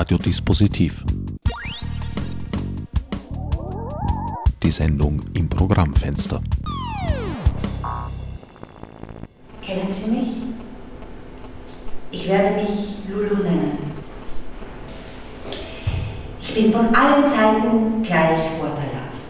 Radiodispositiv. 0.00 1.04
Die 4.62 4.70
Sendung 4.70 5.20
im 5.34 5.46
Programmfenster. 5.46 6.40
Kennen 9.60 9.92
Sie 9.92 10.10
mich? 10.10 10.28
Ich 12.12 12.26
werde 12.30 12.62
mich 12.62 12.94
Lulu 13.10 13.42
nennen. 13.42 13.76
Ich 16.40 16.54
bin 16.54 16.72
von 16.72 16.94
allen 16.94 17.22
Seiten 17.22 18.02
gleich 18.02 18.38
vorteilhaft. 18.58 19.20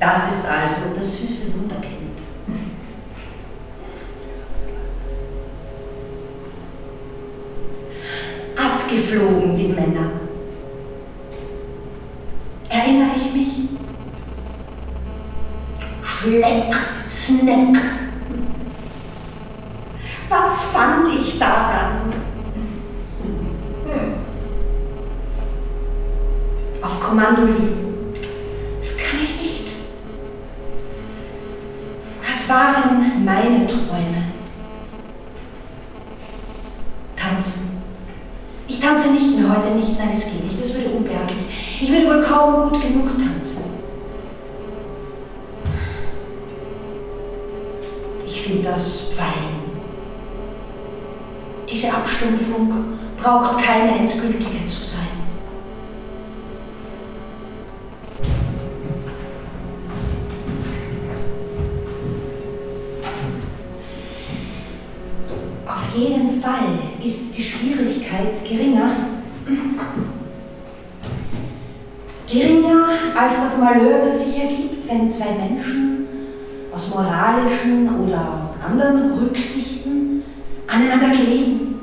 Das 0.00 0.28
ist 0.28 0.46
also 0.46 0.92
das 0.96 1.16
süße 1.16 1.60
Wunderkind. 1.60 2.01
Abgeflogen 9.12 9.56
die 9.56 9.68
Männer. 9.68 10.10
Erinnere 12.68 13.10
ich 13.16 13.32
mich? 13.34 13.68
Schleck, 16.02 16.74
Snack. 17.10 17.76
Was 20.30 20.64
fand 20.64 21.08
ich 21.14 21.38
daran? 21.38 22.12
Auf 26.80 27.00
Kommando 27.00 27.42
liegen. 27.42 27.81
Geringer. 72.32 72.88
Als 73.16 73.36
das 73.36 73.58
Malheur, 73.58 74.04
das 74.04 74.24
sich 74.24 74.42
ergibt, 74.42 74.88
wenn 74.88 75.08
zwei 75.08 75.32
Menschen 75.32 76.06
aus 76.74 76.90
moralischen 76.90 77.88
oder 78.00 78.50
anderen 78.66 79.12
Rücksichten 79.12 80.22
aneinander 80.66 81.10
kleben. 81.10 81.80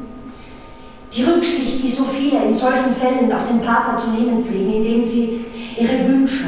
Die 1.16 1.24
Rücksicht, 1.24 1.84
die 1.84 1.92
so 1.92 2.06
viele 2.06 2.44
in 2.46 2.56
solchen 2.56 2.94
Fällen 2.94 3.32
auf 3.32 3.48
den 3.48 3.62
Partner 3.62 4.00
zu 4.00 4.10
nehmen 4.10 4.44
pflegen, 4.44 4.74
indem 4.74 5.02
sie 5.02 5.46
ihre 5.78 6.08
Wünsche 6.08 6.46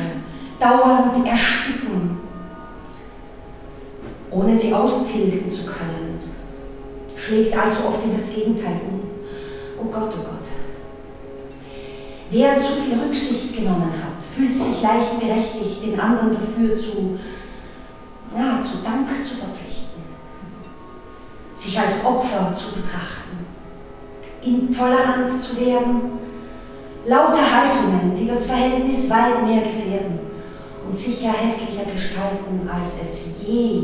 dauernd 0.60 1.26
ersticken, 1.26 2.18
ohne 4.30 4.56
sie 4.56 4.74
austilgen 4.74 5.52
zu 5.52 5.66
können, 5.66 6.20
schlägt 7.16 7.58
allzu 7.58 7.88
oft 7.88 8.04
in 8.04 8.16
das 8.16 8.34
Gegenteil 8.34 8.82
um. 8.90 9.02
Oh 9.80 9.92
Gott, 9.92 10.14
oh 10.14 10.24
Gott. 10.24 10.41
Wer 12.34 12.58
zu 12.62 12.76
viel 12.76 12.98
Rücksicht 12.98 13.54
genommen 13.54 13.92
hat, 13.92 14.24
fühlt 14.24 14.56
sich 14.56 14.82
leicht 14.82 15.20
berechtigt, 15.20 15.86
den 15.86 16.00
anderen 16.00 16.32
dafür 16.32 16.78
zu, 16.78 17.20
ja, 18.34 18.64
zu 18.64 18.78
Dank 18.86 19.10
zu 19.26 19.36
verpflichten, 19.36 20.02
sich 21.54 21.78
als 21.78 22.06
Opfer 22.06 22.56
zu 22.56 22.76
betrachten, 22.76 23.46
intolerant 24.42 25.44
zu 25.44 25.60
werden, 25.60 26.12
lauter 27.06 27.52
Haltungen, 27.52 28.16
die 28.18 28.28
das 28.28 28.46
Verhältnis 28.46 29.10
weit 29.10 29.44
mehr 29.46 29.64
gefährden 29.64 30.20
und 30.88 30.98
sicher 30.98 31.34
hässlicher 31.34 31.84
gestalten, 31.94 32.70
als 32.74 32.94
es 33.02 33.26
je 33.46 33.84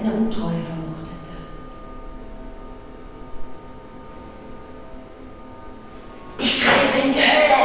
eine 0.00 0.12
Untreue 0.12 0.58
vermocht 0.66 0.83
Hölle 7.24 7.64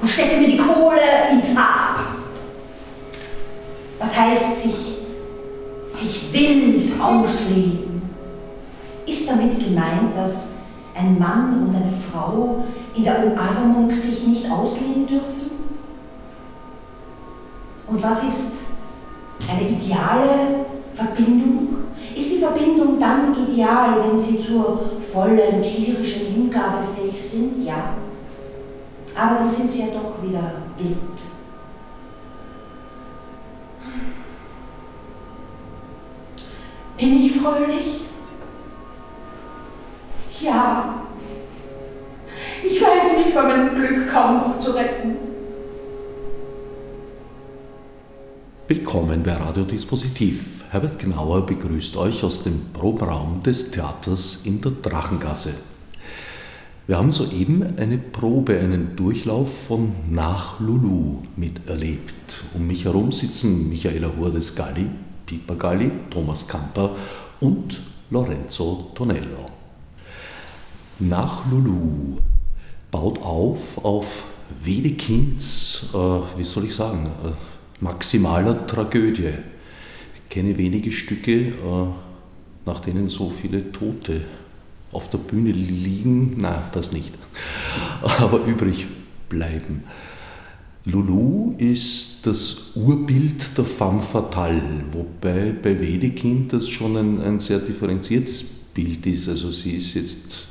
und 0.00 0.08
stecke 0.08 0.36
mir 0.36 0.48
die 0.48 0.56
Kohle 0.58 1.30
ins 1.32 1.56
Haar. 1.56 2.16
Das 3.98 4.16
heißt, 4.16 4.62
sich, 4.62 4.98
sich 5.88 6.32
wild 6.32 7.00
ausleben. 7.00 8.02
Ist 9.06 9.30
damit 9.30 9.58
gemeint, 9.58 10.16
dass 10.16 10.50
ein 10.94 11.18
Mann 11.18 11.68
und 11.68 11.76
eine 11.76 11.92
Frau 11.92 12.64
in 12.94 13.04
der 13.04 13.24
Umarmung 13.24 13.90
sich 13.92 14.26
nicht 14.26 14.50
ausleben 14.50 15.06
dürfen? 15.06 15.50
Und 17.86 18.02
was 18.02 18.24
ist 18.24 18.52
eine 19.48 19.68
ideale 19.68 20.66
Verbindung? 20.94 21.68
Ist 22.16 22.32
die 22.32 22.38
Verbindung 22.38 22.98
dann 22.98 23.34
ideal, 23.46 24.02
wenn 24.02 24.18
sie 24.18 24.40
zur 24.40 24.80
vollen 25.12 25.62
tierischen 25.62 26.26
Hingabe 26.26 26.78
fähig 26.96 27.20
sind? 27.22 27.64
Ja. 27.64 27.94
Aber 29.16 29.36
dann 29.36 29.50
sind 29.50 29.72
sie 29.72 29.80
ja 29.80 29.86
doch 29.86 30.22
wieder 30.22 30.52
wild. 30.76 30.96
Bin 36.98 37.24
ich 37.24 37.32
fröhlich? 37.32 38.02
Ja. 40.40 41.02
Ich 42.62 42.80
weiß 42.80 43.24
mich 43.24 43.32
von 43.32 43.48
meinem 43.48 43.74
Glück 43.74 44.10
kaum 44.10 44.38
noch 44.38 44.58
zu 44.58 44.72
retten. 44.72 45.16
Willkommen 48.68 49.22
bei 49.22 49.32
Radiodispositiv. 49.32 50.64
Herbert 50.70 50.98
Gnauer 50.98 51.46
begrüßt 51.46 51.96
euch 51.96 52.22
aus 52.24 52.42
dem 52.42 52.72
Proberaum 52.72 53.42
des 53.42 53.70
Theaters 53.70 54.42
in 54.44 54.60
der 54.60 54.72
Drachengasse. 54.72 55.54
Wir 56.88 56.98
haben 56.98 57.10
soeben 57.10 57.76
eine 57.78 57.98
Probe, 57.98 58.60
einen 58.60 58.94
Durchlauf 58.94 59.66
von 59.66 59.90
Nach 60.08 60.60
Lulu 60.60 61.16
miterlebt. 61.34 62.44
Um 62.54 62.68
mich 62.68 62.84
herum 62.84 63.10
sitzen 63.10 63.68
Michaela 63.68 64.12
Hurdes 64.16 64.54
Galli, 64.54 64.86
Piper 65.26 65.56
Galli, 65.56 65.90
Thomas 66.10 66.46
Kamper 66.46 66.94
und 67.40 67.82
Lorenzo 68.10 68.92
Tonello. 68.94 69.50
Nach 71.00 71.50
Lulu 71.50 72.18
baut 72.92 73.20
auf 73.20 73.84
auf 73.84 74.22
Wedekinds, 74.62 75.88
äh, 75.92 76.38
wie 76.38 76.44
soll 76.44 76.66
ich 76.66 76.74
sagen, 76.76 77.04
äh, 77.24 77.32
maximaler 77.82 78.64
Tragödie. 78.64 79.32
Ich 80.14 80.28
kenne 80.28 80.56
wenige 80.56 80.92
Stücke, 80.92 81.48
äh, 81.48 81.52
nach 82.64 82.78
denen 82.78 83.08
so 83.08 83.28
viele 83.28 83.72
Tote 83.72 84.24
auf 84.92 85.10
der 85.10 85.18
Bühne 85.18 85.52
liegen, 85.52 86.36
na, 86.38 86.68
das 86.72 86.92
nicht, 86.92 87.12
aber 88.18 88.44
übrig 88.44 88.86
bleiben. 89.28 89.84
Lulu 90.84 91.54
ist 91.58 92.26
das 92.26 92.70
Urbild 92.76 93.58
der 93.58 93.64
femme 93.64 94.00
fatale, 94.00 94.62
wobei 94.92 95.50
bei 95.50 95.80
Wedekind 95.80 96.52
das 96.52 96.68
schon 96.68 96.96
ein, 96.96 97.20
ein 97.20 97.38
sehr 97.40 97.58
differenziertes 97.58 98.44
Bild 98.72 99.04
ist. 99.06 99.28
Also 99.28 99.50
sie 99.50 99.72
ist 99.72 99.94
jetzt 99.94 100.46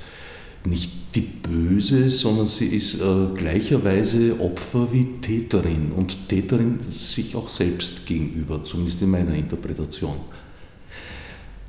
nicht 0.66 0.92
die 1.16 1.22
Böse, 1.22 2.10
sondern 2.10 2.48
sie 2.48 2.68
ist 2.68 2.96
äh, 2.96 3.28
gleicherweise 3.34 4.38
Opfer 4.42 4.90
wie 4.92 5.06
Täterin 5.22 5.94
und 5.94 6.28
Täterin 6.28 6.80
sich 6.92 7.36
auch 7.36 7.48
selbst 7.48 8.06
gegenüber, 8.06 8.62
zumindest 8.62 9.02
in 9.02 9.12
meiner 9.12 9.34
Interpretation. 9.34 10.18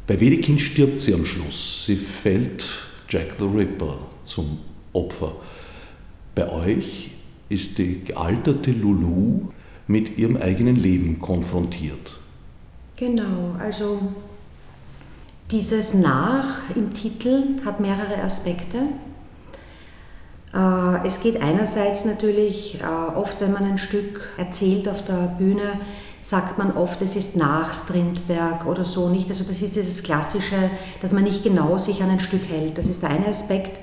Bei 0.06 0.20
Wedekind 0.20 0.60
stirbt 0.60 1.00
sie 1.00 1.14
am 1.14 1.24
Schluss. 1.24 1.84
Sie 1.86 1.96
fällt 1.96 2.64
Jack 3.08 3.36
the 3.38 3.44
Ripper 3.44 3.98
zum 4.24 4.58
Opfer. 4.92 5.32
Bei 6.34 6.48
euch 6.48 7.10
ist 7.48 7.78
die 7.78 8.04
gealterte 8.04 8.70
Lulu 8.70 9.48
mit 9.86 10.16
ihrem 10.18 10.36
eigenen 10.36 10.76
Leben 10.76 11.18
konfrontiert. 11.20 12.20
Genau, 12.96 13.56
also 13.58 14.12
dieses 15.50 15.94
Nach 15.94 16.70
im 16.74 16.92
Titel 16.92 17.56
hat 17.64 17.80
mehrere 17.80 18.22
Aspekte. 18.22 18.82
Äh, 20.54 21.06
es 21.06 21.20
geht 21.20 21.42
einerseits 21.42 22.04
natürlich, 22.04 22.80
äh, 22.80 23.16
oft 23.16 23.40
wenn 23.40 23.52
man 23.52 23.64
ein 23.64 23.78
Stück 23.78 24.28
erzählt 24.36 24.88
auf 24.88 25.04
der 25.04 25.34
Bühne, 25.38 25.80
sagt 26.22 26.58
man 26.58 26.76
oft, 26.76 27.00
es 27.02 27.14
ist 27.14 27.36
nach 27.36 27.72
Strindberg 27.72 28.66
oder 28.66 28.84
so 28.84 29.08
nicht. 29.08 29.28
Also 29.28 29.44
das 29.44 29.62
ist 29.62 29.76
dieses 29.76 30.02
Klassische, 30.02 30.70
dass 31.00 31.12
man 31.12 31.24
nicht 31.24 31.44
genau 31.44 31.78
sich 31.78 32.02
an 32.02 32.10
ein 32.10 32.20
Stück 32.20 32.48
hält. 32.48 32.78
Das 32.78 32.86
ist 32.86 33.02
der 33.02 33.10
eine 33.10 33.28
Aspekt. 33.28 33.78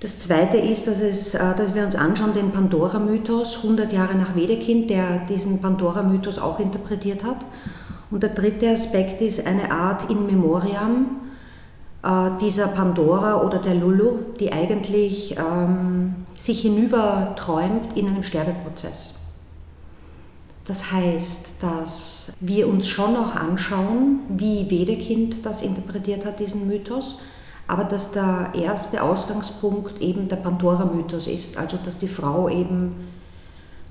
Das 0.00 0.18
zweite 0.18 0.56
ist, 0.56 0.88
dass, 0.88 1.00
es, 1.00 1.34
äh, 1.34 1.54
dass 1.56 1.74
wir 1.74 1.84
uns 1.84 1.94
anschauen 1.94 2.34
den 2.34 2.50
Pandora-Mythos, 2.50 3.58
100 3.58 3.92
Jahre 3.92 4.16
nach 4.16 4.34
Wedekind, 4.34 4.90
der 4.90 5.20
diesen 5.28 5.60
Pandora-Mythos 5.60 6.38
auch 6.38 6.58
interpretiert 6.58 7.22
hat. 7.22 7.44
Und 8.10 8.22
der 8.22 8.30
dritte 8.30 8.68
Aspekt 8.68 9.20
ist 9.20 9.46
eine 9.46 9.70
Art 9.70 10.10
In 10.10 10.26
Memoriam 10.26 11.21
dieser 12.40 12.66
Pandora 12.66 13.42
oder 13.42 13.58
der 13.58 13.76
Lulu, 13.76 14.18
die 14.40 14.52
eigentlich 14.52 15.36
ähm, 15.36 16.16
sich 16.36 16.62
hinüberträumt 16.62 17.96
in 17.96 18.08
einem 18.08 18.24
Sterbeprozess. 18.24 19.20
Das 20.64 20.92
heißt, 20.92 21.56
dass 21.60 22.32
wir 22.40 22.68
uns 22.68 22.88
schon 22.88 23.16
auch 23.16 23.34
anschauen, 23.34 24.20
wie 24.28 24.70
Wedekind 24.70 25.44
das 25.44 25.62
interpretiert 25.62 26.24
hat, 26.24 26.40
diesen 26.40 26.68
Mythos, 26.68 27.18
aber 27.66 27.84
dass 27.84 28.12
der 28.12 28.50
erste 28.54 29.02
Ausgangspunkt 29.02 30.00
eben 30.00 30.28
der 30.28 30.36
Pandora-Mythos 30.36 31.26
ist, 31.26 31.56
also 31.56 31.78
dass 31.84 31.98
die 31.98 32.08
Frau 32.08 32.48
eben 32.48 32.94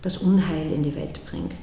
das 0.02 0.18
Unheil 0.18 0.72
in 0.74 0.84
die 0.84 0.96
Welt 0.96 1.26
bringt. 1.26 1.54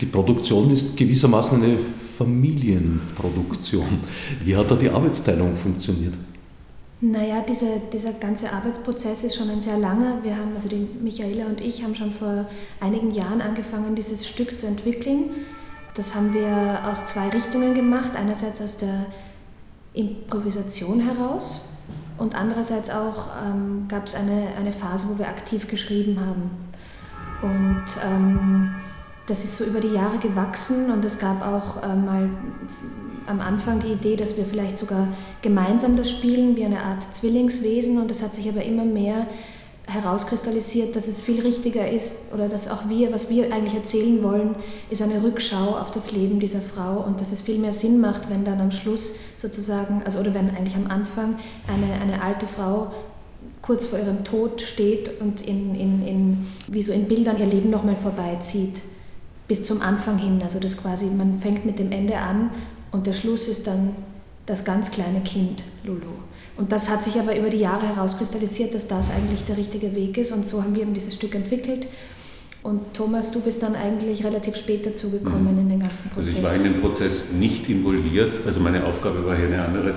Die 0.00 0.06
Produktion 0.06 0.70
ist 0.70 0.96
gewissermaßen 0.96 1.62
eine 1.62 1.78
Familienproduktion. 2.20 4.00
Wie 4.44 4.54
hat 4.54 4.70
da 4.70 4.74
die 4.74 4.90
Arbeitsteilung 4.90 5.56
funktioniert? 5.56 6.12
Naja, 7.00 7.42
diese, 7.48 7.80
dieser 7.90 8.12
ganze 8.12 8.52
Arbeitsprozess 8.52 9.24
ist 9.24 9.36
schon 9.36 9.48
ein 9.48 9.62
sehr 9.62 9.78
langer. 9.78 10.18
Wir 10.22 10.36
haben, 10.36 10.52
also 10.54 10.68
die 10.68 10.86
Michaela 11.02 11.46
und 11.46 11.62
ich 11.62 11.82
haben 11.82 11.94
schon 11.94 12.12
vor 12.12 12.46
einigen 12.78 13.12
Jahren 13.12 13.40
angefangen, 13.40 13.94
dieses 13.94 14.28
Stück 14.28 14.58
zu 14.58 14.66
entwickeln. 14.66 15.30
Das 15.94 16.14
haben 16.14 16.34
wir 16.34 16.82
aus 16.84 17.06
zwei 17.06 17.28
Richtungen 17.30 17.74
gemacht. 17.74 18.10
Einerseits 18.14 18.60
aus 18.60 18.76
der 18.76 19.06
Improvisation 19.94 21.00
heraus 21.00 21.70
und 22.18 22.34
andererseits 22.34 22.90
auch 22.90 23.28
ähm, 23.42 23.86
gab 23.88 24.04
es 24.04 24.14
eine, 24.14 24.48
eine 24.58 24.72
Phase, 24.72 25.06
wo 25.08 25.18
wir 25.18 25.26
aktiv 25.26 25.68
geschrieben 25.68 26.20
haben. 26.20 26.50
Und 27.40 27.86
ähm, 28.04 28.74
das 29.30 29.44
ist 29.44 29.56
so 29.56 29.64
über 29.64 29.80
die 29.80 29.92
Jahre 29.94 30.18
gewachsen 30.18 30.90
und 30.90 31.04
es 31.04 31.18
gab 31.18 31.46
auch 31.46 31.82
äh, 31.82 31.94
mal 31.94 32.28
am 33.26 33.40
Anfang 33.40 33.78
die 33.78 33.92
Idee, 33.92 34.16
dass 34.16 34.36
wir 34.36 34.44
vielleicht 34.44 34.76
sogar 34.76 35.06
gemeinsam 35.40 35.96
das 35.96 36.10
spielen, 36.10 36.56
wie 36.56 36.64
eine 36.64 36.82
Art 36.82 37.14
Zwillingswesen. 37.14 37.98
Und 37.98 38.10
das 38.10 38.22
hat 38.22 38.34
sich 38.34 38.48
aber 38.48 38.64
immer 38.64 38.84
mehr 38.84 39.28
herauskristallisiert, 39.86 40.96
dass 40.96 41.06
es 41.06 41.20
viel 41.20 41.40
richtiger 41.40 41.88
ist 41.88 42.16
oder 42.34 42.48
dass 42.48 42.68
auch 42.68 42.88
wir, 42.88 43.12
was 43.12 43.30
wir 43.30 43.52
eigentlich 43.52 43.74
erzählen 43.74 44.22
wollen, 44.22 44.56
ist 44.88 45.00
eine 45.00 45.22
Rückschau 45.22 45.76
auf 45.76 45.90
das 45.90 46.12
Leben 46.12 46.40
dieser 46.40 46.60
Frau 46.60 47.04
und 47.04 47.20
dass 47.20 47.32
es 47.32 47.40
viel 47.40 47.58
mehr 47.58 47.72
Sinn 47.72 48.00
macht, 48.00 48.28
wenn 48.30 48.44
dann 48.44 48.60
am 48.60 48.72
Schluss 48.72 49.16
sozusagen, 49.36 50.02
also 50.04 50.18
oder 50.18 50.34
wenn 50.34 50.50
eigentlich 50.50 50.76
am 50.76 50.88
Anfang 50.88 51.36
eine, 51.66 52.00
eine 52.00 52.22
alte 52.22 52.46
Frau 52.46 52.92
kurz 53.62 53.86
vor 53.86 53.98
ihrem 53.98 54.24
Tod 54.24 54.62
steht 54.62 55.20
und 55.20 55.40
in, 55.40 55.74
in, 55.74 56.06
in, 56.06 56.46
wie 56.68 56.82
so 56.82 56.92
in 56.92 57.06
Bildern 57.06 57.38
ihr 57.38 57.46
Leben 57.46 57.70
nochmal 57.70 57.96
vorbeizieht, 57.96 58.80
bis 59.50 59.64
zum 59.64 59.82
Anfang 59.82 60.16
hin. 60.16 60.38
Also 60.44 60.60
das 60.60 60.76
quasi, 60.76 61.06
man 61.06 61.38
fängt 61.38 61.66
mit 61.66 61.80
dem 61.80 61.90
Ende 61.90 62.18
an 62.18 62.50
und 62.92 63.08
der 63.08 63.12
Schluss 63.12 63.48
ist 63.48 63.66
dann 63.66 63.96
das 64.46 64.64
ganz 64.64 64.92
kleine 64.92 65.22
Kind, 65.22 65.64
Lulu. 65.82 66.12
Und 66.56 66.70
das 66.70 66.88
hat 66.88 67.02
sich 67.02 67.18
aber 67.18 67.36
über 67.36 67.50
die 67.50 67.58
Jahre 67.58 67.88
herauskristallisiert, 67.88 68.72
dass 68.74 68.86
das 68.86 69.10
eigentlich 69.10 69.44
der 69.46 69.56
richtige 69.56 69.96
Weg 69.96 70.18
ist. 70.18 70.30
Und 70.30 70.46
so 70.46 70.62
haben 70.62 70.76
wir 70.76 70.82
eben 70.82 70.94
dieses 70.94 71.14
Stück 71.16 71.34
entwickelt. 71.34 71.88
Und 72.62 72.94
Thomas, 72.94 73.32
du 73.32 73.40
bist 73.40 73.60
dann 73.64 73.74
eigentlich 73.74 74.22
relativ 74.22 74.54
spät 74.54 74.86
dazugekommen 74.86 75.52
mhm. 75.52 75.58
in 75.58 75.68
den 75.68 75.80
ganzen 75.80 76.10
Prozess. 76.10 76.34
Also 76.34 76.36
ich 76.36 76.44
war 76.44 76.54
in 76.54 76.62
den 76.62 76.80
Prozess 76.80 77.24
nicht 77.36 77.68
involviert, 77.68 78.46
also 78.46 78.60
meine 78.60 78.84
Aufgabe 78.84 79.26
war 79.26 79.34
hier 79.34 79.46
eine 79.46 79.64
andere. 79.64 79.94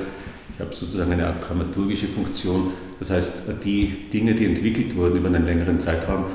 Ich 0.55 0.59
habe 0.59 0.73
sozusagen 0.73 1.11
eine 1.11 1.27
Art 1.27 1.47
dramaturgische 1.47 2.07
Funktion. 2.07 2.71
Das 2.97 3.11
heißt, 3.11 3.43
die 3.63 4.09
Dinge, 4.11 4.33
die 4.33 4.45
entwickelt 4.45 4.95
wurden 4.95 5.17
über 5.17 5.27
einen 5.27 5.45
längeren 5.45 5.79
Zeitraum, 5.79 6.25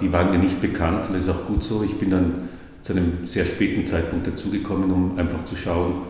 die 0.00 0.12
waren 0.12 0.30
mir 0.30 0.38
nicht 0.38 0.60
bekannt 0.60 1.08
und 1.08 1.14
das 1.14 1.22
ist 1.22 1.28
auch 1.28 1.46
gut 1.46 1.62
so. 1.62 1.82
Ich 1.82 1.96
bin 1.96 2.10
dann 2.10 2.48
zu 2.82 2.92
einem 2.92 3.26
sehr 3.26 3.44
späten 3.44 3.86
Zeitpunkt 3.86 4.26
dazugekommen, 4.26 4.90
um 4.90 5.18
einfach 5.18 5.44
zu 5.44 5.56
schauen, 5.56 6.02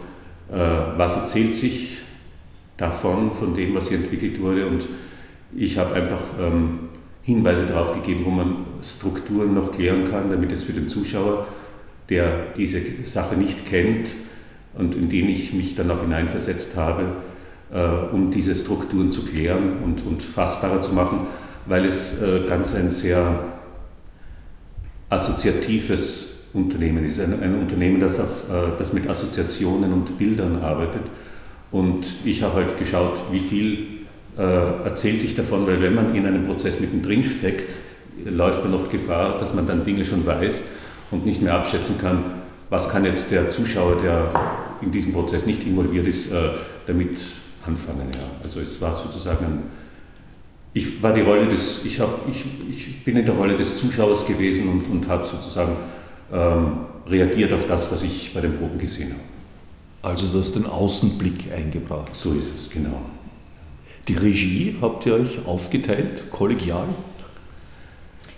äh, 0.51 0.57
was 0.97 1.17
erzählt 1.17 1.55
sich 1.55 1.99
davon, 2.77 3.33
von 3.35 3.55
dem, 3.55 3.75
was 3.75 3.89
hier 3.89 3.99
entwickelt 3.99 4.41
wurde. 4.41 4.67
Und 4.67 4.89
ich 5.55 5.79
habe 5.79 5.95
einfach 5.95 6.21
ähm, 6.41 6.89
Hinweise 7.23 7.67
darauf 7.67 7.93
gegeben, 7.93 8.25
wo 8.25 8.31
man 8.31 8.57
Strukturen 8.83 9.55
noch 9.55 9.73
klären 9.73 10.05
kann, 10.05 10.31
damit 10.31 10.51
es 10.51 10.65
für 10.65 10.73
den 10.73 10.89
Zuschauer, 10.89 11.47
der 12.09 12.53
diese 12.57 12.81
Sache 13.05 13.37
nicht 13.37 13.67
kennt 13.67 14.11
und 14.75 14.95
in 14.95 15.09
den 15.09 15.29
ich 15.29 15.53
mich 15.53 15.75
dann 15.75 15.91
auch 15.91 16.01
hineinversetzt 16.01 16.77
habe, 16.77 17.17
äh, 17.73 18.15
um 18.15 18.31
diese 18.31 18.55
Strukturen 18.55 19.13
zu 19.13 19.25
klären 19.25 19.83
und, 19.85 20.05
und 20.07 20.23
fassbarer 20.23 20.81
zu 20.81 20.95
machen, 20.95 21.27
weil 21.67 21.85
es 21.85 22.21
äh, 22.21 22.41
ganz 22.47 22.75
ein 22.75 22.91
sehr 22.91 23.45
assoziatives 25.09 26.31
Unternehmen 26.53 27.05
ist, 27.05 27.21
ein, 27.21 27.41
ein 27.43 27.61
Unternehmen, 27.61 28.01
das, 28.01 28.19
auf, 28.19 28.45
äh, 28.51 28.79
das 28.79 28.93
mit 28.93 29.09
Assoziationen 29.09 29.93
und 29.93 30.19
Bildern 30.19 30.63
arbeitet. 30.63 31.03
Und 31.71 32.05
ich 32.25 32.43
habe 32.43 32.55
halt 32.55 32.79
geschaut, 32.79 33.19
wie 33.31 33.41
viel 33.41 33.87
äh, 34.39 34.43
erzählt 34.85 35.23
sich 35.23 35.35
davon, 35.35 35.67
weil 35.67 35.81
wenn 35.81 35.95
man 35.95 36.15
in 36.15 36.27
einem 36.27 36.45
Prozess 36.45 36.81
mittendrin 36.81 37.25
steckt, 37.25 37.73
läuft 38.25 38.63
man 38.65 38.75
oft 38.75 38.91
Gefahr, 38.91 39.39
dass 39.39 39.55
man 39.55 39.67
dann 39.67 39.85
Dinge 39.85 40.05
schon 40.05 40.27
weiß 40.27 40.65
und 41.11 41.25
nicht 41.25 41.43
mehr 41.43 41.55
abschätzen 41.55 41.97
kann, 41.99 42.25
was 42.69 42.89
kann 42.89 43.05
jetzt 43.05 43.31
der 43.31 43.51
Zuschauer, 43.51 44.01
der 44.03 44.31
in 44.81 44.93
diesem 44.93 45.13
Prozess 45.13 45.47
nicht 45.47 45.67
involviert 45.67 46.07
ist, 46.07 46.31
damit 46.87 47.19
anfangen. 47.67 48.09
Ja. 48.15 48.25
Also 48.43 48.61
es 48.61 48.81
war 48.81 48.95
sozusagen 48.95 49.45
ein, 49.45 49.63
ich 50.75 51.03
war 51.03 51.13
die 51.13 51.21
Rolle 51.21 51.47
des, 51.47 51.85
ich, 51.85 52.01
hab, 52.01 52.29
ich, 52.29 52.45
ich 52.71 53.05
bin 53.05 53.17
in 53.17 53.27
der 53.27 53.35
Rolle 53.35 53.57
des 53.57 53.77
Zuschauers 53.77 54.27
gewesen 54.27 54.69
und, 54.69 54.89
und 54.89 55.09
habe 55.09 55.25
sozusagen 55.25 55.77
ähm, 56.33 56.79
reagiert 57.07 57.53
auf 57.53 57.67
das, 57.67 57.93
was 57.93 58.03
ich 58.03 58.33
bei 58.33 58.41
den 58.41 58.57
Proben 58.57 58.79
gesehen 58.79 59.11
habe. 59.13 59.23
Also 60.03 60.27
du 60.29 60.39
hast 60.39 60.55
den 60.57 60.67
Außenblick 60.67 61.53
eingebracht. 61.53 62.15
So 62.15 62.33
ist 62.33 62.51
es, 62.57 62.71
genau. 62.71 63.03
Die 64.09 64.15
Regie 64.15 64.77
habt 64.81 65.07
ihr 65.07 65.15
euch 65.15 65.47
aufgeteilt, 65.47 66.25
kollegial? 66.31 66.89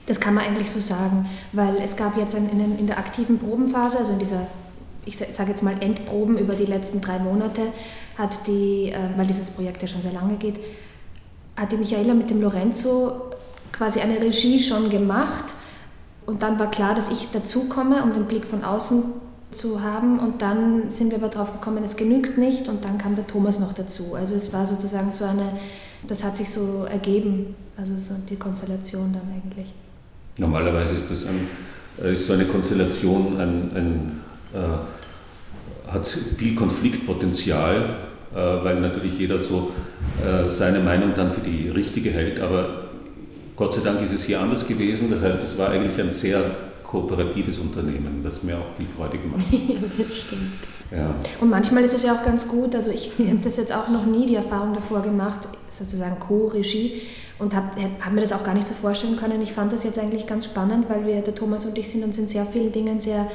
Das 0.06 0.20
kann 0.20 0.34
man 0.34 0.44
eigentlich 0.44 0.70
so 0.70 0.80
sagen, 0.80 1.26
weil 1.52 1.76
es 1.76 1.96
gab 1.96 2.18
jetzt 2.18 2.34
in, 2.34 2.50
in, 2.50 2.78
in 2.78 2.86
der 2.86 2.98
aktiven 2.98 3.38
Probenphase, 3.38 3.98
also 3.98 4.12
in 4.12 4.18
dieser, 4.18 4.46
ich 5.06 5.16
sage 5.16 5.50
jetzt 5.50 5.62
mal 5.62 5.74
Endproben 5.80 6.36
über 6.36 6.54
die 6.54 6.66
letzten 6.66 7.00
drei 7.00 7.18
Monate, 7.18 7.62
hat 8.18 8.46
die, 8.46 8.90
äh, 8.90 8.98
weil 9.16 9.26
dieses 9.26 9.50
Projekt 9.50 9.80
ja 9.80 9.88
schon 9.88 10.02
sehr 10.02 10.12
lange 10.12 10.36
geht, 10.36 10.60
hat 11.56 11.72
die 11.72 11.76
Michaela 11.76 12.14
mit 12.14 12.30
dem 12.30 12.40
Lorenzo 12.40 13.30
quasi 13.72 14.00
eine 14.00 14.20
Regie 14.20 14.60
schon 14.60 14.90
gemacht 14.90 15.44
und 16.26 16.42
dann 16.42 16.58
war 16.58 16.70
klar, 16.70 16.94
dass 16.94 17.10
ich 17.10 17.28
dazukomme, 17.32 18.02
um 18.02 18.12
den 18.12 18.24
Blick 18.24 18.46
von 18.46 18.64
außen 18.64 19.02
zu 19.52 19.82
haben. 19.82 20.18
Und 20.18 20.42
dann 20.42 20.90
sind 20.90 21.10
wir 21.10 21.18
aber 21.18 21.28
drauf 21.28 21.52
gekommen, 21.52 21.84
es 21.84 21.96
genügt 21.96 22.38
nicht. 22.38 22.68
Und 22.68 22.84
dann 22.84 22.98
kam 22.98 23.14
der 23.14 23.26
Thomas 23.26 23.60
noch 23.60 23.72
dazu. 23.72 24.14
Also 24.14 24.34
es 24.34 24.52
war 24.52 24.66
sozusagen 24.66 25.10
so 25.10 25.24
eine, 25.24 25.52
das 26.06 26.24
hat 26.24 26.36
sich 26.36 26.50
so 26.50 26.86
ergeben, 26.90 27.54
also 27.76 27.92
so 27.96 28.14
die 28.28 28.36
Konstellation 28.36 29.12
dann 29.12 29.34
eigentlich. 29.34 29.72
Normalerweise 30.38 30.94
ist 30.94 31.10
das 31.10 31.26
ein, 31.26 31.48
ist 32.10 32.26
so 32.26 32.32
eine 32.32 32.46
Konstellation 32.46 33.38
ein, 33.38 33.70
ein 33.76 34.20
äh, 34.54 35.92
hat 35.92 36.08
viel 36.08 36.54
Konfliktpotenzial, 36.54 37.96
äh, 38.34 38.36
weil 38.36 38.80
natürlich 38.80 39.18
jeder 39.18 39.38
so 39.38 39.70
seine 40.48 40.80
Meinung 40.80 41.12
dann 41.14 41.32
für 41.32 41.40
die 41.40 41.68
richtige 41.68 42.10
hält, 42.10 42.40
aber 42.40 42.84
Gott 43.56 43.74
sei 43.74 43.82
Dank 43.82 44.00
ist 44.02 44.12
es 44.12 44.24
hier 44.24 44.40
anders 44.40 44.66
gewesen. 44.66 45.10
Das 45.10 45.22
heißt, 45.22 45.42
es 45.42 45.56
war 45.58 45.70
eigentlich 45.70 45.98
ein 46.00 46.10
sehr 46.10 46.42
kooperatives 46.82 47.58
Unternehmen, 47.58 48.20
das 48.22 48.42
mir 48.42 48.58
auch 48.58 48.74
viel 48.76 48.86
Freude 48.86 49.18
gemacht 49.18 49.44
hat. 49.50 49.60
das 50.08 50.16
stimmt. 50.16 50.52
Ja. 50.90 51.14
Und 51.40 51.50
manchmal 51.50 51.84
ist 51.84 51.94
es 51.94 52.02
ja 52.02 52.14
auch 52.14 52.24
ganz 52.24 52.48
gut, 52.48 52.74
also 52.74 52.90
ich 52.90 53.12
habe 53.18 53.38
das 53.42 53.56
jetzt 53.56 53.74
auch 53.74 53.88
noch 53.88 54.06
nie 54.06 54.26
die 54.26 54.34
Erfahrung 54.34 54.74
davor 54.74 55.02
gemacht, 55.02 55.40
sozusagen 55.70 56.18
Co-Regie 56.20 57.02
und 57.38 57.54
habe 57.54 57.68
hab 58.00 58.12
mir 58.12 58.20
das 58.20 58.32
auch 58.32 58.44
gar 58.44 58.54
nicht 58.54 58.66
so 58.66 58.74
vorstellen 58.74 59.16
können. 59.16 59.40
Ich 59.42 59.52
fand 59.52 59.72
das 59.72 59.84
jetzt 59.84 59.98
eigentlich 59.98 60.26
ganz 60.26 60.44
spannend, 60.44 60.86
weil 60.88 61.06
wir, 61.06 61.20
der 61.20 61.34
Thomas 61.34 61.64
und 61.64 61.76
ich 61.78 61.88
sind 61.88 62.04
uns 62.04 62.18
in 62.18 62.28
sehr 62.28 62.46
vielen 62.46 62.72
Dingen 62.72 63.00
sehr, 63.00 63.28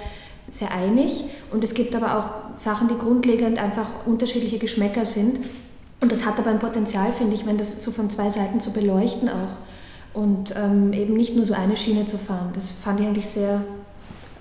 sehr 0.49 0.71
einig 0.71 1.25
und 1.51 1.63
es 1.63 1.73
gibt 1.73 1.95
aber 1.95 2.17
auch 2.17 2.57
Sachen, 2.57 2.87
die 2.87 2.97
grundlegend 2.97 3.57
einfach 3.57 3.89
unterschiedliche 4.05 4.57
Geschmäcker 4.57 5.05
sind 5.05 5.39
und 6.01 6.11
das 6.11 6.25
hat 6.25 6.37
aber 6.39 6.49
ein 6.49 6.59
Potenzial, 6.59 7.11
finde 7.11 7.35
ich, 7.35 7.45
wenn 7.45 7.57
das 7.57 7.83
so 7.83 7.91
von 7.91 8.09
zwei 8.09 8.29
Seiten 8.29 8.59
zu 8.59 8.71
beleuchten 8.71 9.29
auch 9.29 9.57
und 10.13 10.53
ähm, 10.55 10.93
eben 10.93 11.15
nicht 11.15 11.35
nur 11.35 11.45
so 11.45 11.53
eine 11.53 11.77
Schiene 11.77 12.05
zu 12.05 12.17
fahren. 12.17 12.51
Das 12.53 12.69
fand 12.69 12.99
ich 12.99 13.05
eigentlich 13.05 13.25
sehr 13.25 13.63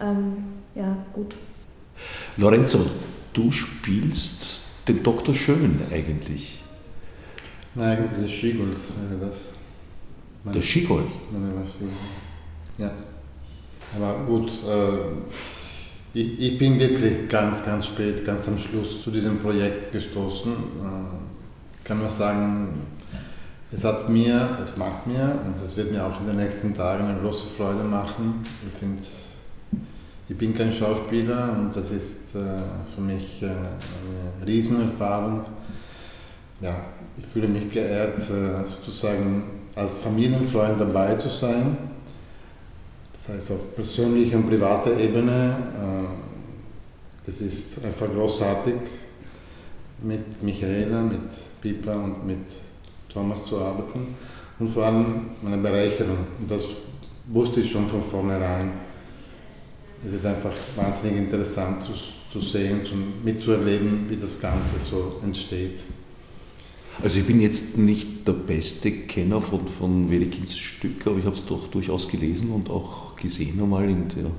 ähm, 0.01 0.45
ja, 0.75 0.97
gut. 1.13 1.37
Lorenzo, 2.37 2.79
du 3.33 3.51
spielst 3.51 4.61
den 4.87 5.03
Dr. 5.03 5.35
Schön 5.35 5.81
eigentlich. 5.91 6.63
Nein, 7.75 7.99
eigentlich 7.99 8.23
des 8.23 8.33
Schigols 8.33 8.91
wäre 9.11 9.27
das. 9.27 9.37
Mein, 10.45 10.55
der 10.55 10.63
Schigol? 10.63 11.05
Ja. 12.79 12.93
Aber 13.97 14.25
gut, 14.25 14.51
äh, 14.67 16.19
ich, 16.19 16.41
ich, 16.41 16.59
bin 16.59 16.79
wirklich 16.79 17.29
ganz, 17.29 17.65
ganz 17.65 17.87
spät, 17.87 18.25
ganz 18.25 18.47
am 18.49 18.59
Schluss 18.59 19.03
zu 19.03 19.11
diesem 19.11 19.39
Projekt 19.39 19.93
gestoßen. 19.93 20.53
Äh, 20.53 21.18
kann 21.89 22.01
man 22.01 22.11
sagen, 22.11 22.69
Es 23.71 23.85
hat 23.85 24.09
mir, 24.09 24.49
es 24.65 24.79
macht 24.79 25.07
mir 25.07 25.39
und 25.45 25.63
es 25.65 25.77
wird 25.77 25.93
mir 25.93 26.03
auch 26.03 26.21
in 26.21 26.27
den 26.27 26.37
nächsten 26.37 26.75
Tagen 26.75 27.05
eine 27.05 27.21
große 27.21 27.49
Freude 27.49 27.85
machen. 27.85 28.43
Ich 28.67 28.79
finde, 28.79 29.03
ich 30.27 30.39
bin 30.39 30.55
kein 30.55 30.73
Schauspieler 30.73 31.51
und 31.53 31.77
das 31.77 31.91
ist 31.91 32.35
äh, 32.35 32.39
für 32.95 33.03
mich 33.03 33.43
äh, 33.43 33.47
eine 33.47 34.47
Riesenerfahrung. 34.47 35.45
Ja, 36.63 36.77
ich 37.19 37.27
fühle 37.27 37.49
mich 37.49 37.71
geehrt, 37.71 38.19
äh, 38.19 38.67
sozusagen 38.67 39.43
als 39.75 39.99
Familienfreund 39.99 40.81
dabei 40.81 41.15
zu 41.17 41.29
sein. 41.29 41.77
Das 43.13 43.37
heißt 43.37 43.51
auf 43.51 43.75
persönlicher 43.75 44.39
und 44.39 44.49
privater 44.49 44.99
Ebene. 44.99 45.57
Äh, 47.27 47.31
es 47.31 47.43
ist 47.43 47.85
einfach 47.85 48.07
großartig 48.07 48.77
mit 50.03 50.43
Michaela, 50.43 51.03
mit 51.03 51.48
Pipa 51.61 51.95
und 51.95 52.27
mit 52.27 52.45
Thomas 53.09 53.45
zu 53.45 53.59
arbeiten 53.59 54.15
und 54.59 54.69
vor 54.69 54.85
allem 54.85 55.31
eine 55.45 55.59
Bereicherung. 55.59 56.19
Und 56.41 56.51
das 56.51 56.65
wusste 57.29 57.61
ich 57.61 57.71
schon 57.71 57.87
von 57.89 58.03
vornherein. 58.03 58.73
Es 60.05 60.13
ist 60.13 60.27
einfach 60.27 60.53
wahnsinnig 60.77 61.19
interessant 61.19 61.83
zu, 61.83 61.93
zu 62.33 62.41
sehen, 62.41 62.85
zu, 62.85 62.95
mitzuerleben, 63.25 64.09
wie 64.09 64.17
das 64.17 64.41
Ganze 64.41 64.79
so 64.79 65.21
entsteht. 65.23 65.79
Also 67.03 67.21
ich 67.21 67.27
bin 67.27 67.41
jetzt 67.41 67.79
nicht 67.79 68.27
der 68.27 68.33
beste 68.33 68.91
Kenner 68.91 69.41
von, 69.41 69.67
von 69.69 70.11
Wedekins 70.11 70.59
Stück, 70.59 71.07
aber 71.07 71.19
ich 71.19 71.25
habe 71.25 71.37
es 71.37 71.45
doch 71.45 71.69
durchaus 71.69 72.09
gelesen 72.09 72.51
und 72.51 72.71
auch 72.71 73.15
gesehen 73.15 73.61
einmal 73.61 73.89
in 73.89 74.09
der 74.09 74.31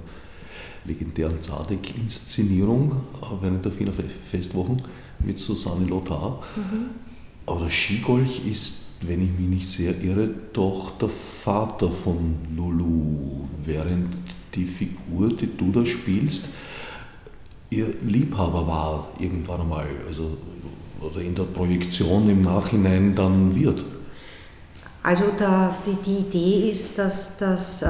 legendären 0.86 1.42
Zadek-Inszenierung 1.42 2.96
während 3.42 3.64
der 3.64 3.80
Wiener 3.80 3.94
Festwochen 4.30 4.82
mit 5.20 5.40
Susanne 5.40 5.86
Lothar. 5.86 6.42
Mhm. 6.56 6.90
Aber 7.46 7.62
der 7.62 7.70
Skigolch 7.70 8.46
ist, 8.46 8.86
wenn 9.02 9.24
ich 9.24 9.32
mich 9.40 9.48
nicht 9.50 9.70
sehr 9.70 10.00
irre, 10.02 10.30
doch 10.54 10.92
der 10.98 11.10
Vater 11.10 11.92
von 11.92 12.36
Lulu, 12.56 13.48
während 13.64 14.10
die 14.56 14.66
Figur, 14.66 15.30
die 15.30 15.56
du 15.56 15.72
da 15.72 15.86
spielst, 15.86 16.50
ihr 17.70 17.94
Liebhaber 18.04 18.68
war 18.68 19.08
irgendwann 19.20 19.62
einmal, 19.62 19.88
also 20.08 20.38
oder 21.02 21.22
in 21.22 21.36
der 21.36 21.44
Projektion 21.44 22.30
im 22.30 22.42
Nachhinein 22.42 23.16
dann 23.16 23.56
wird. 23.56 23.86
Also 25.02 25.26
da, 25.38 25.76
die, 25.86 25.96
die 26.06 26.18
Idee 26.18 26.70
ist, 26.70 27.00
dass, 27.00 27.38
dass 27.38 27.82
äh, 27.82 27.88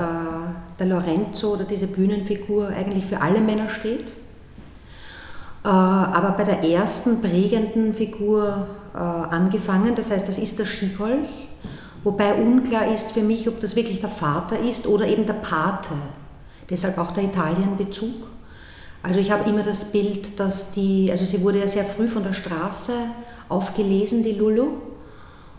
der 0.78 0.86
Lorenzo 0.86 1.54
oder 1.54 1.64
diese 1.64 1.88
Bühnenfigur 1.88 2.68
eigentlich 2.68 3.06
für 3.06 3.20
alle 3.22 3.42
Männer 3.42 3.68
steht. 3.68 4.14
Äh, 5.64 5.68
aber 5.68 6.32
bei 6.32 6.44
der 6.44 6.64
ersten 6.64 7.22
prägenden 7.22 7.94
Figur 7.94 8.68
äh, 8.94 8.98
angefangen, 8.98 9.96
das 9.96 10.12
heißt, 10.12 10.28
das 10.28 10.38
ist 10.38 10.58
der 10.58 10.66
Skigolch, 10.66 11.48
wobei 12.04 12.34
unklar 12.34 12.94
ist 12.94 13.12
für 13.12 13.22
mich, 13.22 13.48
ob 13.50 13.60
das 13.60 13.76
wirklich 13.76 14.00
der 14.00 14.10
Vater 14.10 14.58
ist 14.60 14.88
oder 14.88 15.08
eben 15.08 15.26
der 15.26 15.34
Pate, 15.34 15.96
deshalb 16.70 16.98
auch 16.98 17.12
der 17.12 17.26
Italienbezug. 17.26 18.28
Also 19.04 19.20
ich 19.20 19.32
habe 19.32 19.50
immer 19.50 19.64
das 19.64 19.92
Bild, 19.92 20.40
dass 20.40 20.72
die, 20.72 21.10
also 21.12 21.26
sie 21.26 21.42
wurde 21.42 21.60
ja 21.60 21.68
sehr 21.68 21.86
früh 21.86 22.08
von 22.08 22.24
der 22.24 22.34
Straße 22.34 22.94
aufgelesen, 23.50 24.24
die 24.24 24.34
Lulu, 24.34 24.72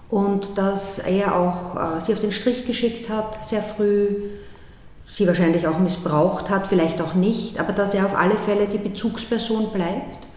und 0.08 0.58
dass 0.58 0.98
er 0.98 1.36
auch 1.36 1.76
äh, 1.76 2.04
sie 2.04 2.12
auf 2.12 2.20
den 2.20 2.32
Strich 2.32 2.66
geschickt 2.66 3.08
hat, 3.08 3.44
sehr 3.44 3.62
früh, 3.62 4.16
sie 5.10 5.26
wahrscheinlich 5.26 5.66
auch 5.66 5.80
missbraucht 5.80 6.50
hat, 6.50 6.68
vielleicht 6.68 7.02
auch 7.02 7.14
nicht, 7.14 7.58
aber 7.58 7.72
dass 7.72 7.94
er 7.94 8.06
auf 8.06 8.16
alle 8.16 8.38
Fälle 8.38 8.66
die 8.66 8.78
Bezugsperson 8.78 9.72
bleibt. 9.72 10.28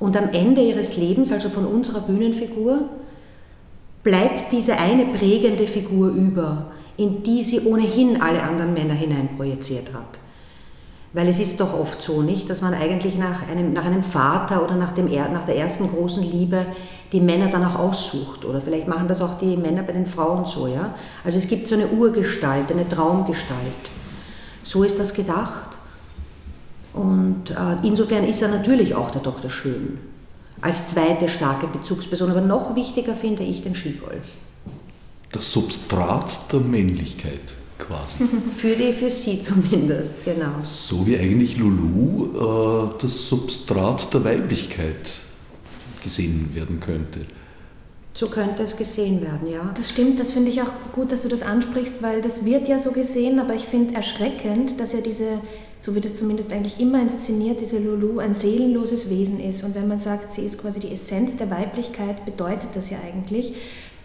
Und 0.00 0.16
am 0.16 0.30
Ende 0.30 0.62
ihres 0.62 0.96
Lebens, 0.96 1.30
also 1.30 1.50
von 1.50 1.66
unserer 1.66 2.00
Bühnenfigur, 2.00 2.88
bleibt 4.02 4.50
diese 4.50 4.76
eine 4.76 5.06
prägende 5.06 5.66
Figur 5.66 6.08
über, 6.08 6.72
in 6.96 7.22
die 7.22 7.42
sie 7.42 7.60
ohnehin 7.60 8.20
alle 8.20 8.42
anderen 8.42 8.72
Männer 8.72 8.94
hineinprojiziert 8.94 9.92
hat. 9.92 10.18
Weil 11.12 11.28
es 11.28 11.38
ist 11.38 11.60
doch 11.60 11.78
oft 11.78 12.02
so, 12.02 12.22
nicht, 12.22 12.50
dass 12.50 12.60
man 12.60 12.74
eigentlich 12.74 13.16
nach 13.16 13.48
einem, 13.48 13.72
nach 13.72 13.84
einem 13.84 14.02
Vater 14.02 14.64
oder 14.64 14.74
nach, 14.74 14.92
dem, 14.92 15.06
nach 15.06 15.44
der 15.44 15.56
ersten 15.56 15.88
großen 15.88 16.24
Liebe 16.24 16.66
die 17.12 17.20
Männer 17.20 17.48
dann 17.48 17.64
auch 17.64 17.78
aussucht. 17.78 18.44
Oder 18.44 18.60
vielleicht 18.60 18.88
machen 18.88 19.06
das 19.06 19.22
auch 19.22 19.38
die 19.38 19.56
Männer 19.56 19.82
bei 19.82 19.92
den 19.92 20.06
Frauen 20.06 20.44
so. 20.44 20.66
Ja? 20.66 20.94
Also 21.24 21.38
es 21.38 21.46
gibt 21.46 21.68
so 21.68 21.76
eine 21.76 21.86
Urgestalt, 21.88 22.72
eine 22.72 22.88
Traumgestalt. 22.88 23.90
So 24.64 24.82
ist 24.82 24.98
das 24.98 25.14
gedacht. 25.14 25.68
Und 26.92 27.50
äh, 27.50 27.86
insofern 27.86 28.24
ist 28.24 28.42
er 28.42 28.48
natürlich 28.48 28.94
auch 28.94 29.10
der 29.10 29.20
Dr. 29.20 29.50
Schön. 29.50 29.98
Als 30.60 30.88
zweite 30.88 31.28
starke 31.28 31.66
Bezugsperson. 31.66 32.30
Aber 32.30 32.40
noch 32.40 32.74
wichtiger 32.74 33.14
finde 33.14 33.42
ich 33.42 33.62
den 33.62 33.74
Skigolch. 33.74 34.38
Das 35.30 35.52
Substrat 35.52 36.52
der 36.52 36.60
Männlichkeit 36.60 37.54
quasi. 37.78 38.24
für, 38.56 38.74
die, 38.74 38.92
für 38.92 39.10
sie 39.10 39.40
zumindest, 39.40 40.24
genau. 40.24 40.62
So 40.62 41.06
wie 41.06 41.18
eigentlich 41.18 41.58
Lulu 41.58 42.88
äh, 42.88 42.94
das 43.00 43.28
Substrat 43.28 44.12
der 44.14 44.24
Weiblichkeit 44.24 45.10
gesehen 46.02 46.50
werden 46.54 46.80
könnte. 46.80 47.20
So 48.16 48.28
könnte 48.28 48.62
es 48.62 48.76
gesehen 48.76 49.20
werden, 49.22 49.50
ja. 49.50 49.72
Das 49.76 49.90
stimmt, 49.90 50.20
das 50.20 50.30
finde 50.30 50.48
ich 50.48 50.62
auch 50.62 50.70
gut, 50.92 51.10
dass 51.10 51.22
du 51.22 51.28
das 51.28 51.42
ansprichst, 51.42 52.00
weil 52.00 52.22
das 52.22 52.44
wird 52.44 52.68
ja 52.68 52.78
so 52.78 52.92
gesehen, 52.92 53.40
aber 53.40 53.54
ich 53.54 53.64
finde 53.64 53.94
erschreckend, 53.94 54.78
dass 54.78 54.92
ja 54.92 55.00
diese, 55.00 55.40
so 55.80 55.96
wird 55.96 56.04
es 56.04 56.14
zumindest 56.14 56.52
eigentlich 56.52 56.78
immer 56.78 57.02
inszeniert, 57.02 57.60
diese 57.60 57.78
Lulu 57.78 58.20
ein 58.20 58.36
seelenloses 58.36 59.10
Wesen 59.10 59.40
ist. 59.40 59.64
Und 59.64 59.74
wenn 59.74 59.88
man 59.88 59.96
sagt, 59.96 60.30
sie 60.30 60.42
ist 60.42 60.60
quasi 60.60 60.78
die 60.78 60.92
Essenz 60.92 61.34
der 61.34 61.50
Weiblichkeit, 61.50 62.24
bedeutet 62.24 62.70
das 62.74 62.88
ja 62.88 62.98
eigentlich, 63.04 63.54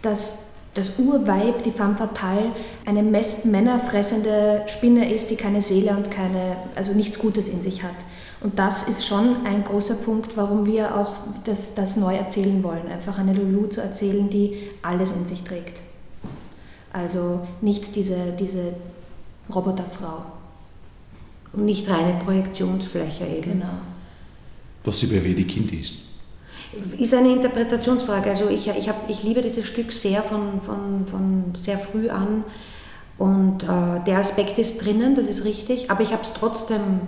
dass 0.02 0.49
das 0.74 0.98
Urweib, 0.98 1.64
die 1.64 1.72
femme 1.72 1.96
fatale, 1.96 2.52
eine 2.86 3.02
männerfressende 3.02 4.62
Spinne 4.66 5.12
ist, 5.12 5.30
die 5.30 5.36
keine 5.36 5.60
Seele 5.60 5.96
und 5.96 6.10
keine, 6.10 6.56
also 6.74 6.92
nichts 6.92 7.18
Gutes 7.18 7.48
in 7.48 7.60
sich 7.60 7.82
hat. 7.82 7.96
Und 8.40 8.58
das 8.58 8.84
ist 8.84 9.06
schon 9.06 9.44
ein 9.44 9.64
großer 9.64 9.96
Punkt, 9.96 10.36
warum 10.36 10.66
wir 10.66 10.96
auch 10.96 11.14
das, 11.44 11.74
das 11.74 11.96
neu 11.96 12.14
erzählen 12.14 12.62
wollen. 12.62 12.86
Einfach 12.90 13.18
eine 13.18 13.34
Lulu 13.34 13.66
zu 13.66 13.82
erzählen, 13.82 14.30
die 14.30 14.70
alles 14.82 15.12
in 15.12 15.26
sich 15.26 15.42
trägt. 15.42 15.82
Also 16.92 17.46
nicht 17.60 17.96
diese, 17.96 18.32
diese 18.38 18.74
Roboterfrau. 19.52 20.24
Und 21.52 21.64
nicht 21.64 21.90
reine 21.90 22.18
Projektionsfläche 22.24 23.26
eben. 23.26 23.52
Genau. 23.52 23.74
Was 24.84 25.00
sie 25.00 25.08
bei 25.08 25.22
Wedekind 25.22 25.72
ist. 25.72 26.09
Ist 26.98 27.14
eine 27.14 27.32
Interpretationsfrage. 27.32 28.30
Also 28.30 28.48
ich, 28.48 28.68
ich, 28.68 28.88
hab, 28.88 29.10
ich 29.10 29.22
liebe 29.22 29.42
dieses 29.42 29.66
Stück 29.66 29.92
sehr 29.92 30.22
von, 30.22 30.60
von, 30.60 31.06
von 31.06 31.52
sehr 31.56 31.78
früh 31.78 32.08
an. 32.10 32.44
Und 33.18 33.64
äh, 33.64 34.02
der 34.06 34.18
Aspekt 34.18 34.58
ist 34.58 34.84
drinnen, 34.84 35.14
das 35.14 35.26
ist 35.26 35.44
richtig, 35.44 35.90
aber 35.90 36.02
ich 36.02 36.12
habe 36.12 36.22
es 36.22 36.32
trotzdem, 36.32 37.00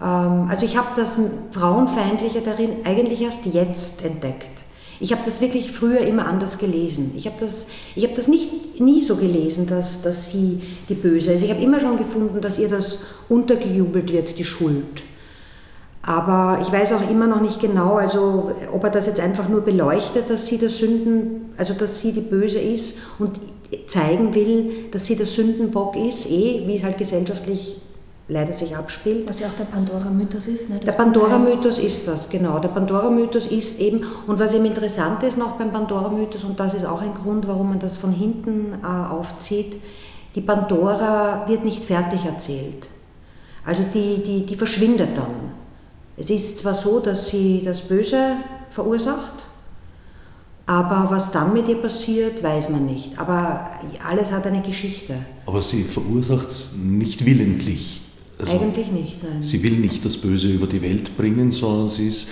ähm, 0.00 0.46
also 0.48 0.64
ich 0.64 0.78
habe 0.78 0.88
das 0.96 1.20
Frauenfeindliche 1.50 2.40
darin 2.40 2.76
eigentlich 2.84 3.20
erst 3.20 3.44
jetzt 3.44 4.02
entdeckt. 4.04 4.64
Ich 5.00 5.12
habe 5.12 5.22
das 5.26 5.42
wirklich 5.42 5.72
früher 5.72 6.00
immer 6.00 6.26
anders 6.26 6.56
gelesen. 6.56 7.12
Ich 7.14 7.26
habe 7.26 7.36
das, 7.40 7.66
ich 7.94 8.04
hab 8.04 8.14
das 8.14 8.26
nicht, 8.28 8.80
nie 8.80 9.02
so 9.02 9.16
gelesen, 9.16 9.66
dass, 9.66 10.02
dass 10.02 10.30
sie 10.30 10.62
die 10.88 10.94
Böse 10.94 11.32
ist. 11.32 11.42
Ich 11.42 11.50
habe 11.50 11.62
immer 11.62 11.78
schon 11.78 11.98
gefunden, 11.98 12.40
dass 12.40 12.58
ihr 12.58 12.68
das 12.68 13.04
untergejubelt 13.28 14.12
wird, 14.12 14.38
die 14.38 14.44
Schuld. 14.44 15.02
Aber 16.06 16.58
ich 16.60 16.70
weiß 16.70 16.92
auch 16.92 17.10
immer 17.10 17.26
noch 17.26 17.40
nicht 17.40 17.60
genau, 17.60 17.94
also 17.94 18.52
ob 18.70 18.84
er 18.84 18.90
das 18.90 19.06
jetzt 19.06 19.20
einfach 19.20 19.48
nur 19.48 19.62
beleuchtet, 19.62 20.28
dass 20.28 20.46
sie 20.46 20.58
der 20.58 20.68
Sünden, 20.68 21.52
also 21.56 21.72
dass 21.72 22.00
sie 22.00 22.12
die 22.12 22.20
Böse 22.20 22.58
ist 22.58 22.98
und 23.18 23.40
zeigen 23.86 24.34
will, 24.34 24.90
dass 24.90 25.06
sie 25.06 25.16
der 25.16 25.24
Sündenbock 25.24 25.96
ist, 25.96 26.30
eh, 26.30 26.62
wie 26.66 26.76
es 26.76 26.84
halt 26.84 26.98
gesellschaftlich 26.98 27.80
leider 28.28 28.52
sich 28.52 28.76
abspielt. 28.76 29.26
Was 29.28 29.40
ja 29.40 29.48
auch 29.48 29.54
der 29.54 29.64
Pandora-Mythos 29.64 30.46
ist. 30.46 30.70
Ne? 30.70 30.80
Der 30.84 30.92
Pandora-Mythos 30.92 31.78
ist 31.78 32.06
das, 32.06 32.28
genau. 32.28 32.58
Der 32.58 32.68
Pandora-Mythos 32.68 33.46
ist 33.46 33.80
eben, 33.80 34.04
und 34.26 34.38
was 34.38 34.52
eben 34.52 34.66
interessant 34.66 35.22
ist 35.22 35.38
noch 35.38 35.52
beim 35.52 35.72
Pandora-Mythos, 35.72 36.44
und 36.44 36.60
das 36.60 36.74
ist 36.74 36.84
auch 36.84 37.00
ein 37.00 37.14
Grund, 37.14 37.48
warum 37.48 37.70
man 37.70 37.78
das 37.78 37.96
von 37.96 38.12
hinten 38.12 38.74
äh, 38.82 38.86
aufzieht, 38.86 39.80
die 40.34 40.42
Pandora 40.42 41.44
wird 41.48 41.64
nicht 41.64 41.82
fertig 41.82 42.26
erzählt. 42.26 42.88
Also 43.64 43.84
die, 43.94 44.22
die, 44.22 44.44
die 44.44 44.56
verschwindet 44.56 45.16
dann. 45.16 45.63
Es 46.16 46.30
ist 46.30 46.58
zwar 46.58 46.74
so, 46.74 47.00
dass 47.00 47.28
sie 47.28 47.62
das 47.64 47.82
Böse 47.82 48.36
verursacht, 48.70 49.44
aber 50.66 51.10
was 51.10 51.30
dann 51.30 51.52
mit 51.52 51.68
ihr 51.68 51.76
passiert, 51.76 52.42
weiß 52.42 52.70
man 52.70 52.86
nicht. 52.86 53.18
Aber 53.18 53.70
alles 54.06 54.32
hat 54.32 54.46
eine 54.46 54.62
Geschichte. 54.62 55.14
Aber 55.44 55.60
sie 55.60 55.82
verursacht 55.82 56.48
es 56.48 56.76
nicht 56.76 57.26
willentlich. 57.26 58.00
Also 58.38 58.58
Eigentlich 58.58 58.90
nicht, 58.90 59.22
nein. 59.22 59.42
Sie 59.42 59.62
will 59.62 59.74
nicht 59.74 60.04
das 60.04 60.16
Böse 60.16 60.48
über 60.48 60.66
die 60.66 60.82
Welt 60.82 61.16
bringen, 61.16 61.50
sondern 61.50 61.88
sie 61.88 62.08
ist, 62.08 62.28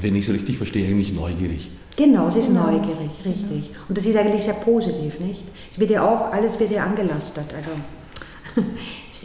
wenn 0.00 0.16
ich 0.16 0.28
es 0.28 0.34
richtig 0.34 0.56
verstehe, 0.56 0.86
eigentlich 0.86 1.14
neugierig. 1.14 1.70
Genau, 1.96 2.28
sie 2.28 2.40
ist 2.40 2.48
genau. 2.48 2.70
neugierig, 2.70 3.10
richtig. 3.24 3.70
Und 3.88 3.96
das 3.96 4.04
ist 4.04 4.16
eigentlich 4.16 4.42
sehr 4.42 4.54
positiv, 4.54 5.20
nicht? 5.20 5.44
Es 5.70 5.78
wird 5.78 5.90
ja 5.90 6.04
auch, 6.04 6.32
alles 6.32 6.58
wird 6.58 6.72
ja 6.72 6.84
angelastet. 6.84 7.46
Also 7.56 7.70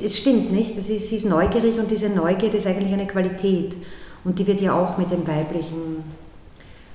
es 0.03 0.18
stimmt 0.18 0.51
nicht, 0.51 0.77
das 0.77 0.89
ist, 0.89 1.10
sie 1.10 1.15
ist 1.15 1.25
neugierig 1.25 1.79
und 1.79 1.89
diese 1.91 2.10
Neugierde 2.10 2.58
ist 2.58 2.68
eigentlich 2.68 2.94
eine 2.94 3.08
Qualität 3.08 3.75
und 4.24 4.39
die 4.39 4.48
wird 4.48 4.62
ja 4.62 4.74
auch 4.74 4.98
mit 4.98 5.12
dem 5.12 5.25
Weiblichen 5.27 6.03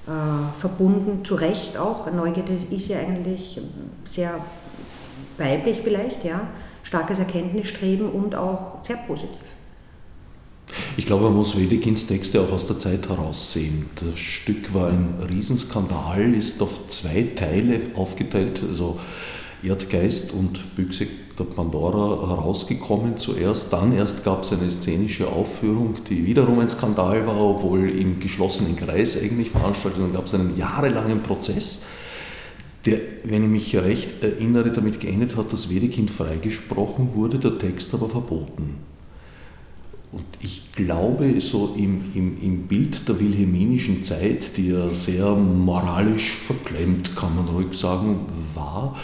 äh, 0.07 0.59
verbunden, 0.59 1.25
zu 1.25 1.35
Recht 1.35 1.77
auch. 1.77 2.11
Neugierde 2.13 2.53
ist 2.71 2.89
ja 2.89 2.99
eigentlich 2.99 3.61
sehr 4.05 4.35
weiblich 5.39 5.81
vielleicht, 5.83 6.25
ja. 6.25 6.49
Starkes 6.83 7.19
Erkenntnisstreben 7.19 8.11
und 8.11 8.35
auch 8.35 8.85
sehr 8.85 8.97
positiv. 8.97 9.39
Ich 10.97 11.07
glaube, 11.07 11.25
man 11.25 11.35
muss 11.35 11.59
Wedekins 11.59 12.07
Texte 12.07 12.41
auch 12.41 12.53
aus 12.53 12.67
der 12.67 12.79
Zeit 12.79 13.09
heraussehen. 13.09 13.87
Das 13.97 14.19
Stück 14.19 14.75
war 14.75 14.89
ein 14.89 15.15
Riesenskandal, 15.29 16.35
ist 16.35 16.63
auf 16.63 16.89
zwei 16.89 17.29
Teile 17.35 17.81
aufgeteilt, 17.95 18.63
also 18.69 18.99
Erdgeist 19.65 20.33
und 20.33 20.77
Büchse 20.77 21.07
der 21.39 21.45
Pandora 21.45 22.29
herausgekommen 22.29 23.19
zuerst. 23.19 23.73
Dann 23.73 23.93
erst 23.93 24.25
gab 24.25 24.43
es 24.43 24.53
eine 24.53 24.71
szenische 24.71 25.29
Aufführung, 25.29 25.97
die 26.09 26.27
wiederum 26.27 26.59
ein 26.61 26.69
Skandal 26.69 27.27
war, 27.27 27.41
obwohl 27.41 27.91
im 27.91 28.21
geschlossenen 28.21 28.77
Kreis 28.77 29.21
eigentlich 29.21 29.51
veranstaltet. 29.51 30.01
Dann 30.01 30.13
gab 30.13 30.27
es 30.27 30.35
einen 30.35 30.57
jahrelangen 30.57 31.23
Prozess, 31.23 31.83
der, 32.85 32.99
wenn 33.25 33.45
ich 33.45 33.51
mich 33.51 33.77
recht 33.77 34.23
erinnere, 34.23 34.71
damit 34.71 35.01
geendet 35.01 35.37
hat, 35.37 35.53
dass 35.53 35.71
Wedekind 35.71 36.11
freigesprochen 36.11 37.15
wurde, 37.15 37.39
der 37.39 37.59
Text 37.59 37.95
aber 37.95 38.09
verboten. 38.09 38.77
Und 40.13 40.27
ich 40.41 40.73
glaube, 40.75 41.41
so 41.41 41.75
im, 41.77 42.13
im, 42.15 42.41
im 42.41 42.69
Bild 42.69 43.09
der 43.09 43.19
wilhelminischen 43.19 44.05
Zeit, 44.05 44.57
die 44.57 44.69
ja 44.69 44.91
sehr 44.91 45.35
moralisch 45.35 46.37
verklemmt, 46.37 47.17
kann 47.17 47.35
man 47.35 47.49
ruhig 47.49 47.77
sagen, 47.77 48.21
war, 48.55 48.97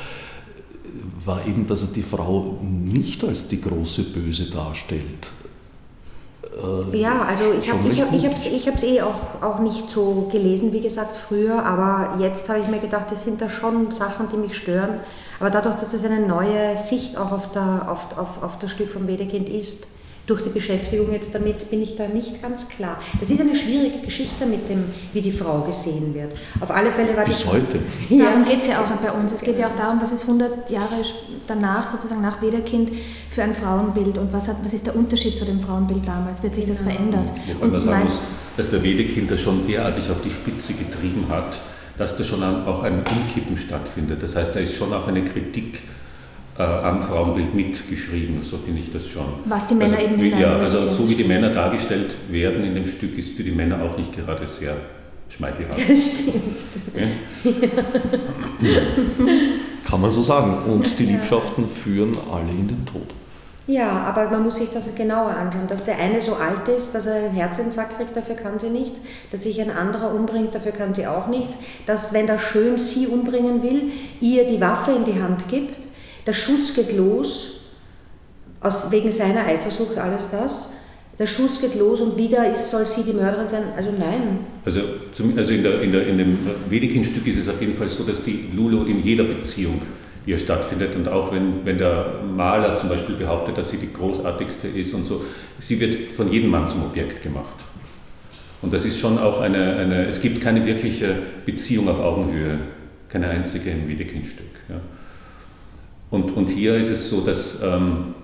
war 1.25 1.47
eben, 1.47 1.67
dass 1.67 1.83
er 1.83 1.89
die 1.89 2.03
Frau 2.03 2.59
nicht 2.63 3.23
als 3.25 3.49
die 3.49 3.61
große 3.61 4.05
Böse 4.05 4.51
darstellt. 4.51 5.33
Äh, 6.93 6.99
ja, 6.99 7.23
also 7.23 7.53
ich 7.59 7.71
habe 7.71 7.89
es 7.89 8.47
ich 8.47 8.67
ich 8.67 8.67
ich 8.67 8.83
eh 8.83 9.03
auch, 9.03 9.43
auch 9.43 9.59
nicht 9.61 9.91
so 9.91 10.29
gelesen, 10.31 10.73
wie 10.73 10.81
gesagt, 10.81 11.17
früher, 11.17 11.65
aber 11.65 12.21
jetzt 12.21 12.49
habe 12.49 12.61
ich 12.61 12.69
mir 12.69 12.81
gedacht, 12.81 13.07
das 13.11 13.25
sind 13.25 13.41
da 13.41 13.49
schon 13.49 13.91
Sachen, 13.91 14.29
die 14.33 14.37
mich 14.37 14.57
stören. 14.57 15.01
Aber 15.39 15.51
dadurch, 15.51 15.77
dass 15.77 15.95
es 15.95 16.05
eine 16.05 16.27
neue 16.27 16.77
Sicht 16.77 17.17
auch 17.17 17.33
auf, 17.33 17.53
der, 17.53 17.91
auf, 17.91 18.19
auf, 18.19 18.43
auf 18.43 18.59
das 18.59 18.71
Stück 18.71 18.91
vom 18.91 19.07
Wedekind 19.07 19.49
ist, 19.49 19.87
durch 20.31 20.43
die 20.43 20.49
Beschäftigung 20.49 21.13
jetzt 21.13 21.35
damit 21.35 21.71
bin 21.71 21.83
ich 21.83 21.97
da 21.97 22.07
nicht 22.07 22.41
ganz 22.41 22.69
klar. 22.69 23.01
Das 23.21 23.31
ist 23.31 23.41
eine 23.41 23.57
schwierige 23.57 23.99
Geschichte 23.99 24.47
mit 24.47 24.69
dem, 24.69 24.85
wie 25.13 25.21
die 25.21 25.33
Frau 25.33 25.63
gesehen 25.63 26.15
wird. 26.15 26.33
Auf 26.61 26.71
alle 26.71 26.93
Fälle 26.93 27.17
war 27.17 27.25
Bis 27.25 27.45
heute. 27.47 27.81
Ja. 28.09 28.27
Darum 28.27 28.45
geht 28.45 28.61
es 28.61 28.69
ja 28.69 28.81
auch 28.81 28.87
bei 28.87 29.11
uns. 29.11 29.33
Es 29.33 29.43
geht 29.43 29.59
ja 29.59 29.67
auch 29.67 29.77
darum, 29.77 30.01
was 30.01 30.13
ist 30.13 30.23
100 30.23 30.71
Jahre 30.71 30.95
danach, 31.47 31.87
sozusagen 31.87 32.23
nach 32.23 32.41
Wederkind, 32.41 32.93
für 33.29 33.43
ein 33.43 33.55
Frauenbild 33.55 34.19
und 34.19 34.33
was, 34.33 34.49
hat, 34.49 34.57
was 34.63 34.73
ist 34.73 34.87
der 34.87 34.95
Unterschied 34.95 35.37
zu 35.37 35.45
dem 35.45 35.61
Frauenbild 35.61 36.07
damals? 36.07 36.43
Wird 36.43 36.55
sich 36.55 36.67
das 36.67 36.79
genau. 36.79 36.91
verändert? 36.91 37.33
Wobei 37.55 37.65
und 37.65 37.73
man 37.73 37.81
sagen 37.81 38.05
muss, 38.05 38.21
dass 38.57 38.71
der 38.71 38.83
Wedekind 38.83 39.31
das 39.31 39.41
schon 39.41 39.67
derartig 39.67 40.09
auf 40.11 40.21
die 40.21 40.31
Spitze 40.31 40.75
getrieben 40.75 41.27
hat, 41.29 41.61
dass 41.99 42.17
da 42.17 42.23
schon 42.23 42.43
auch 42.43 42.83
ein 42.85 42.99
Umkippen 42.99 43.57
stattfindet. 43.57 44.23
Das 44.23 44.37
heißt, 44.37 44.55
da 44.55 44.61
ist 44.61 44.77
schon 44.77 44.93
auch 44.93 45.09
eine 45.09 45.25
Kritik 45.25 45.81
äh, 46.61 46.87
am 46.87 47.01
Frauenbild 47.01 47.55
mitgeschrieben, 47.55 48.43
so 48.43 48.59
finde 48.59 48.81
ich 48.81 48.93
das 48.93 49.07
schon. 49.07 49.25
Was 49.47 49.67
die 49.67 49.75
Männer 49.75 49.97
also, 49.97 50.11
eben 50.11 50.23
wie, 50.23 50.31
Ja, 50.31 50.59
also 50.59 50.87
so 50.87 51.09
wie 51.09 51.15
die 51.15 51.25
Männer 51.25 51.51
dargestellt 51.51 52.15
werden 52.29 52.65
in 52.65 52.75
dem 52.75 52.87
Stück, 52.87 53.17
ist 53.17 53.35
für 53.35 53.43
die 53.43 53.53
Männer 53.53 53.83
auch 53.83 53.97
nicht 53.97 54.15
gerade 54.15 54.47
sehr 54.47 54.77
schmeichelhaft. 55.29 55.79
Das 55.89 56.07
stimmt. 56.21 56.45
Ja? 56.95 57.51
Kann 59.89 60.01
man 60.01 60.13
so 60.13 60.21
sagen. 60.21 60.59
Und 60.67 60.99
die 60.99 61.07
Liebschaften 61.07 61.67
führen 61.67 62.17
alle 62.31 62.51
in 62.51 62.69
den 62.69 62.85
Tod. 62.85 63.07
Ja, 63.67 64.01
aber 64.01 64.29
man 64.31 64.43
muss 64.43 64.57
sich 64.57 64.71
das 64.71 64.93
genauer 64.95 65.31
anschauen, 65.31 65.69
dass 65.69 65.85
der 65.85 65.99
eine 65.99 66.21
so 66.21 66.35
alt 66.35 66.69
ist, 66.69 66.93
dass 66.93 67.07
er 67.07 67.15
einen 67.15 67.35
Herzinfarkt 67.35 67.97
kriegt, 67.97 68.17
dafür 68.17 68.35
kann 68.35 68.59
sie 68.59 68.69
nichts, 68.69 69.01
dass 69.31 69.45
sich 69.45 69.61
ein 69.61 69.71
anderer 69.71 70.13
umbringt, 70.13 70.55
dafür 70.55 70.73
kann 70.73 70.93
sie 70.93 71.07
auch 71.07 71.29
nichts, 71.29 71.57
dass 71.87 72.13
wenn 72.13 72.27
der 72.27 72.39
schön 72.39 72.79
sie 72.79 73.07
umbringen 73.07 73.63
will, 73.63 73.93
ihr 74.21 74.49
die 74.49 74.61
Waffe 74.61 74.91
in 74.91 75.05
die 75.05 75.23
Hand 75.23 75.47
gibt, 75.47 75.90
der 76.31 76.35
Schuss 76.35 76.75
geht 76.77 76.93
los, 76.93 77.61
aus, 78.61 78.93
wegen 78.93 79.11
seiner 79.11 79.47
Eifersucht, 79.47 79.99
alles 79.99 80.31
das. 80.31 80.75
Der 81.19 81.27
Schuss 81.27 81.61
geht 81.61 81.75
los 81.75 82.01
und 82.01 82.17
wieder 82.17 82.49
ist, 82.53 82.71
soll 82.71 82.87
sie 82.87 83.03
die 83.03 83.13
Mörderin 83.13 83.49
sein. 83.49 83.65
Also 83.77 83.91
nein. 83.91 84.39
Also, 84.65 84.81
zum, 85.13 85.37
also 85.37 85.53
in, 85.53 85.65
der, 85.65 85.83
in, 85.83 85.91
der, 85.91 86.07
in 86.07 86.19
dem 86.19 86.39
Wedekind-Stück 86.69 87.27
ist 87.27 87.41
es 87.41 87.49
auf 87.49 87.61
jeden 87.61 87.77
Fall 87.77 87.89
so, 87.89 88.05
dass 88.05 88.23
die 88.23 88.49
Lulu 88.55 88.85
in 88.85 89.05
jeder 89.05 89.25
Beziehung, 89.25 89.83
hier 90.25 90.39
stattfindet, 90.39 90.95
und 90.95 91.09
auch 91.09 91.33
wenn, 91.33 91.67
wenn 91.67 91.79
der 91.79 92.21
Maler 92.23 92.79
zum 92.79 92.91
Beispiel 92.91 93.17
behauptet, 93.17 93.59
dass 93.59 93.71
sie 93.71 93.79
die 93.79 93.93
großartigste 93.93 94.69
ist 94.69 94.95
und 94.95 95.05
so, 95.05 95.25
sie 95.59 95.81
wird 95.81 95.97
von 95.97 96.31
jedem 96.31 96.51
Mann 96.51 96.69
zum 96.69 96.85
Objekt 96.85 97.25
gemacht. 97.25 97.57
Und 98.63 98.73
das 98.73 98.85
ist 98.85 99.01
schon 99.01 99.19
auch 99.19 99.41
eine, 99.41 99.75
eine 99.79 100.07
es 100.07 100.21
gibt 100.21 100.41
keine 100.41 100.65
wirkliche 100.65 101.17
Beziehung 101.45 101.89
auf 101.89 101.99
Augenhöhe, 101.99 102.61
keine 103.09 103.31
einzige 103.31 103.71
im 103.71 103.89
Wedekind-Stück. 103.89 104.61
Ja. 104.69 104.81
Und, 106.11 106.37
und 106.37 106.51
hier 106.51 106.77
ist 106.77 106.91
es 106.91 107.09
so, 107.09 107.21
dass 107.21 107.63
ähm, 107.63 108.15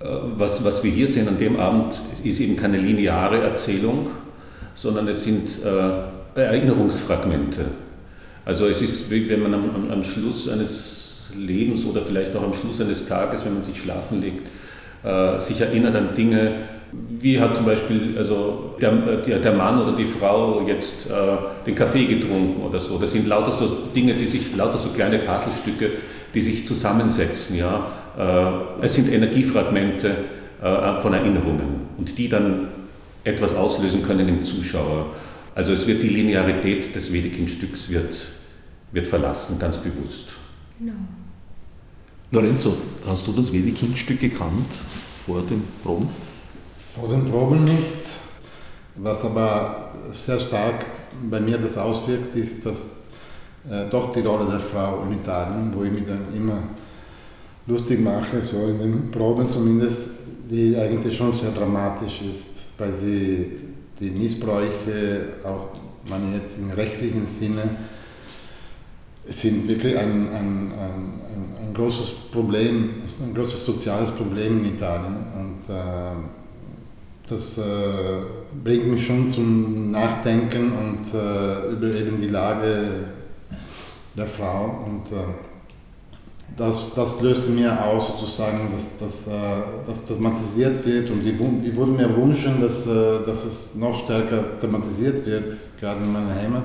äh, 0.00 0.04
was, 0.36 0.64
was 0.64 0.82
wir 0.82 0.90
hier 0.90 1.08
sehen 1.08 1.28
an 1.28 1.38
dem 1.38 1.58
Abend, 1.58 2.00
ist 2.24 2.40
eben 2.40 2.56
keine 2.56 2.78
lineare 2.78 3.40
Erzählung, 3.40 4.08
sondern 4.74 5.08
es 5.08 5.24
sind 5.24 5.58
äh, 5.64 6.40
Erinnerungsfragmente. 6.40 7.64
Also 8.44 8.66
es 8.66 8.82
ist, 8.82 9.10
wie 9.10 9.28
wenn 9.28 9.42
man 9.42 9.54
am, 9.54 9.90
am, 9.90 10.02
Schluss 10.02 10.48
eines 10.48 11.16
Lebens 11.36 11.84
oder 11.84 12.02
vielleicht 12.02 12.34
auch 12.34 12.42
am 12.42 12.54
Schluss 12.54 12.80
eines 12.80 13.06
Tages, 13.06 13.44
wenn 13.44 13.54
man 13.54 13.62
sich 13.62 13.78
schlafen 13.78 14.20
legt, 14.20 14.46
äh, 15.04 15.38
sich 15.38 15.60
erinnert 15.60 15.94
an 15.94 16.14
Dinge, 16.16 16.52
wie 17.10 17.38
hat 17.38 17.54
zum 17.54 17.66
Beispiel 17.66 18.16
also 18.16 18.74
der, 18.80 18.92
der 19.38 19.52
Mann 19.52 19.82
oder 19.82 19.94
die 19.94 20.06
Frau 20.06 20.64
jetzt 20.66 21.10
äh, 21.10 21.12
den 21.66 21.74
Kaffee 21.74 22.06
getrunken 22.06 22.62
oder 22.62 22.80
so. 22.80 22.98
Das 22.98 23.12
sind 23.12 23.26
lauter 23.26 23.52
so 23.52 23.66
Dinge, 23.94 24.14
die 24.14 24.26
sich, 24.26 24.56
lauter 24.56 24.78
so 24.78 24.90
kleine 24.90 25.18
Puzzlestücke, 25.18 25.90
die 26.38 26.42
sich 26.42 26.64
zusammensetzen. 26.64 27.56
Ja? 27.56 27.90
Äh, 28.16 28.84
es 28.84 28.94
sind 28.94 29.12
Energiefragmente 29.12 30.24
äh, 30.62 31.00
von 31.00 31.12
Erinnerungen 31.12 31.88
und 31.98 32.16
die 32.16 32.28
dann 32.28 32.68
etwas 33.24 33.54
auslösen 33.54 34.04
können 34.04 34.28
im 34.28 34.44
Zuschauer. 34.44 35.06
Also 35.56 35.72
es 35.72 35.88
wird 35.88 36.00
die 36.04 36.08
Linearität 36.08 36.94
des 36.94 37.12
Wedekind-Stücks 37.12 37.88
wird, 37.90 38.14
wird 38.92 39.08
verlassen, 39.08 39.58
ganz 39.58 39.78
bewusst. 39.78 40.34
No. 40.78 40.92
Lorenzo, 42.30 42.76
hast 43.04 43.26
du 43.26 43.32
das 43.32 43.52
Wedekind-Stück 43.52 44.20
gekannt 44.20 44.72
vor 45.26 45.42
den 45.42 45.64
Proben? 45.82 46.08
Vor 46.94 47.08
den 47.08 47.28
Proben 47.28 47.64
nicht. 47.64 47.96
Was 48.94 49.24
aber 49.24 49.92
sehr 50.12 50.38
stark 50.38 50.86
bei 51.28 51.40
mir 51.40 51.58
das 51.58 51.76
auswirkt, 51.76 52.36
ist, 52.36 52.64
dass 52.64 52.86
äh, 53.70 53.88
doch 53.90 54.12
die 54.12 54.20
Rolle 54.20 54.50
der 54.50 54.60
Frau 54.60 55.02
in 55.04 55.18
Italien, 55.18 55.70
wo 55.74 55.84
ich 55.84 55.92
mich 55.92 56.06
dann 56.06 56.26
immer 56.34 56.62
lustig 57.66 58.00
mache, 58.00 58.40
so 58.40 58.66
in 58.66 58.78
den 58.78 59.10
Proben 59.10 59.48
zumindest, 59.48 60.10
die 60.50 60.76
eigentlich 60.76 61.16
schon 61.16 61.32
sehr 61.32 61.50
dramatisch 61.50 62.22
ist, 62.22 62.70
weil 62.78 62.94
sie 62.94 63.52
die 64.00 64.10
Missbräuche, 64.10 65.36
auch 65.44 65.68
meine 66.08 66.36
jetzt 66.36 66.58
im 66.58 66.70
rechtlichen 66.70 67.26
Sinne, 67.26 67.62
sind 69.26 69.68
wirklich 69.68 69.98
ein, 69.98 70.28
ein, 70.28 70.72
ein, 70.72 71.68
ein, 71.68 71.74
großes 71.74 72.10
Problem, 72.32 72.90
ein 73.20 73.34
großes 73.34 73.66
soziales 73.66 74.10
Problem 74.12 74.64
in 74.64 74.74
Italien. 74.74 75.16
Und 75.36 75.74
äh, 75.74 76.14
das 77.28 77.58
äh, 77.58 77.62
bringt 78.64 78.86
mich 78.86 79.04
schon 79.04 79.28
zum 79.28 79.90
Nachdenken 79.90 80.72
und 80.72 81.14
äh, 81.14 81.72
über 81.72 81.94
eben 81.94 82.18
die 82.22 82.28
Lage 82.28 83.17
der 84.18 84.26
Frau. 84.26 84.84
Und 84.84 85.16
äh, 85.16 85.22
das, 86.56 86.92
das 86.94 87.20
löste 87.20 87.50
mir 87.50 87.84
aus, 87.84 88.08
sozusagen, 88.08 88.70
dass, 88.72 88.98
dass, 88.98 89.26
äh, 89.26 89.62
dass 89.86 90.04
das 90.04 90.16
thematisiert 90.16 90.84
wird. 90.84 91.10
Und 91.10 91.24
ich, 91.24 91.34
ich 91.34 91.76
würde 91.76 91.92
mir 91.92 92.14
wünschen, 92.16 92.60
dass, 92.60 92.86
äh, 92.86 93.24
dass 93.24 93.44
es 93.44 93.74
noch 93.74 93.94
stärker 94.04 94.58
thematisiert 94.58 95.24
wird, 95.24 95.52
gerade 95.80 96.00
in 96.00 96.12
meiner 96.12 96.34
Heimat. 96.34 96.64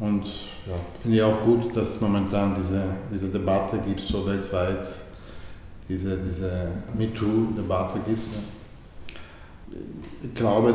Und 0.00 0.26
ja, 0.66 0.74
finde 1.02 1.16
ich 1.16 1.22
auch 1.22 1.42
gut, 1.44 1.76
dass 1.76 1.90
es 1.90 2.00
momentan 2.00 2.54
diese, 2.54 2.82
diese 3.12 3.28
Debatte 3.28 3.78
gibt, 3.78 4.00
so 4.00 4.26
weltweit, 4.26 4.86
diese, 5.88 6.18
diese 6.18 6.68
MeToo-Debatte 6.96 7.98
gibt. 8.06 8.22
Ne? 8.28 9.80
Ich 10.22 10.34
glaube, 10.34 10.74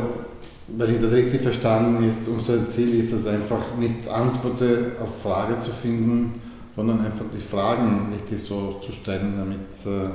wenn 0.66 0.94
ich 0.94 1.00
das 1.00 1.12
richtig 1.12 1.42
verstanden 1.42 2.04
ist, 2.04 2.26
unser 2.28 2.66
Ziel 2.66 2.98
ist 2.98 3.12
es 3.12 3.26
einfach 3.26 3.76
nicht 3.78 4.08
Antworten 4.08 4.92
auf 5.02 5.22
Fragen 5.22 5.60
zu 5.60 5.70
finden, 5.70 6.40
sondern 6.74 7.04
einfach 7.04 7.26
die 7.34 7.40
Fragen 7.40 8.12
richtig 8.12 8.42
so 8.42 8.80
zu 8.84 8.92
stellen, 8.92 9.34
damit, 9.38 9.94
äh, 9.94 10.08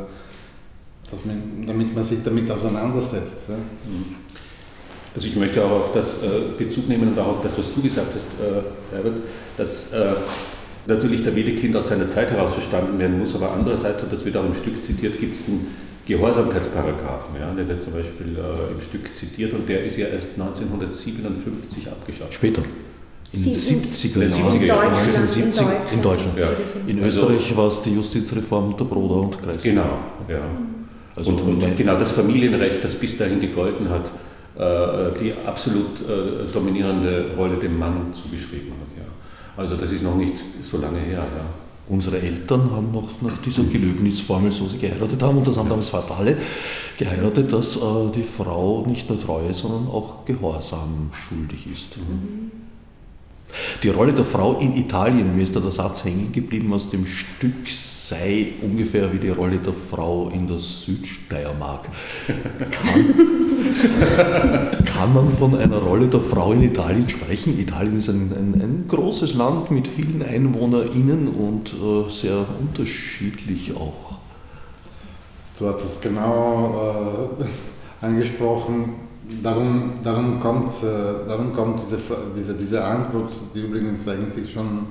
dass 1.09 1.25
man, 1.25 1.65
damit 1.67 1.93
man 1.93 2.03
sich 2.03 2.19
damit 2.23 2.49
auseinandersetzt. 2.49 3.49
Mhm. 3.49 4.15
Also 5.13 5.27
ich 5.27 5.35
möchte 5.35 5.63
auch 5.63 5.71
auf 5.71 5.91
das 5.93 6.23
äh, 6.23 6.27
Bezug 6.57 6.87
nehmen 6.87 7.09
und 7.09 7.19
auch 7.19 7.27
auf 7.27 7.41
das, 7.41 7.57
was 7.57 7.73
du 7.73 7.81
gesagt 7.81 8.13
hast, 8.13 8.39
äh, 8.39 8.61
Herbert, 8.93 9.17
dass 9.57 9.91
natürlich 10.87 11.21
der 11.21 11.35
Wedekind 11.35 11.75
aus 11.75 11.89
seiner 11.89 12.07
Zeit 12.07 12.31
heraus 12.31 12.53
verstanden 12.53 12.97
werden 12.97 13.17
muss, 13.17 13.35
aber 13.35 13.51
andererseits, 13.51 14.01
und 14.01 14.11
das 14.11 14.23
wird 14.25 14.37
auch 14.37 14.45
im 14.45 14.53
Stück 14.53 14.83
zitiert, 14.83 15.19
gibt 15.19 15.35
es 15.35 15.45
den 15.45 15.67
Gehorsamkeitsparagraphen. 16.09 17.35
Ja, 17.39 17.53
der 17.53 17.67
wird 17.67 17.83
zum 17.83 17.93
Beispiel 17.93 18.35
äh, 18.35 18.73
im 18.73 18.81
Stück 18.81 19.15
zitiert 19.15 19.53
und 19.53 19.69
der 19.69 19.83
ist 19.83 19.95
ja 19.97 20.07
erst 20.07 20.31
1957 20.39 21.87
abgeschafft. 21.87 22.33
Später. 22.33 22.63
In 23.31 23.43
den 23.43 23.53
70er 23.53 24.25
Jahren, 24.25 24.65
Jahren 24.65 24.93
1970 24.95 25.93
in 25.93 26.01
Deutschland. 26.01 26.39
Ja. 26.39 26.47
In 26.87 26.97
Österreich 26.97 27.49
also, 27.49 27.57
war 27.57 27.67
es 27.67 27.81
die 27.83 27.93
Justizreform 27.93 28.69
unter 28.69 28.85
Broder 28.85 29.21
und 29.21 29.39
Kreis. 29.39 29.61
Genau, 29.61 29.99
ja. 30.27 30.41
Also 31.15 31.33
und, 31.33 31.63
und 31.63 31.77
genau 31.77 31.95
das 31.95 32.11
Familienrecht, 32.11 32.83
das 32.83 32.95
bis 32.95 33.15
dahin 33.15 33.39
gegolten 33.39 33.87
hat, 33.87 34.07
äh, 34.57 35.11
die 35.21 35.33
absolut 35.45 36.01
äh, 36.01 36.51
dominierende 36.51 37.35
Rolle 37.37 37.57
dem 37.57 37.77
Mann 37.77 38.11
zugeschrieben 38.13 38.71
hat. 38.71 38.97
Ja. 38.97 39.03
Also 39.57 39.75
das 39.75 39.91
ist 39.91 40.01
noch 40.01 40.15
nicht 40.15 40.43
so 40.61 40.79
lange 40.79 40.99
her. 40.99 41.19
Ja. 41.19 41.68
Unsere 41.89 42.21
Eltern 42.21 42.69
haben 42.71 42.91
noch 42.91 43.19
nach 43.21 43.39
dieser 43.39 43.63
Gelöbnisformel, 43.63 44.51
so 44.51 44.67
sie 44.67 44.77
geheiratet 44.77 45.23
haben, 45.23 45.39
und 45.39 45.47
das 45.47 45.57
haben 45.57 45.69
damals 45.69 45.89
fast 45.89 46.11
alle 46.11 46.37
geheiratet, 46.97 47.51
dass 47.51 47.77
äh, 47.77 47.79
die 48.15 48.23
Frau 48.23 48.85
nicht 48.85 49.09
nur 49.09 49.19
Treue, 49.19 49.53
sondern 49.55 49.87
auch 49.87 50.23
Gehorsam 50.25 51.09
schuldig 51.13 51.65
ist. 51.65 51.97
Mhm. 51.97 52.68
Die 53.83 53.89
Rolle 53.89 54.13
der 54.13 54.25
Frau 54.25 54.57
in 54.59 54.75
Italien, 54.75 55.35
mir 55.35 55.43
ist 55.43 55.55
da 55.55 55.59
der 55.59 55.71
Satz 55.71 56.05
hängen 56.05 56.31
geblieben 56.31 56.71
aus 56.73 56.89
dem 56.89 57.05
Stück, 57.05 57.67
sei 57.67 58.53
ungefähr 58.61 59.11
wie 59.13 59.19
die 59.19 59.29
Rolle 59.29 59.57
der 59.57 59.73
Frau 59.73 60.29
in 60.29 60.47
der 60.47 60.59
Südsteiermark. 60.59 61.89
Kann, 62.69 63.25
kann 64.85 65.13
man 65.13 65.31
von 65.31 65.57
einer 65.57 65.77
Rolle 65.77 66.07
der 66.07 66.19
Frau 66.19 66.51
in 66.53 66.61
Italien 66.61 67.09
sprechen? 67.09 67.59
Italien 67.59 67.97
ist 67.97 68.09
ein, 68.09 68.31
ein, 68.31 68.61
ein 68.61 68.85
großes 68.87 69.33
Land 69.33 69.71
mit 69.71 69.87
vielen 69.87 70.21
EinwohnerInnen 70.21 71.27
und 71.27 71.73
äh, 71.73 72.09
sehr 72.09 72.45
unterschiedlich 72.59 73.75
auch. 73.75 74.19
Du 75.57 75.67
hast 75.67 75.83
es 75.83 75.99
genau 75.99 77.29
äh, 77.39 78.05
angesprochen 78.05 79.08
darum, 79.43 79.99
darum 80.03 80.39
kommt, 80.39 80.83
äh, 80.83 81.27
darum 81.27 81.53
kommt 81.53 81.81
diese, 81.85 81.99
diese, 82.35 82.53
diese 82.55 82.83
Antwort, 82.83 83.33
die 83.53 83.61
übrigens 83.61 84.07
eigentlich 84.07 84.51
schon 84.51 84.87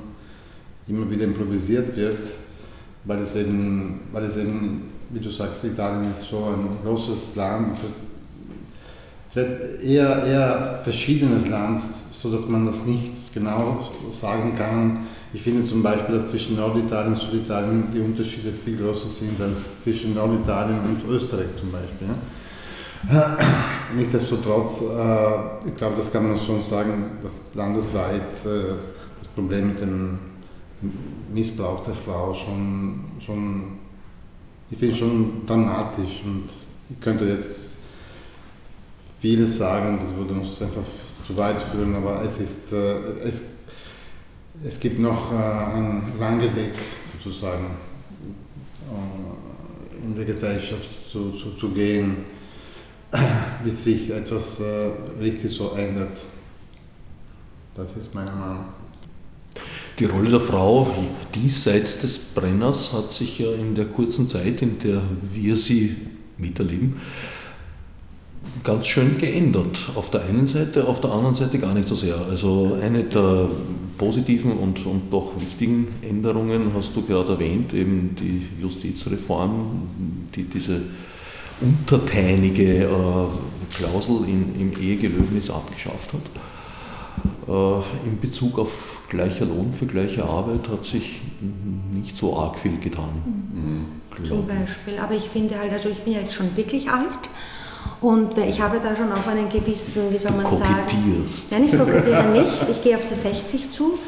immer 0.86 1.10
wieder 1.10 1.24
improvisiert 1.24 1.96
wird, 1.96 2.18
weil 3.04 3.22
es 3.22 3.34
eben, 3.36 4.00
weil 4.12 4.24
es 4.24 4.36
eben 4.36 4.82
wie 5.10 5.20
du 5.20 5.30
sagst, 5.30 5.64
Italien 5.64 6.12
ist 6.12 6.24
so 6.24 6.44
ein 6.44 6.78
großes 6.84 7.34
Land, 7.34 7.76
eher, 9.34 10.24
eher 10.24 10.80
verschiedenes 10.82 11.48
Land, 11.48 11.80
sodass 12.10 12.46
man 12.48 12.66
das 12.66 12.84
nicht 12.84 13.32
genau 13.32 13.90
sagen 14.18 14.54
kann. 14.56 15.06
Ich 15.32 15.42
finde 15.42 15.66
zum 15.66 15.82
Beispiel, 15.82 16.18
dass 16.18 16.30
zwischen 16.30 16.56
Norditalien 16.56 17.12
und 17.12 17.18
Süditalien 17.18 17.84
die 17.94 18.00
Unterschiede 18.00 18.50
viel 18.52 18.76
größer 18.76 19.08
sind 19.08 19.40
als 19.40 19.58
zwischen 19.82 20.14
Norditalien 20.14 20.80
und 20.80 21.08
Österreich 21.08 21.54
zum 21.58 21.70
Beispiel. 21.70 22.08
Nichtsdestotrotz, 23.94 24.82
äh, 24.82 25.68
ich 25.68 25.76
glaube, 25.76 25.96
das 25.96 26.12
kann 26.12 26.28
man 26.28 26.38
schon 26.38 26.60
sagen, 26.62 27.18
dass 27.22 27.32
landesweit 27.54 28.30
äh, 28.44 28.74
das 29.18 29.28
Problem 29.34 29.68
mit 29.68 29.80
dem 29.80 30.18
Missbrauch 31.32 31.84
der 31.84 31.94
Frau 31.94 32.34
schon, 32.34 33.04
schon 33.20 33.78
ich 34.70 34.78
finde 34.78 34.94
schon 34.94 35.46
dramatisch. 35.46 36.22
Und 36.24 36.48
ich 36.90 37.00
könnte 37.00 37.24
jetzt 37.24 37.60
vieles 39.20 39.58
sagen, 39.58 39.98
das 40.00 40.16
würde 40.16 40.34
uns 40.34 40.60
einfach 40.60 40.82
zu 41.24 41.36
weit 41.36 41.60
führen, 41.60 41.94
aber 41.94 42.22
es 42.22 42.40
ist, 42.40 42.72
äh, 42.72 42.94
es, 43.24 43.42
es 44.64 44.80
gibt 44.80 44.98
noch 44.98 45.30
einen 45.32 46.14
langen 46.18 46.40
Weg 46.40 46.72
sozusagen 47.12 47.66
in 50.02 50.14
der 50.14 50.24
Gesellschaft 50.24 51.10
zu, 51.12 51.30
zu, 51.32 51.50
zu 51.52 51.68
gehen 51.70 52.24
bis 53.64 53.84
sich 53.84 54.10
etwas 54.10 54.60
äh, 54.60 54.90
richtig 55.20 55.52
so 55.52 55.72
ändert. 55.72 56.12
Das 57.74 57.96
ist 57.96 58.14
meine 58.14 58.32
Meinung. 58.32 58.66
Die 59.98 60.04
Rolle 60.04 60.30
der 60.30 60.40
Frau 60.40 60.86
diesseits 61.34 62.00
des 62.00 62.18
Brenners 62.18 62.92
hat 62.92 63.10
sich 63.10 63.38
ja 63.40 63.52
in 63.52 63.74
der 63.74 63.86
kurzen 63.86 64.28
Zeit, 64.28 64.62
in 64.62 64.78
der 64.78 65.02
wir 65.32 65.56
sie 65.56 65.96
miterleben, 66.36 67.00
ganz 68.62 68.86
schön 68.86 69.18
geändert. 69.18 69.90
Auf 69.96 70.10
der 70.10 70.22
einen 70.22 70.46
Seite, 70.46 70.86
auf 70.86 71.00
der 71.00 71.10
anderen 71.10 71.34
Seite 71.34 71.58
gar 71.58 71.74
nicht 71.74 71.88
so 71.88 71.94
sehr. 71.94 72.16
Also 72.30 72.78
eine 72.80 73.04
der 73.04 73.48
positiven 73.96 74.52
und, 74.52 74.86
und 74.86 75.12
doch 75.12 75.40
wichtigen 75.40 75.88
Änderungen 76.02 76.72
hast 76.74 76.94
du 76.94 77.02
gerade 77.02 77.32
erwähnt, 77.32 77.74
eben 77.74 78.14
die 78.14 78.46
Justizreform, 78.60 79.88
die 80.34 80.44
diese 80.44 80.82
untertänige 81.60 82.84
äh, 82.84 83.74
Klausel 83.74 84.28
in, 84.28 84.54
im 84.58 84.80
Ehegelöbnis 84.80 85.50
abgeschafft 85.50 86.12
hat. 86.12 86.20
Äh, 87.48 88.06
in 88.06 88.20
Bezug 88.20 88.58
auf 88.58 89.00
gleicher 89.08 89.46
Lohn 89.46 89.72
für 89.72 89.86
gleiche 89.86 90.24
Arbeit 90.24 90.68
hat 90.68 90.84
sich 90.84 91.20
nicht 91.92 92.16
so 92.16 92.36
arg 92.36 92.58
viel 92.58 92.78
getan. 92.78 93.22
Mhm. 93.54 94.24
Zum 94.24 94.46
Beispiel. 94.46 94.98
Aber 94.98 95.14
ich 95.14 95.28
finde 95.28 95.58
halt, 95.58 95.72
also 95.72 95.88
ich 95.88 96.02
bin 96.02 96.14
ja 96.14 96.20
jetzt 96.20 96.34
schon 96.34 96.56
wirklich 96.56 96.90
alt. 96.90 97.30
Und 98.00 98.38
ich 98.38 98.60
habe 98.60 98.80
da 98.80 98.94
schon 98.94 99.10
auch 99.12 99.26
einen 99.26 99.48
gewissen, 99.48 100.12
wie 100.12 100.18
soll 100.18 100.32
man 100.32 100.46
sagen. 100.54 100.84
Nein, 101.50 101.64
ich 101.64 101.76
kokettiere 101.76 102.28
nicht. 102.32 102.68
Ich 102.70 102.82
gehe 102.82 102.96
auf 102.96 103.04
die 103.08 103.14
60 103.14 103.72
zu 103.72 103.98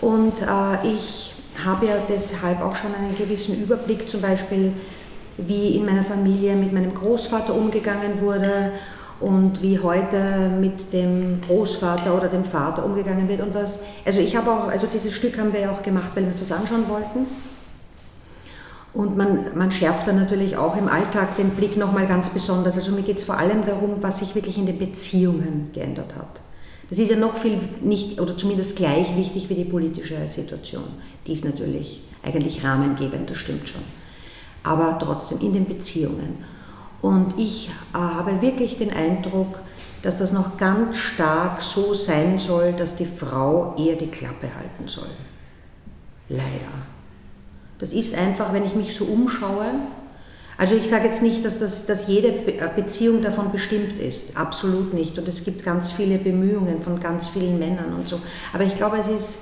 und 0.00 0.34
äh, 0.42 0.92
ich 0.92 1.34
habe 1.64 1.86
ja 1.86 1.94
deshalb 2.08 2.60
auch 2.60 2.74
schon 2.76 2.94
einen 2.94 3.16
gewissen 3.16 3.62
Überblick, 3.62 4.10
zum 4.10 4.20
Beispiel 4.20 4.72
wie 5.38 5.76
in 5.76 5.84
meiner 5.84 6.02
Familie 6.02 6.56
mit 6.56 6.72
meinem 6.72 6.94
Großvater 6.94 7.54
umgegangen 7.54 8.20
wurde 8.20 8.72
und 9.20 9.62
wie 9.62 9.78
heute 9.78 10.50
mit 10.60 10.92
dem 10.92 11.40
Großvater 11.40 12.14
oder 12.14 12.28
dem 12.28 12.44
Vater 12.44 12.84
umgegangen 12.84 13.28
wird 13.28 13.40
und 13.40 13.54
was. 13.54 13.82
Also 14.04 14.20
ich 14.20 14.36
habe 14.36 14.50
auch, 14.50 14.68
also 14.68 14.86
dieses 14.86 15.14
Stück 15.14 15.38
haben 15.38 15.52
wir 15.52 15.60
ja 15.60 15.70
auch 15.70 15.82
gemacht, 15.82 16.10
weil 16.14 16.24
wir 16.24 16.32
uns 16.32 16.40
das 16.40 16.52
anschauen 16.52 16.88
wollten. 16.88 17.26
Und 18.92 19.16
man, 19.16 19.56
man 19.56 19.70
schärft 19.70 20.06
dann 20.06 20.16
natürlich 20.16 20.56
auch 20.56 20.74
im 20.76 20.88
Alltag 20.88 21.36
den 21.36 21.50
Blick 21.50 21.76
nochmal 21.76 22.06
ganz 22.06 22.30
besonders. 22.30 22.76
Also 22.76 22.92
mir 22.92 23.02
geht 23.02 23.18
es 23.18 23.24
vor 23.24 23.36
allem 23.36 23.64
darum, 23.64 23.96
was 24.00 24.20
sich 24.20 24.34
wirklich 24.34 24.56
in 24.56 24.64
den 24.64 24.78
Beziehungen 24.78 25.70
geändert 25.74 26.14
hat. 26.16 26.40
Das 26.88 26.98
ist 26.98 27.10
ja 27.10 27.16
noch 27.16 27.36
viel 27.36 27.58
nicht, 27.82 28.20
oder 28.20 28.38
zumindest 28.38 28.76
gleich 28.76 29.14
wichtig 29.16 29.50
wie 29.50 29.54
die 29.54 29.64
politische 29.64 30.28
Situation. 30.28 30.84
Die 31.26 31.32
ist 31.32 31.44
natürlich 31.44 32.04
eigentlich 32.22 32.64
rahmengebend, 32.64 33.28
das 33.28 33.36
stimmt 33.36 33.68
schon 33.68 33.82
aber 34.66 34.98
trotzdem 34.98 35.40
in 35.40 35.52
den 35.52 35.66
Beziehungen. 35.66 36.44
Und 37.02 37.38
ich 37.38 37.70
äh, 37.94 37.98
habe 37.98 38.42
wirklich 38.42 38.76
den 38.76 38.92
Eindruck, 38.92 39.60
dass 40.02 40.18
das 40.18 40.32
noch 40.32 40.56
ganz 40.56 40.96
stark 40.96 41.62
so 41.62 41.94
sein 41.94 42.38
soll, 42.38 42.72
dass 42.72 42.96
die 42.96 43.06
Frau 43.06 43.74
eher 43.78 43.96
die 43.96 44.08
Klappe 44.08 44.48
halten 44.54 44.86
soll. 44.86 45.10
Leider. 46.28 46.42
Das 47.78 47.92
ist 47.92 48.16
einfach, 48.16 48.52
wenn 48.52 48.64
ich 48.64 48.74
mich 48.74 48.94
so 48.94 49.04
umschaue. 49.04 49.66
Also 50.58 50.74
ich 50.74 50.88
sage 50.88 51.06
jetzt 51.06 51.22
nicht, 51.22 51.44
dass, 51.44 51.58
das, 51.58 51.86
dass 51.86 52.08
jede 52.08 52.28
äh, 52.28 52.68
Beziehung 52.74 53.22
davon 53.22 53.52
bestimmt 53.52 53.98
ist. 53.98 54.36
Absolut 54.36 54.94
nicht. 54.94 55.18
Und 55.18 55.28
es 55.28 55.44
gibt 55.44 55.64
ganz 55.64 55.92
viele 55.92 56.18
Bemühungen 56.18 56.82
von 56.82 56.98
ganz 56.98 57.28
vielen 57.28 57.58
Männern 57.58 57.92
und 57.94 58.08
so. 58.08 58.20
Aber 58.52 58.64
ich 58.64 58.74
glaube, 58.74 58.96
es 58.98 59.08
ist 59.08 59.38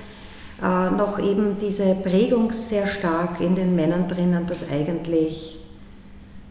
äh, 0.62 0.90
noch 0.90 1.18
eben 1.18 1.58
diese 1.58 1.94
Prägung 1.94 2.52
sehr 2.52 2.86
stark 2.86 3.40
in 3.40 3.54
den 3.54 3.74
Männern 3.74 4.08
drinnen, 4.08 4.46
dass 4.46 4.70
eigentlich, 4.70 5.58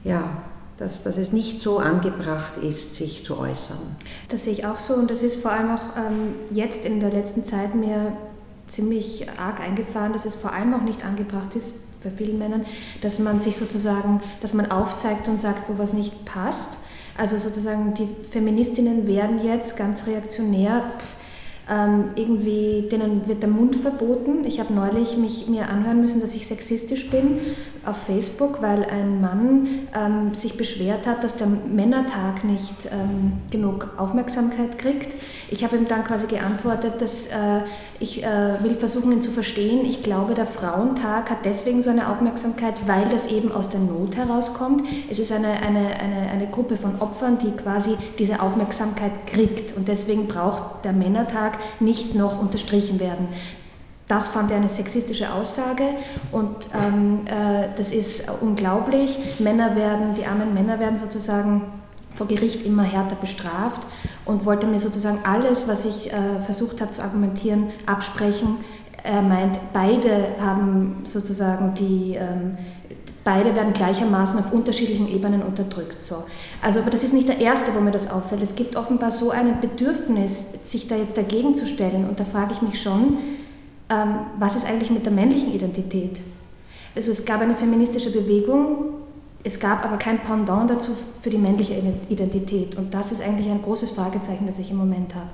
ja, 0.03 0.37
dass, 0.77 1.03
dass 1.03 1.17
es 1.17 1.31
nicht 1.31 1.61
so 1.61 1.79
angebracht 1.79 2.57
ist, 2.57 2.95
sich 2.95 3.23
zu 3.23 3.39
äußern. 3.39 3.95
Das 4.29 4.43
sehe 4.43 4.53
ich 4.53 4.65
auch 4.65 4.79
so 4.79 4.95
und 4.95 5.09
das 5.09 5.21
ist 5.21 5.41
vor 5.41 5.51
allem 5.51 5.71
auch 5.71 5.95
ähm, 5.97 6.35
jetzt 6.51 6.83
in 6.83 6.99
der 6.99 7.11
letzten 7.11 7.45
Zeit 7.45 7.75
mir 7.75 8.13
ziemlich 8.67 9.27
arg 9.39 9.59
eingefahren, 9.59 10.13
dass 10.13 10.25
es 10.25 10.35
vor 10.35 10.51
allem 10.51 10.73
auch 10.73 10.81
nicht 10.81 11.05
angebracht 11.05 11.55
ist 11.55 11.73
bei 12.03 12.09
vielen 12.09 12.39
Männern, 12.39 12.65
dass 13.01 13.19
man 13.19 13.39
sich 13.39 13.55
sozusagen, 13.55 14.21
dass 14.41 14.53
man 14.53 14.71
aufzeigt 14.71 15.27
und 15.27 15.39
sagt, 15.39 15.69
wo 15.69 15.77
was 15.77 15.93
nicht 15.93 16.25
passt. 16.25 16.73
Also 17.17 17.37
sozusagen 17.37 17.93
die 17.93 18.09
Feministinnen 18.29 19.07
werden 19.07 19.43
jetzt 19.43 19.77
ganz 19.77 20.07
reaktionär. 20.07 20.83
Pff, 20.97 21.05
ähm, 21.69 22.09
irgendwie, 22.15 22.87
denen 22.91 23.27
wird 23.27 23.41
der 23.41 23.49
Mund 23.49 23.77
verboten. 23.77 24.43
Ich 24.45 24.59
habe 24.59 24.73
neulich 24.73 25.17
mich, 25.17 25.47
mir 25.47 25.69
anhören 25.69 26.01
müssen, 26.01 26.21
dass 26.21 26.35
ich 26.35 26.47
sexistisch 26.47 27.09
bin 27.09 27.39
auf 27.85 27.97
Facebook, 27.97 28.61
weil 28.61 28.85
ein 28.85 29.19
Mann 29.19 29.87
ähm, 29.95 30.35
sich 30.35 30.57
beschwert 30.57 31.05
hat, 31.05 31.23
dass 31.23 31.35
der 31.35 31.47
Männertag 31.47 32.43
nicht 32.43 32.73
ähm, 32.91 33.33
genug 33.51 33.89
Aufmerksamkeit 33.97 34.77
kriegt. 34.77 35.13
Ich 35.49 35.63
habe 35.63 35.75
ihm 35.75 35.87
dann 35.87 36.03
quasi 36.03 36.27
geantwortet, 36.27 37.01
dass 37.01 37.27
äh, 37.27 37.61
ich 37.99 38.23
äh, 38.23 38.63
will 38.63 38.75
versuchen, 38.75 39.11
ihn 39.11 39.21
zu 39.21 39.31
verstehen. 39.31 39.85
Ich 39.85 40.01
glaube, 40.01 40.33
der 40.33 40.45
Frauentag 40.45 41.29
hat 41.29 41.45
deswegen 41.45 41.81
so 41.81 41.89
eine 41.89 42.09
Aufmerksamkeit, 42.09 42.75
weil 42.85 43.07
das 43.09 43.27
eben 43.27 43.51
aus 43.51 43.69
der 43.69 43.81
Not 43.81 44.15
herauskommt. 44.15 44.85
Es 45.09 45.19
ist 45.19 45.31
eine, 45.31 45.47
eine, 45.47 45.99
eine, 45.99 46.29
eine 46.31 46.47
Gruppe 46.47 46.77
von 46.77 47.01
Opfern, 47.01 47.37
die 47.37 47.51
quasi 47.51 47.97
diese 48.17 48.41
Aufmerksamkeit 48.41 49.27
kriegt. 49.27 49.75
Und 49.75 49.87
deswegen 49.87 50.27
braucht 50.27 50.85
der 50.85 50.93
Männertag 50.93 51.57
nicht 51.79 52.15
noch 52.15 52.41
unterstrichen 52.41 52.99
werden. 52.99 53.27
Das 54.07 54.27
fand 54.27 54.51
er 54.51 54.57
eine 54.57 54.69
sexistische 54.69 55.33
Aussage 55.33 55.83
und 56.31 56.55
ähm, 56.73 57.21
äh, 57.25 57.69
das 57.77 57.91
ist 57.91 58.29
unglaublich. 58.41 59.17
Männer 59.39 59.75
werden, 59.75 60.13
die 60.15 60.25
armen 60.25 60.53
Männer 60.53 60.79
werden 60.79 60.97
sozusagen 60.97 61.63
vor 62.13 62.27
Gericht 62.27 62.65
immer 62.65 62.83
härter 62.83 63.15
bestraft 63.15 63.81
und 64.25 64.45
wollte 64.45 64.67
mir 64.67 64.79
sozusagen 64.79 65.19
alles, 65.23 65.67
was 65.67 65.85
ich 65.85 66.11
äh, 66.11 66.39
versucht 66.45 66.81
habe 66.81 66.91
zu 66.91 67.01
argumentieren, 67.01 67.69
absprechen. 67.85 68.57
Er 69.03 69.21
meint, 69.21 69.59
beide 69.73 70.27
haben 70.39 71.01
sozusagen 71.03 71.73
die, 71.73 72.15
ähm, 72.15 72.57
beide 73.23 73.55
werden 73.55 73.73
gleichermaßen 73.73 74.39
auf 74.39 74.53
unterschiedlichen 74.53 75.09
Ebenen 75.09 75.41
unterdrückt. 75.41 76.05
So. 76.05 76.23
Also, 76.61 76.79
aber 76.79 76.89
das 76.89 77.03
ist 77.03 77.13
nicht 77.13 77.27
der 77.27 77.39
erste, 77.39 77.73
wo 77.73 77.79
mir 77.79 77.91
das 77.91 78.11
auffällt. 78.11 78.41
Es 78.41 78.55
gibt 78.55 78.75
offenbar 78.75 79.11
so 79.11 79.31
ein 79.31 79.59
Bedürfnis, 79.59 80.45
sich 80.63 80.87
da 80.87 80.95
jetzt 80.95 81.17
dagegen 81.17 81.55
zu 81.55 81.65
stellen. 81.67 82.07
Und 82.07 82.19
da 82.19 82.25
frage 82.25 82.53
ich 82.53 82.61
mich 82.61 82.81
schon, 82.81 83.17
ähm, 83.93 84.19
was 84.39 84.55
ist 84.55 84.65
eigentlich 84.65 84.89
mit 84.89 85.05
der 85.05 85.13
männlichen 85.13 85.53
Identität? 85.53 86.21
Also 86.95 87.11
es 87.11 87.25
gab 87.25 87.41
eine 87.41 87.55
feministische 87.55 88.11
Bewegung, 88.11 88.93
es 89.43 89.59
gab 89.59 89.85
aber 89.85 89.97
kein 89.97 90.19
Pendant 90.19 90.69
dazu 90.69 90.91
für 91.21 91.29
die 91.29 91.37
männliche 91.37 91.75
Identität. 92.09 92.75
Und 92.77 92.93
das 92.93 93.11
ist 93.11 93.21
eigentlich 93.21 93.49
ein 93.49 93.61
großes 93.61 93.91
Fragezeichen, 93.91 94.47
das 94.47 94.59
ich 94.59 94.71
im 94.71 94.77
Moment 94.77 95.13
habe. 95.15 95.29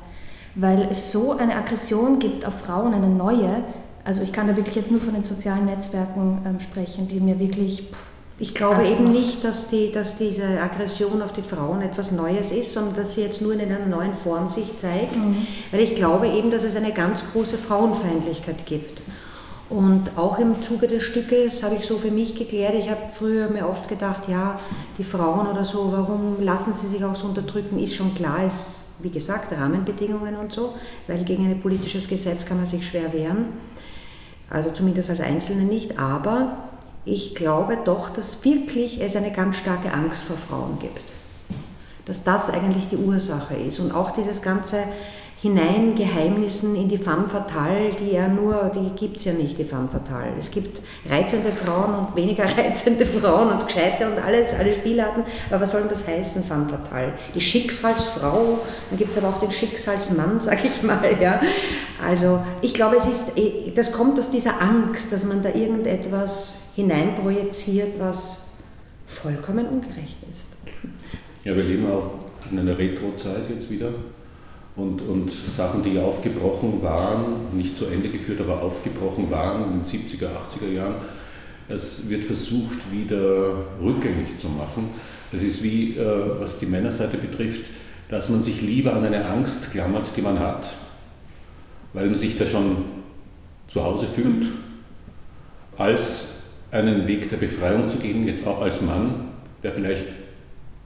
Weil 0.56 0.88
es 0.90 1.12
so 1.12 1.34
eine 1.34 1.56
Aggression 1.56 2.20
gibt 2.20 2.46
auf 2.46 2.60
Frauen, 2.60 2.94
eine 2.94 3.08
neue. 3.08 3.64
Also 4.04 4.24
ich 4.24 4.34
kann 4.34 4.48
da 4.48 4.58
wirklich 4.58 4.76
jetzt 4.76 4.92
nur 4.92 5.00
von 5.00 5.14
den 5.14 5.24
sozialen 5.24 5.66
Netzwerken 5.66 6.40
ähm, 6.46 6.60
sprechen, 6.60 7.08
die 7.08 7.20
mir 7.20 7.40
wirklich... 7.40 7.90
Pff, 7.92 8.09
ich 8.42 8.56
glaube 8.56 8.88
eben 8.88 9.12
nicht, 9.12 9.44
dass, 9.44 9.68
die, 9.68 9.92
dass 9.92 10.16
diese 10.16 10.62
Aggression 10.62 11.22
auf 11.22 11.34
die 11.34 11.42
Frauen 11.42 11.82
etwas 11.82 12.12
Neues 12.12 12.52
ist, 12.52 12.72
sondern 12.72 12.96
dass 12.96 13.16
sie 13.16 13.22
jetzt 13.22 13.42
nur 13.42 13.54
in 13.54 13.60
einer 13.60 13.86
neuen 13.86 14.14
Form 14.14 14.48
sich 14.48 14.78
zeigt. 14.78 15.18
Mhm. 15.18 15.46
Weil 15.72 15.82
ich 15.82 15.96
glaube 15.96 16.28
eben, 16.28 16.50
dass 16.50 16.64
es 16.64 16.78
eine 16.78 16.94
ganz 16.94 17.24
große 17.34 17.58
Frauenfeindlichkeit 17.58 18.66
gibt. 18.66 19.02
Und 19.70 20.18
auch 20.18 20.40
im 20.40 20.64
Zuge 20.64 20.88
des 20.88 21.04
Stückes 21.04 21.62
habe 21.64 21.76
ich 21.76 21.86
so 21.86 22.00
für 22.00 22.10
mich 22.10 22.34
geklärt, 22.34 22.74
ich 22.74 22.90
habe 22.90 23.02
früher 23.14 23.50
mir 23.50 23.70
oft 23.70 23.88
gedacht, 23.88 24.28
ja, 24.28 24.60
die 24.98 25.04
Frauen 25.04 25.46
oder 25.46 25.64
so, 25.64 25.92
warum 25.92 26.42
lassen 26.42 26.74
sie 26.74 26.88
sich 26.88 27.04
auch 27.04 27.16
so 27.16 27.28
unterdrücken, 27.28 27.78
ist 27.78 27.94
schon 27.94 28.16
klar, 28.16 28.46
ist 28.46 28.94
wie 29.02 29.12
gesagt 29.12 29.52
Rahmenbedingungen 29.52 30.38
und 30.38 30.52
so, 30.52 30.74
weil 31.08 31.24
gegen 31.24 31.46
ein 31.46 31.60
politisches 31.60 32.08
Gesetz 32.08 32.46
kann 32.46 32.58
man 32.58 32.66
sich 32.66 32.88
schwer 32.88 33.14
wehren, 33.14 33.46
also 34.50 34.72
zumindest 34.72 35.12
als 35.12 35.22
Einzelne 35.22 35.64
nicht, 35.64 36.00
aber 36.00 36.69
ich 37.06 37.36
glaube 37.36 37.78
doch, 37.84 38.10
dass 38.10 38.44
wirklich 38.44 39.02
es 39.02 39.16
eine 39.16 39.32
ganz 39.32 39.58
starke 39.58 39.94
Angst 39.94 40.24
vor 40.24 40.38
Frauen 40.38 40.80
gibt. 40.80 41.04
Dass 42.06 42.24
das 42.24 42.50
eigentlich 42.50 42.88
die 42.88 42.98
Ursache 42.98 43.56
ist 43.56 43.80
und 43.80 43.92
auch 43.94 44.12
dieses 44.12 44.42
ganze 44.42 44.84
Hineingeheimnissen 45.42 46.76
in 46.76 46.90
die 46.90 46.98
femme 46.98 47.30
fatale, 47.30 47.94
die 47.94 48.12
ja 48.12 48.28
nur, 48.28 48.72
die 48.76 48.90
gibt 49.00 49.20
es 49.20 49.26
ja 49.26 49.32
nicht, 49.32 49.58
die 49.58 49.64
femme 49.64 49.88
fatale. 49.88 50.34
Es 50.38 50.52
gibt 50.52 50.82
reizende 51.10 51.50
Frauen 51.54 51.96
und 51.96 52.16
weniger 52.18 52.44
reizende 52.58 53.06
Frauen 53.06 53.54
und 53.54 53.66
gescheite 53.66 54.06
und 54.06 54.20
alles, 54.20 54.54
alle 54.54 54.74
Spielarten. 54.74 55.24
Aber 55.50 55.62
was 55.62 55.72
soll 55.72 55.82
denn 55.82 55.92
das 55.92 56.06
heißen, 56.06 56.44
femme 56.44 56.68
fatale? 56.68 57.14
Die 57.34 57.40
Schicksalsfrau, 57.40 58.60
dann 58.90 59.00
gibt 59.00 59.12
es 59.12 59.18
aber 59.18 59.30
auch 59.30 59.40
den 59.40 59.50
Schicksalsmann, 59.50 60.40
sag 60.42 60.66
ich 60.66 60.84
mal. 60.84 61.00
Ja. 61.22 61.40
Also 62.06 62.42
ich 62.62 62.74
glaube, 62.74 62.98
es 62.98 63.08
ist, 63.08 63.38
eh, 63.38 63.72
das 63.74 63.94
kommt 63.94 64.20
aus 64.20 64.32
dieser 64.32 64.62
Angst, 64.62 65.14
dass 65.14 65.24
man 65.24 65.42
da 65.42 65.54
irgendetwas 65.54 66.64
hineinprojiziert, 66.76 67.98
was 67.98 68.48
vollkommen 69.06 69.68
ungerecht 69.68 70.18
ist. 70.34 70.48
Ja, 71.46 71.56
wir 71.56 71.64
leben 71.64 71.90
auch 71.90 72.12
in 72.52 72.60
einer 72.60 72.78
Retro-Zeit 72.78 73.50
jetzt 73.50 73.70
wieder 73.70 73.94
und, 74.76 75.02
und 75.02 75.32
Sachen, 75.32 75.84
die 75.84 76.00
aufgebrochen 76.00 76.82
waren, 76.82 77.56
nicht 77.56 77.78
zu 77.78 77.86
Ende 77.86 78.10
geführt, 78.10 78.40
aber 78.42 78.62
aufgebrochen 78.62 79.30
waren 79.30 79.64
in 79.66 79.82
den 79.82 79.84
70er, 79.84 80.28
80er 80.28 80.72
Jahren, 80.72 80.96
es 81.68 82.10
wird 82.10 82.26
versucht, 82.26 82.92
wieder 82.92 83.54
rückgängig 83.82 84.40
zu 84.40 84.48
machen. 84.50 84.90
Es 85.32 85.44
ist 85.44 85.62
wie, 85.62 85.96
äh, 85.96 86.40
was 86.40 86.58
die 86.58 86.66
Männerseite 86.66 87.18
betrifft, 87.18 87.70
dass 88.10 88.30
man 88.30 88.42
sich 88.42 88.62
lieber 88.62 88.94
an 88.94 89.06
eine 89.06 89.26
Angst 89.26 89.72
klammert, 89.72 90.12
die 90.18 90.22
man 90.22 90.40
hat, 90.40 90.74
weil 91.94 92.08
man 92.08 92.16
sich 92.16 92.38
da 92.38 92.46
schon 92.46 92.78
zu 93.68 93.84
Hause 93.84 94.08
fühlt, 94.08 94.48
als 95.78 96.34
einen 96.72 97.08
Weg 97.08 97.30
der 97.30 97.38
Befreiung 97.38 97.90
zu 97.90 97.98
gehen, 97.98 98.28
jetzt 98.28 98.46
auch 98.46 98.62
als 98.62 98.82
Mann, 98.82 99.30
der 99.62 99.74
vielleicht 99.74 100.06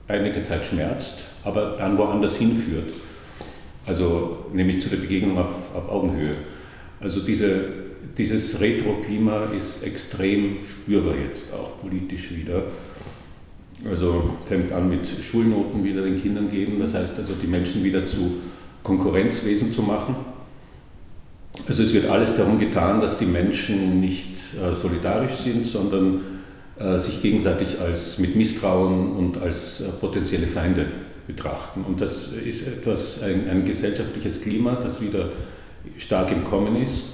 einige 0.06 0.42
Zeit 0.42 0.66
schmerzt, 0.66 1.24
aber 1.44 1.76
dann 1.78 1.96
woanders 1.96 2.36
hinführt. 2.36 2.92
Also 3.86 4.46
nämlich 4.52 4.80
zu 4.80 4.88
der 4.88 4.96
Begegnung 4.96 5.38
auf, 5.38 5.74
auf 5.74 5.88
Augenhöhe. 5.90 6.36
Also 7.00 7.20
diese, 7.20 7.64
dieses 8.16 8.60
Retro-Klima 8.60 9.50
ist 9.54 9.82
extrem 9.82 10.58
spürbar 10.64 11.14
jetzt, 11.16 11.52
auch 11.52 11.80
politisch 11.80 12.30
wieder. 12.34 12.62
Also 13.88 14.30
fängt 14.46 14.72
an 14.72 14.88
mit 14.88 15.06
Schulnoten 15.06 15.84
wieder 15.84 16.02
den 16.02 16.20
Kindern 16.20 16.48
geben, 16.48 16.78
das 16.80 16.94
heißt 16.94 17.18
also 17.18 17.34
die 17.34 17.46
Menschen 17.46 17.84
wieder 17.84 18.06
zu 18.06 18.36
Konkurrenzwesen 18.82 19.72
zu 19.72 19.82
machen. 19.82 20.14
Also 21.66 21.82
es 21.82 21.92
wird 21.92 22.08
alles 22.08 22.36
darum 22.36 22.58
getan, 22.58 23.00
dass 23.00 23.18
die 23.18 23.26
Menschen 23.26 24.00
nicht 24.00 24.36
äh, 24.54 24.74
solidarisch 24.74 25.32
sind, 25.32 25.66
sondern 25.66 26.20
äh, 26.78 26.98
sich 26.98 27.22
gegenseitig 27.22 27.80
als 27.80 28.18
mit 28.18 28.36
Misstrauen 28.36 29.12
und 29.12 29.38
als 29.38 29.80
äh, 29.80 29.88
potenzielle 30.00 30.46
Feinde 30.46 30.86
betrachten. 31.26 31.84
Und 31.84 32.00
das 32.00 32.28
ist 32.28 32.66
etwas, 32.66 33.22
ein, 33.22 33.48
ein 33.48 33.64
gesellschaftliches 33.64 34.40
Klima, 34.40 34.76
das 34.76 35.00
wieder 35.00 35.30
stark 35.98 36.30
im 36.30 36.44
Kommen 36.44 36.76
ist. 36.76 37.04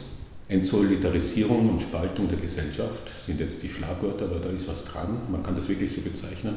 Entsolidarisierung 0.49 1.71
und 1.71 1.83
Spaltung 1.83 2.29
der 2.29 2.39
Gesellschaft 2.39 3.11
sind 3.25 3.39
jetzt 3.39 3.63
die 3.63 3.69
Schlagwörter, 3.69 4.25
aber 4.25 4.41
da 4.41 4.51
ist 4.51 4.69
was 4.69 4.85
dran, 4.85 5.19
man 5.31 5.43
kann 5.45 5.55
das 5.55 5.69
wirklich 5.69 5.93
so 5.93 6.01
bezeichnen. 6.01 6.57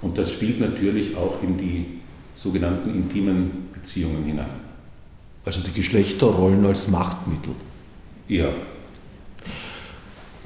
Und 0.00 0.18
das 0.18 0.32
spielt 0.32 0.58
natürlich 0.58 1.16
auch 1.16 1.40
in 1.42 1.56
die 1.56 2.00
sogenannten 2.34 2.92
intimen 2.92 3.68
Beziehungen 3.72 4.24
hinein. 4.24 4.50
Also 5.44 5.60
die 5.60 5.72
Geschlechterrollen 5.72 6.64
als 6.66 6.88
Machtmittel. 6.88 7.54
Ja, 8.28 8.48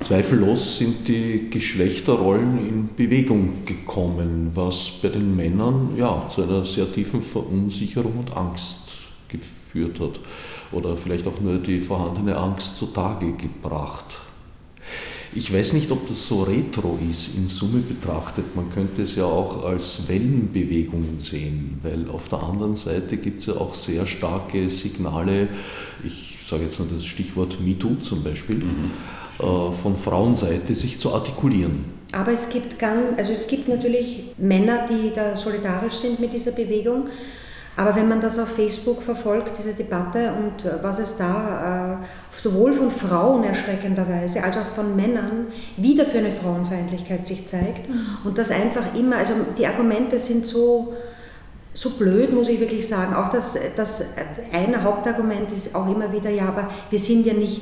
Zweifellos 0.00 0.76
sind 0.76 1.08
die 1.08 1.48
Geschlechterrollen 1.50 2.58
in 2.58 2.94
Bewegung 2.94 3.64
gekommen, 3.64 4.50
was 4.54 4.92
bei 5.00 5.08
den 5.08 5.34
Männern 5.34 5.96
ja, 5.96 6.28
zu 6.28 6.42
einer 6.42 6.64
sehr 6.66 6.92
tiefen 6.92 7.22
Verunsicherung 7.22 8.18
und 8.18 8.36
Angst 8.36 8.78
geführt 9.28 9.98
hat 9.98 10.20
oder 10.70 10.96
vielleicht 10.96 11.26
auch 11.26 11.40
nur 11.40 11.58
die 11.58 11.80
vorhandene 11.80 12.36
Angst 12.36 12.76
zutage 12.76 13.32
gebracht. 13.32 14.20
Ich 15.34 15.52
weiß 15.52 15.72
nicht, 15.72 15.90
ob 15.90 16.06
das 16.06 16.26
so 16.26 16.42
retro 16.42 16.98
ist, 17.10 17.34
in 17.34 17.48
Summe 17.48 17.80
betrachtet. 17.80 18.54
Man 18.54 18.70
könnte 18.70 19.02
es 19.02 19.16
ja 19.16 19.24
auch 19.24 19.64
als 19.64 20.08
Wellenbewegungen 20.08 21.18
sehen, 21.18 21.80
weil 21.82 22.08
auf 22.10 22.28
der 22.28 22.42
anderen 22.42 22.76
Seite 22.76 23.16
gibt 23.16 23.40
es 23.40 23.46
ja 23.46 23.54
auch 23.54 23.74
sehr 23.74 24.06
starke 24.06 24.68
Signale. 24.68 25.48
Ich 26.04 26.38
sage 26.48 26.64
jetzt 26.64 26.78
nur 26.78 26.88
das 26.88 27.04
Stichwort 27.04 27.58
MeToo 27.60 27.96
zum 27.96 28.22
Beispiel. 28.22 28.56
Mhm 28.56 28.90
von 29.36 29.96
Frauenseite 29.96 30.74
sich 30.74 30.98
zu 30.98 31.12
artikulieren. 31.12 31.96
Aber 32.12 32.32
es 32.32 32.48
gibt, 32.48 32.78
ganz, 32.78 33.18
also 33.18 33.32
es 33.32 33.46
gibt 33.46 33.68
natürlich 33.68 34.34
Männer, 34.38 34.86
die 34.88 35.12
da 35.14 35.36
solidarisch 35.36 35.94
sind 35.94 36.20
mit 36.20 36.32
dieser 36.32 36.52
Bewegung. 36.52 37.08
Aber 37.76 37.94
wenn 37.94 38.08
man 38.08 38.22
das 38.22 38.38
auf 38.38 38.48
Facebook 38.48 39.02
verfolgt, 39.02 39.58
diese 39.58 39.74
Debatte 39.74 40.32
und 40.32 40.64
äh, 40.64 40.82
was 40.82 40.98
es 40.98 41.18
da 41.18 42.00
äh, 42.00 42.06
sowohl 42.42 42.72
von 42.72 42.90
Frauen 42.90 43.44
erschreckenderweise 43.44 44.42
als 44.42 44.56
auch 44.56 44.64
von 44.64 44.96
Männern 44.96 45.48
wieder 45.76 46.06
für 46.06 46.18
eine 46.18 46.32
Frauenfeindlichkeit 46.32 47.26
sich 47.26 47.46
zeigt 47.46 47.88
mhm. 47.88 48.06
und 48.24 48.38
das 48.38 48.50
einfach 48.50 48.94
immer, 48.94 49.16
also 49.16 49.34
die 49.58 49.66
Argumente 49.66 50.18
sind 50.18 50.46
so, 50.46 50.94
so 51.76 51.90
blöd, 51.90 52.32
muss 52.32 52.48
ich 52.48 52.58
wirklich 52.58 52.88
sagen. 52.88 53.14
Auch 53.14 53.28
das, 53.28 53.58
das 53.76 54.02
eine 54.50 54.82
Hauptargument 54.82 55.52
ist 55.52 55.74
auch 55.74 55.86
immer 55.94 56.10
wieder, 56.10 56.30
ja, 56.30 56.48
aber 56.48 56.70
wir 56.88 56.98
sind 56.98 57.26
ja 57.26 57.34
nicht 57.34 57.60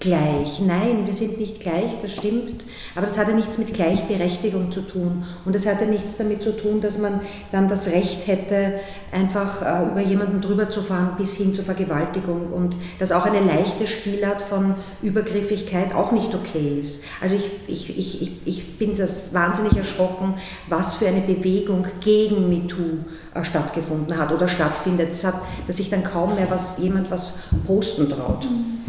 gleich. 0.00 0.60
Nein, 0.60 1.06
wir 1.06 1.14
sind 1.14 1.40
nicht 1.40 1.60
gleich, 1.60 1.98
das 2.02 2.12
stimmt, 2.12 2.64
aber 2.94 3.06
das 3.06 3.16
hat 3.16 3.28
ja 3.28 3.34
nichts 3.34 3.56
mit 3.56 3.72
Gleichberechtigung 3.72 4.70
zu 4.70 4.82
tun. 4.82 5.24
Und 5.46 5.54
das 5.54 5.66
hat 5.66 5.80
ja 5.80 5.86
nichts 5.86 6.18
damit 6.18 6.42
zu 6.42 6.54
tun, 6.54 6.82
dass 6.82 6.98
man 6.98 7.20
dann 7.52 7.68
das 7.68 7.90
Recht 7.90 8.26
hätte, 8.26 8.74
einfach 9.10 9.62
äh, 9.62 9.90
über 9.90 10.00
jemanden 10.02 10.42
drüber 10.42 10.68
zu 10.68 10.82
fahren 10.82 11.14
bis 11.16 11.36
hin 11.36 11.54
zur 11.54 11.64
Vergewaltigung 11.64 12.52
und 12.52 12.76
dass 12.98 13.12
auch 13.12 13.24
eine 13.24 13.40
leichte 13.40 13.86
Spielart 13.86 14.42
von 14.42 14.74
Übergriffigkeit 15.00 15.94
auch 15.94 16.12
nicht 16.12 16.34
okay 16.34 16.78
ist. 16.80 17.02
Also 17.22 17.36
ich, 17.36 17.50
ich, 17.66 17.98
ich, 17.98 18.32
ich 18.44 18.78
bin 18.78 18.94
das 18.96 19.32
wahnsinnig 19.32 19.74
erschrocken, 19.76 20.34
was 20.68 20.96
für 20.96 21.08
eine 21.08 21.22
Bewegung 21.22 21.86
gegen 22.00 22.50
MeToo 22.50 23.04
stattgefunden 23.42 24.16
hat 24.16 24.32
oder 24.32 24.46
stattfindet. 24.46 25.12
Das 25.12 25.24
hat, 25.24 25.40
dass 25.66 25.78
sich 25.78 25.90
dann 25.90 26.04
kaum 26.04 26.34
mehr 26.34 26.50
was, 26.50 26.78
jemand 26.78 27.10
was 27.10 27.38
posten 27.66 28.08
traut. 28.08 28.44
Mhm. 28.44 28.83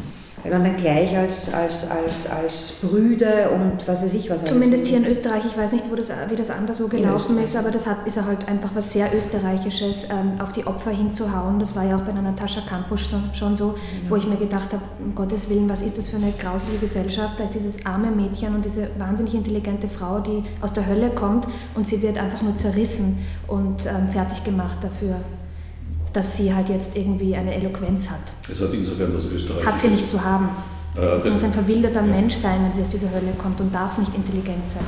Weil 0.46 0.60
man 0.60 0.64
dann 0.64 0.76
gleich 0.76 1.18
als, 1.18 1.52
als, 1.52 1.90
als, 1.90 2.30
als 2.30 2.80
Brüder 2.84 3.52
und 3.52 3.88
was 3.88 4.04
weiß 4.04 4.14
ich 4.14 4.30
was. 4.30 4.46
Zumindest 4.46 4.86
hier 4.86 4.98
in 4.98 5.06
Österreich, 5.06 5.44
ich 5.46 5.58
weiß 5.58 5.72
nicht, 5.72 5.86
wo 5.90 5.96
das, 5.96 6.12
wie 6.30 6.36
das 6.36 6.52
anderswo 6.52 6.88
gelaufen 6.88 7.40
ist, 7.40 7.56
aber 7.56 7.72
das 7.72 7.88
hat, 7.88 8.06
ist 8.06 8.22
halt 8.22 8.48
einfach 8.48 8.70
was 8.76 8.94
sehr 8.94 9.16
Österreichisches, 9.16 10.06
ähm, 10.06 10.40
auf 10.40 10.54
die 10.54 10.68
Opfer 10.68 10.92
hinzuhauen. 10.92 11.58
Das 11.60 11.76
war 11.76 11.84
ja 11.84 11.98
auch 11.98 12.02
bei 12.02 12.12
der 12.12 12.22
Natascha 12.22 12.62
Kampusch 12.62 13.06
so, 13.06 13.18
schon 13.34 13.56
so, 13.56 13.70
mhm. 13.70 14.10
wo 14.10 14.18
ich 14.18 14.28
mir 14.28 14.38
gedacht 14.38 14.72
habe, 14.72 14.84
um 15.04 15.16
Gottes 15.16 15.50
Willen, 15.50 15.68
was 15.68 15.82
ist 15.82 15.98
das 15.98 16.10
für 16.10 16.18
eine 16.18 16.32
grausliche 16.32 16.78
Gesellschaft? 16.78 17.40
Da 17.40 17.46
ist 17.46 17.56
dieses 17.56 17.84
arme 17.84 18.12
Mädchen 18.12 18.54
und 18.54 18.64
diese 18.64 18.90
wahnsinnig 19.00 19.34
intelligente 19.34 19.88
Frau, 19.88 20.20
die 20.20 20.44
aus 20.62 20.74
der 20.74 20.86
Hölle 20.86 21.10
kommt 21.10 21.48
und 21.74 21.88
sie 21.88 22.04
wird 22.04 22.20
einfach 22.20 22.44
nur 22.44 22.56
zerrissen 22.56 23.18
und 23.48 23.88
ähm, 23.88 24.10
fertig 24.10 24.44
gemacht 24.44 24.78
dafür 24.82 25.16
dass 26.16 26.38
sie 26.38 26.54
halt 26.54 26.70
jetzt 26.70 26.96
irgendwie 26.96 27.36
eine 27.36 27.54
Eloquenz 27.56 28.10
hat. 28.10 28.34
Es 28.52 28.62
hat 28.62 28.74
insofern 28.74 29.14
was 29.16 29.26
Österreichisches. 29.26 29.66
Hat 29.66 29.80
sie 29.80 29.88
nicht 29.90 30.08
zu 30.08 30.24
haben. 30.24 30.50
Äh, 30.96 31.22
sie 31.22 31.30
muss 31.30 31.44
ein 31.44 31.54
verwilderter 31.54 32.06
ja. 32.06 32.14
Mensch 32.14 32.36
sein, 32.36 32.60
wenn 32.64 32.74
sie 32.74 32.82
aus 32.82 32.90
dieser 32.90 33.12
Hölle 33.12 33.34
kommt 33.38 33.60
und 33.60 33.74
darf 33.74 33.98
nicht 33.98 34.14
intelligent 34.16 34.70
sein. 34.70 34.86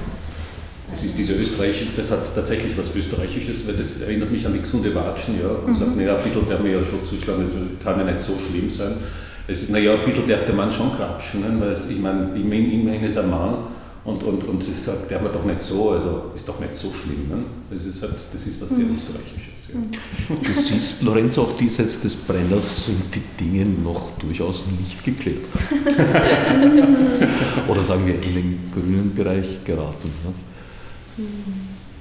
Es 0.94 1.04
ist 1.04 1.18
diese 1.18 1.34
österreichische, 1.34 1.92
das 1.98 2.12
hat 2.12 2.34
tatsächlich 2.34 2.78
was 2.78 2.96
Österreichisches, 2.96 3.68
weil 3.68 3.76
das 3.76 4.00
erinnert 4.00 4.32
mich 4.32 4.46
an 4.46 4.54
die 4.54 4.62
gesunde 4.62 4.96
Watschen, 4.96 5.36
ja. 5.42 5.50
Man 5.50 5.74
mhm. 5.74 5.76
sagt, 5.76 5.98
naja, 5.98 6.16
ein 6.16 6.24
bisschen 6.24 6.48
darf 6.48 6.60
man 6.62 6.72
ja 6.72 6.82
schon 6.82 7.06
zuschlagen, 7.06 7.46
das 7.46 7.84
kann 7.84 8.00
ja 8.00 8.06
nicht 8.06 8.22
so 8.22 8.40
schlimm 8.40 8.70
sein. 8.70 8.94
Es 9.48 9.64
ist, 9.64 9.70
naja, 9.70 9.96
ein 9.96 10.06
bisschen 10.06 10.28
darf 10.28 10.46
der 10.46 10.56
Mann 10.56 10.72
schon 10.72 10.92
krapschen, 10.94 11.42
ne? 11.42 11.60
weil 11.60 11.72
es, 11.72 11.90
ich 11.90 12.00
meine, 12.00 12.30
immerhin 12.36 13.04
ist 13.04 13.18
ein 13.18 13.30
Mann 13.30 13.66
und, 14.08 14.24
und, 14.24 14.44
und 14.46 14.64
sie 14.64 14.72
sagt, 14.72 15.12
der 15.12 15.22
war 15.22 15.30
doch 15.30 15.44
nicht 15.44 15.62
so, 15.62 15.92
also 15.92 16.32
ist 16.34 16.48
doch 16.48 16.58
nicht 16.62 16.78
so 16.78 16.94
schlimm. 16.94 17.28
Ne? 17.28 17.44
Das, 17.70 17.84
ist 17.84 18.02
halt, 18.02 18.14
das 18.32 18.48
ist 18.48 18.62
was 18.62 18.70
sehr 18.70 18.86
mhm. 18.86 18.96
Österreichisches. 18.96 19.68
Ja. 19.68 20.36
Du 20.36 20.54
siehst, 20.54 21.02
Lorenzo, 21.04 21.42
auch 21.44 21.52
diesseits 21.58 22.00
des 22.00 22.16
Brenners 22.16 22.86
sind 22.86 23.14
die 23.14 23.44
Dinge 23.44 23.66
noch 23.66 24.12
durchaus 24.12 24.64
nicht 24.80 25.04
geklärt. 25.04 25.42
Oder 27.68 27.84
sagen 27.84 28.08
wir 28.08 28.16
in 28.24 28.34
den 28.34 28.72
grünen 28.74 29.14
Bereich 29.14 29.62
geraten. 29.66 30.10
Ja? 30.24 31.24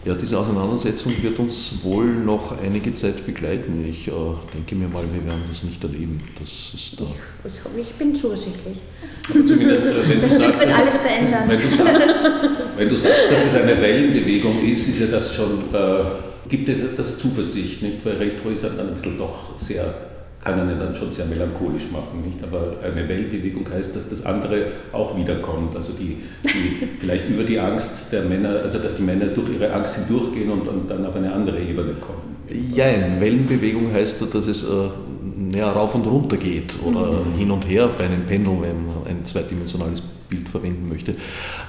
Ja, 0.07 0.15
diese 0.15 0.39
Auseinandersetzung 0.39 1.21
wird 1.21 1.37
uns 1.41 1.83
wohl 1.83 2.07
noch 2.07 2.57
einige 2.63 2.95
Zeit 2.95 3.27
begleiten. 3.27 3.85
Ich 3.91 4.07
äh, 4.07 4.13
denke 4.55 4.77
mir 4.77 4.87
mal, 4.87 5.03
wir 5.13 5.25
werden 5.27 5.43
das 5.49 5.65
nicht 5.65 5.83
erleben. 5.83 6.23
Das 6.39 6.49
ist 6.49 6.93
da 6.97 7.05
ich, 7.45 7.81
ich, 7.81 7.93
bin 7.95 8.15
zuversichtlich. 8.15 8.77
zumindest, 9.45 9.85
äh, 9.85 10.09
wenn, 10.09 10.21
du 10.21 10.29
sagst, 10.29 10.61
wird 10.61 10.79
alles 10.79 10.99
verändern. 10.99 11.49
Wenn 11.49 11.61
du, 11.61 11.69
sagst, 11.69 12.09
wenn 12.77 12.89
du 12.89 12.97
sagst, 12.97 13.33
dass 13.33 13.47
es 13.47 13.55
eine 13.57 13.83
Wellenbewegung 13.83 14.63
ist, 14.65 14.87
ist 14.87 15.01
ja 15.01 15.07
das 15.09 15.35
schon, 15.35 15.75
äh, 15.75 16.49
gibt 16.49 16.69
es 16.69 16.83
das 16.97 17.19
Zuversicht, 17.19 17.83
nicht? 17.83 18.07
Weil 18.07 18.19
Retro 18.19 18.51
ist 18.51 18.63
ja 18.63 18.69
dann 18.69 18.91
ein 18.91 18.95
bisschen 18.95 19.19
doch 19.19 19.59
sehr 19.59 19.93
kann 20.47 20.61
einen 20.61 20.79
dann 20.79 20.95
schon 20.95 21.11
sehr 21.11 21.27
melancholisch 21.27 21.91
machen, 21.91 22.23
nicht? 22.25 22.43
Aber 22.43 22.77
eine 22.83 23.09
Wellenbewegung 23.09 23.69
heißt, 23.69 23.97
dass 23.97 24.09
das 24.09 24.25
andere 24.25 24.69
auch 24.93 25.17
wiederkommt. 25.17 25.75
Also 25.75 25.93
die, 25.93 26.19
die 26.45 26.87
vielleicht 27.01 27.29
über 27.29 27.43
die 27.43 27.59
Angst 27.59 28.13
der 28.13 28.23
Männer, 28.23 28.61
also 28.61 28.79
dass 28.79 28.95
die 28.95 29.03
Männer 29.03 29.27
durch 29.27 29.51
ihre 29.51 29.73
Angst 29.73 29.97
hindurchgehen 29.97 30.51
und, 30.51 30.69
und 30.69 30.89
dann 30.89 31.05
auf 31.05 31.17
eine 31.17 31.33
andere 31.33 31.61
Ebene 31.61 31.95
kommen. 31.95 32.37
Ja, 32.73 32.85
eine 32.85 33.21
Wellenbewegung 33.21 33.93
heißt, 33.93 34.19
dass 34.33 34.47
es 34.47 34.63
äh, 34.63 35.57
ja, 35.59 35.73
rauf 35.73 35.97
und 35.97 36.07
runter 36.07 36.37
geht 36.37 36.77
oder 36.85 37.25
mhm. 37.25 37.35
hin 37.35 37.51
und 37.51 37.69
her 37.69 37.91
bei 37.99 38.05
einem 38.05 38.25
Pendel, 38.25 38.63
wenn 38.63 38.87
man 38.87 39.07
ein 39.09 39.25
zweidimensionales 39.25 40.01
Bild 40.01 40.49
verwenden 40.49 40.89
möchte. 40.89 41.17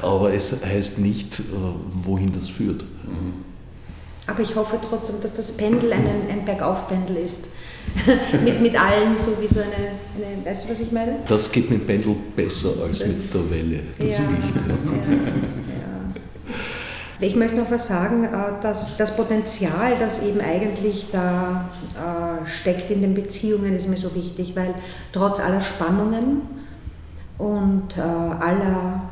Aber 0.03 0.31
es 0.31 0.63
heißt 0.63 0.99
nicht, 0.99 1.39
äh, 1.39 1.43
wohin 1.93 2.31
das 2.31 2.47
führt. 2.47 2.83
Mhm. 2.83 3.43
Aber 4.27 4.41
ich 4.41 4.55
hoffe 4.55 4.77
trotzdem, 4.87 5.15
dass 5.21 5.33
das 5.33 5.53
Pendel 5.53 5.93
ein, 5.93 6.05
ein 6.29 6.45
Bergaufpendel 6.45 7.17
ist. 7.17 7.45
mit, 8.43 8.61
mit 8.61 8.81
allen, 8.81 9.15
so 9.15 9.37
wie 9.39 9.47
so 9.47 9.59
eine, 9.59 9.73
eine, 9.73 10.45
weißt 10.45 10.65
du, 10.65 10.71
was 10.71 10.79
ich 10.79 10.91
meine? 10.91 11.19
Das 11.27 11.51
geht 11.51 11.69
mit 11.69 11.85
Pendel 11.85 12.15
besser 12.35 12.69
als 12.83 12.99
das, 12.99 13.07
mit 13.07 13.33
der 13.33 13.51
Welle, 13.51 13.79
das 13.99 14.17
ja, 14.17 14.23
Bild. 14.25 14.39
Ja. 14.67 14.73
Ja, 17.19 17.25
ich 17.25 17.35
möchte 17.35 17.55
noch 17.55 17.71
was 17.71 17.87
sagen, 17.87 18.25
äh, 18.25 18.61
dass 18.61 18.95
das 18.97 19.15
Potenzial, 19.15 19.97
das 19.99 20.21
eben 20.21 20.39
eigentlich 20.39 21.07
da 21.11 21.69
äh, 21.95 22.47
steckt 22.47 22.91
in 22.91 23.01
den 23.01 23.15
Beziehungen, 23.15 23.75
ist 23.75 23.89
mir 23.89 23.97
so 23.97 24.13
wichtig, 24.13 24.55
weil 24.55 24.75
trotz 25.11 25.39
aller 25.39 25.61
Spannungen 25.61 26.41
und 27.37 27.97
äh, 27.97 28.01
aller 28.01 29.09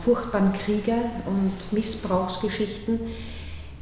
furchtbaren 0.00 0.52
Kriege 0.52 0.94
und 1.26 1.52
Missbrauchsgeschichten, 1.70 2.98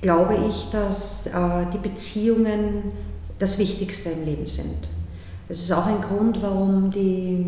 glaube 0.02 0.36
ich, 0.46 0.68
dass 0.70 1.30
die 1.72 1.78
Beziehungen 1.78 2.92
das 3.42 3.58
Wichtigste 3.58 4.10
im 4.10 4.24
Leben 4.24 4.46
sind. 4.46 4.76
Das 5.48 5.58
ist 5.58 5.72
auch 5.72 5.86
ein 5.86 6.00
Grund, 6.00 6.40
warum, 6.42 6.90
die, 6.90 7.44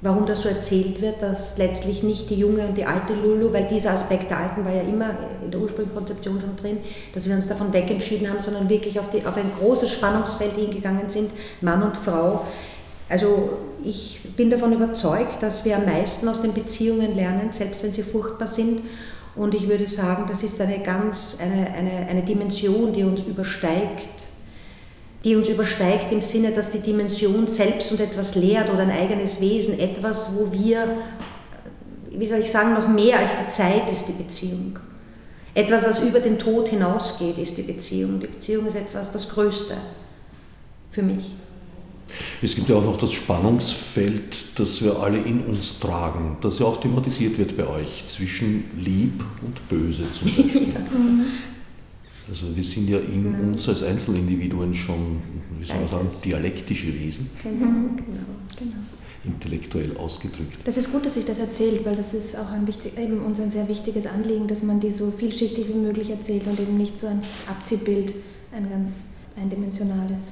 warum 0.00 0.24
das 0.24 0.42
so 0.42 0.48
erzählt 0.48 1.02
wird, 1.02 1.20
dass 1.20 1.58
letztlich 1.58 2.04
nicht 2.04 2.30
die 2.30 2.36
junge 2.36 2.68
und 2.68 2.78
die 2.78 2.84
alte 2.84 3.12
Lulu, 3.12 3.52
weil 3.52 3.64
dieser 3.64 3.90
Aspekt 3.90 4.30
der 4.30 4.38
Alten 4.38 4.64
war 4.64 4.72
ja 4.72 4.82
immer 4.82 5.10
in 5.44 5.50
der 5.50 5.58
ursprünglichen 5.60 5.96
Konzeption 5.96 6.40
schon 6.40 6.56
drin, 6.56 6.78
dass 7.12 7.28
wir 7.28 7.34
uns 7.34 7.48
davon 7.48 7.72
wegentschieden 7.72 8.30
haben, 8.30 8.40
sondern 8.40 8.68
wirklich 8.68 9.00
auf, 9.00 9.10
die, 9.10 9.26
auf 9.26 9.36
ein 9.36 9.50
großes 9.58 9.90
Spannungsfeld 9.90 10.54
hingegangen 10.54 11.10
sind, 11.10 11.32
Mann 11.60 11.82
und 11.82 11.96
Frau. 11.96 12.46
Also 13.08 13.58
ich 13.82 14.20
bin 14.36 14.48
davon 14.48 14.72
überzeugt, 14.72 15.42
dass 15.42 15.64
wir 15.64 15.76
am 15.76 15.86
meisten 15.86 16.28
aus 16.28 16.40
den 16.40 16.52
Beziehungen 16.52 17.16
lernen, 17.16 17.48
selbst 17.50 17.82
wenn 17.82 17.92
sie 17.92 18.04
furchtbar 18.04 18.46
sind. 18.46 18.82
Und 19.34 19.54
ich 19.54 19.68
würde 19.68 19.88
sagen, 19.88 20.26
das 20.28 20.44
ist 20.44 20.60
eine 20.60 20.78
ganz, 20.78 21.38
eine, 21.40 21.74
eine, 21.74 22.08
eine 22.08 22.22
Dimension, 22.22 22.92
die 22.92 23.02
uns 23.02 23.22
übersteigt 23.22 24.15
die 25.26 25.34
uns 25.34 25.48
übersteigt 25.48 26.12
im 26.12 26.22
Sinne, 26.22 26.52
dass 26.52 26.70
die 26.70 26.78
Dimension 26.78 27.48
selbst 27.48 27.90
und 27.90 27.98
etwas 27.98 28.36
lehrt 28.36 28.70
oder 28.70 28.82
ein 28.82 28.92
eigenes 28.92 29.40
Wesen, 29.40 29.76
etwas, 29.76 30.36
wo 30.36 30.52
wir, 30.52 30.98
wie 32.12 32.28
soll 32.28 32.38
ich 32.38 32.50
sagen, 32.52 32.74
noch 32.74 32.86
mehr 32.86 33.18
als 33.18 33.32
die 33.32 33.50
Zeit 33.50 33.90
ist 33.90 34.06
die 34.06 34.12
Beziehung. 34.12 34.78
Etwas, 35.52 35.82
was 35.82 35.98
über 35.98 36.20
den 36.20 36.38
Tod 36.38 36.68
hinausgeht, 36.68 37.38
ist 37.38 37.58
die 37.58 37.62
Beziehung. 37.62 38.20
Die 38.20 38.28
Beziehung 38.28 38.66
ist 38.66 38.76
etwas, 38.76 39.10
das 39.10 39.28
Größte 39.28 39.74
für 40.92 41.02
mich. 41.02 41.32
Es 42.40 42.54
gibt 42.54 42.68
ja 42.68 42.76
auch 42.76 42.84
noch 42.84 42.96
das 42.96 43.12
Spannungsfeld, 43.12 44.60
das 44.60 44.80
wir 44.80 45.00
alle 45.00 45.18
in 45.18 45.40
uns 45.40 45.80
tragen, 45.80 46.36
das 46.40 46.60
ja 46.60 46.66
auch 46.66 46.76
thematisiert 46.76 47.36
wird 47.36 47.56
bei 47.56 47.66
euch, 47.66 48.06
zwischen 48.06 48.70
Lieb 48.78 49.24
und 49.42 49.68
Böse 49.68 50.04
zum 50.12 50.28
Beispiel. 50.36 50.72
Mhm. 52.26 52.32
Also 52.32 52.56
wir 52.56 52.64
sind 52.64 52.88
ja 52.88 52.98
in 52.98 53.32
genau. 53.32 53.48
uns 53.48 53.68
als 53.68 53.82
Einzelindividuen 53.82 54.74
schon, 54.74 55.22
wie 55.58 55.64
soll 55.64 55.78
man 55.78 55.88
sagen, 55.88 56.08
dialektische 56.24 56.92
Wesen. 56.94 57.30
Genau, 57.42 57.66
genau, 57.66 58.26
genau. 58.58 58.76
Intellektuell 59.24 59.96
ausgedrückt. 59.96 60.58
Das 60.64 60.76
ist 60.76 60.92
gut, 60.92 61.04
dass 61.04 61.16
ich 61.16 61.24
das 61.24 61.38
erzählt, 61.38 61.84
weil 61.84 61.96
das 61.96 62.14
ist 62.14 62.36
auch 62.36 62.50
ein 62.50 62.66
wichtig, 62.66 62.96
eben 62.96 63.24
uns 63.24 63.40
ein 63.40 63.50
sehr 63.50 63.68
wichtiges 63.68 64.06
Anliegen, 64.06 64.46
dass 64.46 64.62
man 64.62 64.78
die 64.78 64.92
so 64.92 65.12
vielschichtig 65.16 65.68
wie 65.68 65.74
möglich 65.74 66.10
erzählt 66.10 66.46
und 66.46 66.60
eben 66.60 66.76
nicht 66.76 66.98
so 66.98 67.08
ein 67.08 67.22
Abziehbild, 67.48 68.14
ein 68.52 68.70
ganz 68.70 69.04
eindimensionales 69.36 70.30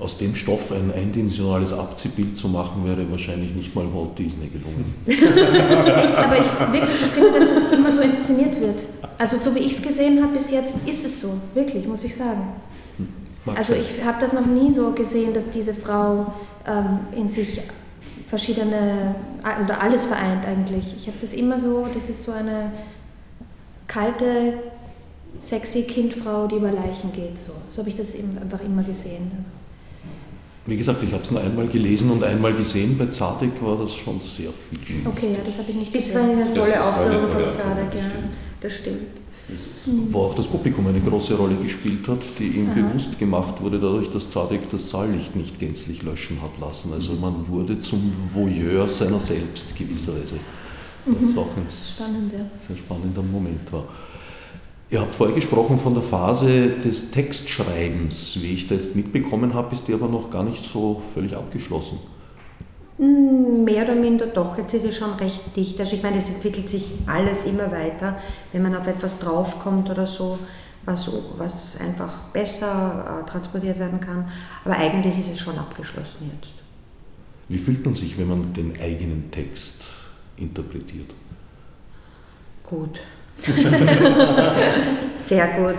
aus 0.00 0.16
dem 0.16 0.34
Stoff 0.34 0.72
ein 0.72 0.92
eindimensionales 0.92 1.72
Abziehbild 1.72 2.36
zu 2.36 2.48
machen, 2.48 2.84
wäre 2.84 3.10
wahrscheinlich 3.10 3.54
nicht 3.54 3.74
mal 3.74 3.84
Walt 3.94 4.18
Disney 4.18 4.48
gelungen. 4.48 4.94
Aber 6.16 6.38
ich, 6.38 6.72
wirklich, 6.72 7.02
ich 7.02 7.08
finde, 7.08 7.40
dass 7.40 7.64
das 7.64 7.72
immer 7.72 7.92
so 7.92 8.00
inszeniert 8.00 8.58
wird. 8.60 8.84
Also 9.20 9.36
so 9.36 9.54
wie 9.54 9.58
ich 9.58 9.74
es 9.74 9.82
gesehen 9.82 10.22
habe 10.22 10.32
bis 10.32 10.50
jetzt, 10.50 10.74
ist 10.86 11.04
es 11.04 11.20
so, 11.20 11.34
wirklich, 11.52 11.86
muss 11.86 12.04
ich 12.04 12.16
sagen. 12.16 12.54
Mag 13.44 13.58
also 13.58 13.74
ich 13.74 14.02
habe 14.02 14.18
das 14.18 14.32
noch 14.32 14.46
nie 14.46 14.70
so 14.70 14.92
gesehen, 14.92 15.34
dass 15.34 15.50
diese 15.50 15.74
Frau 15.74 16.32
ähm, 16.66 17.00
in 17.14 17.28
sich 17.28 17.60
verschiedene, 18.26 19.14
also 19.42 19.74
alles 19.74 20.06
vereint 20.06 20.46
eigentlich. 20.46 20.94
Ich 20.96 21.06
habe 21.06 21.18
das 21.20 21.34
immer 21.34 21.58
so, 21.58 21.86
das 21.92 22.08
ist 22.08 22.22
so 22.22 22.32
eine 22.32 22.72
kalte, 23.86 24.54
sexy 25.38 25.82
Kindfrau, 25.82 26.46
die 26.46 26.56
über 26.56 26.72
Leichen 26.72 27.12
geht. 27.12 27.38
So, 27.38 27.52
so 27.68 27.80
habe 27.80 27.90
ich 27.90 27.96
das 27.96 28.14
einfach 28.16 28.64
immer 28.64 28.84
gesehen. 28.84 29.32
Also. 29.36 29.50
Wie 30.70 30.76
gesagt, 30.76 31.02
ich 31.02 31.12
habe 31.12 31.20
es 31.20 31.30
nur 31.32 31.40
einmal 31.40 31.66
gelesen 31.66 32.12
und 32.12 32.22
einmal 32.22 32.54
gesehen. 32.54 32.96
Bei 32.96 33.06
Zadek 33.06 33.60
war 33.60 33.76
das 33.76 33.92
schon 33.92 34.20
sehr 34.20 34.50
viel. 34.52 35.04
Okay, 35.04 35.32
ja, 35.32 35.38
das 35.44 35.58
habe 35.58 35.68
ich 35.68 35.76
nicht 35.76 35.92
gesehen. 35.92 36.14
Das 36.14 36.22
war 36.22 36.30
eine 36.30 36.54
tolle 36.54 36.84
Aufführung 36.84 37.28
von 37.28 37.52
Zadek, 37.52 37.94
ja. 37.96 38.02
Das 38.60 38.72
stimmt. 38.74 39.20
Wo 40.12 40.20
auch 40.20 40.34
das 40.34 40.46
Publikum 40.46 40.86
eine 40.86 41.00
große 41.00 41.34
Rolle 41.34 41.56
gespielt 41.56 42.06
hat, 42.06 42.20
die 42.38 42.46
ihm 42.46 42.68
Aha. 42.70 42.74
bewusst 42.74 43.18
gemacht 43.18 43.60
wurde, 43.60 43.80
dadurch, 43.80 44.10
dass 44.10 44.30
Zadek 44.30 44.68
das 44.68 44.90
Saallicht 44.90 45.34
nicht 45.34 45.58
gänzlich 45.58 46.04
löschen 46.04 46.40
hat 46.40 46.60
lassen. 46.60 46.92
Also 46.92 47.14
man 47.14 47.48
wurde 47.48 47.80
zum 47.80 48.12
Voyeur 48.32 48.86
seiner 48.86 49.18
selbst 49.18 49.76
gewisserweise. 49.76 50.36
Was 51.04 51.32
mhm. 51.32 51.38
auch 51.38 51.56
ein 51.56 51.66
Spannend, 51.68 52.32
ja. 52.32 52.46
sehr 52.64 52.76
spannender 52.76 53.24
Moment 53.24 53.72
war. 53.72 53.88
Ihr 54.90 55.00
habt 55.00 55.14
vorher 55.14 55.36
gesprochen 55.36 55.78
von 55.78 55.94
der 55.94 56.02
Phase 56.02 56.70
des 56.70 57.12
Textschreibens. 57.12 58.42
Wie 58.42 58.54
ich 58.54 58.66
da 58.66 58.74
jetzt 58.74 58.96
mitbekommen 58.96 59.54
habe, 59.54 59.72
ist 59.72 59.86
die 59.86 59.94
aber 59.94 60.08
noch 60.08 60.30
gar 60.30 60.42
nicht 60.42 60.64
so 60.64 61.00
völlig 61.14 61.36
abgeschlossen. 61.36 62.00
Hm, 62.98 63.62
mehr 63.62 63.84
oder 63.84 63.94
minder 63.94 64.26
doch, 64.26 64.58
jetzt 64.58 64.74
ist 64.74 64.84
es 64.84 64.96
schon 64.96 65.12
recht 65.12 65.56
dicht. 65.56 65.78
Also 65.78 65.94
ich 65.94 66.02
meine, 66.02 66.18
es 66.18 66.28
entwickelt 66.28 66.68
sich 66.68 66.90
alles 67.06 67.44
immer 67.44 67.70
weiter, 67.70 68.18
wenn 68.52 68.62
man 68.62 68.74
auf 68.74 68.88
etwas 68.88 69.20
draufkommt 69.20 69.88
oder 69.88 70.08
so, 70.08 70.40
was, 70.84 71.08
was 71.38 71.80
einfach 71.80 72.24
besser 72.32 73.22
äh, 73.22 73.30
transportiert 73.30 73.78
werden 73.78 74.00
kann. 74.00 74.28
Aber 74.64 74.76
eigentlich 74.76 75.20
ist 75.20 75.30
es 75.30 75.38
schon 75.38 75.56
abgeschlossen 75.56 76.32
jetzt. 76.34 76.54
Wie 77.48 77.58
fühlt 77.58 77.84
man 77.84 77.94
sich, 77.94 78.18
wenn 78.18 78.28
man 78.28 78.52
den 78.52 78.72
eigenen 78.80 79.30
Text 79.30 79.84
interpretiert? 80.36 81.14
Gut. 82.64 83.00
Sehr 85.16 85.46
gut. 85.48 85.76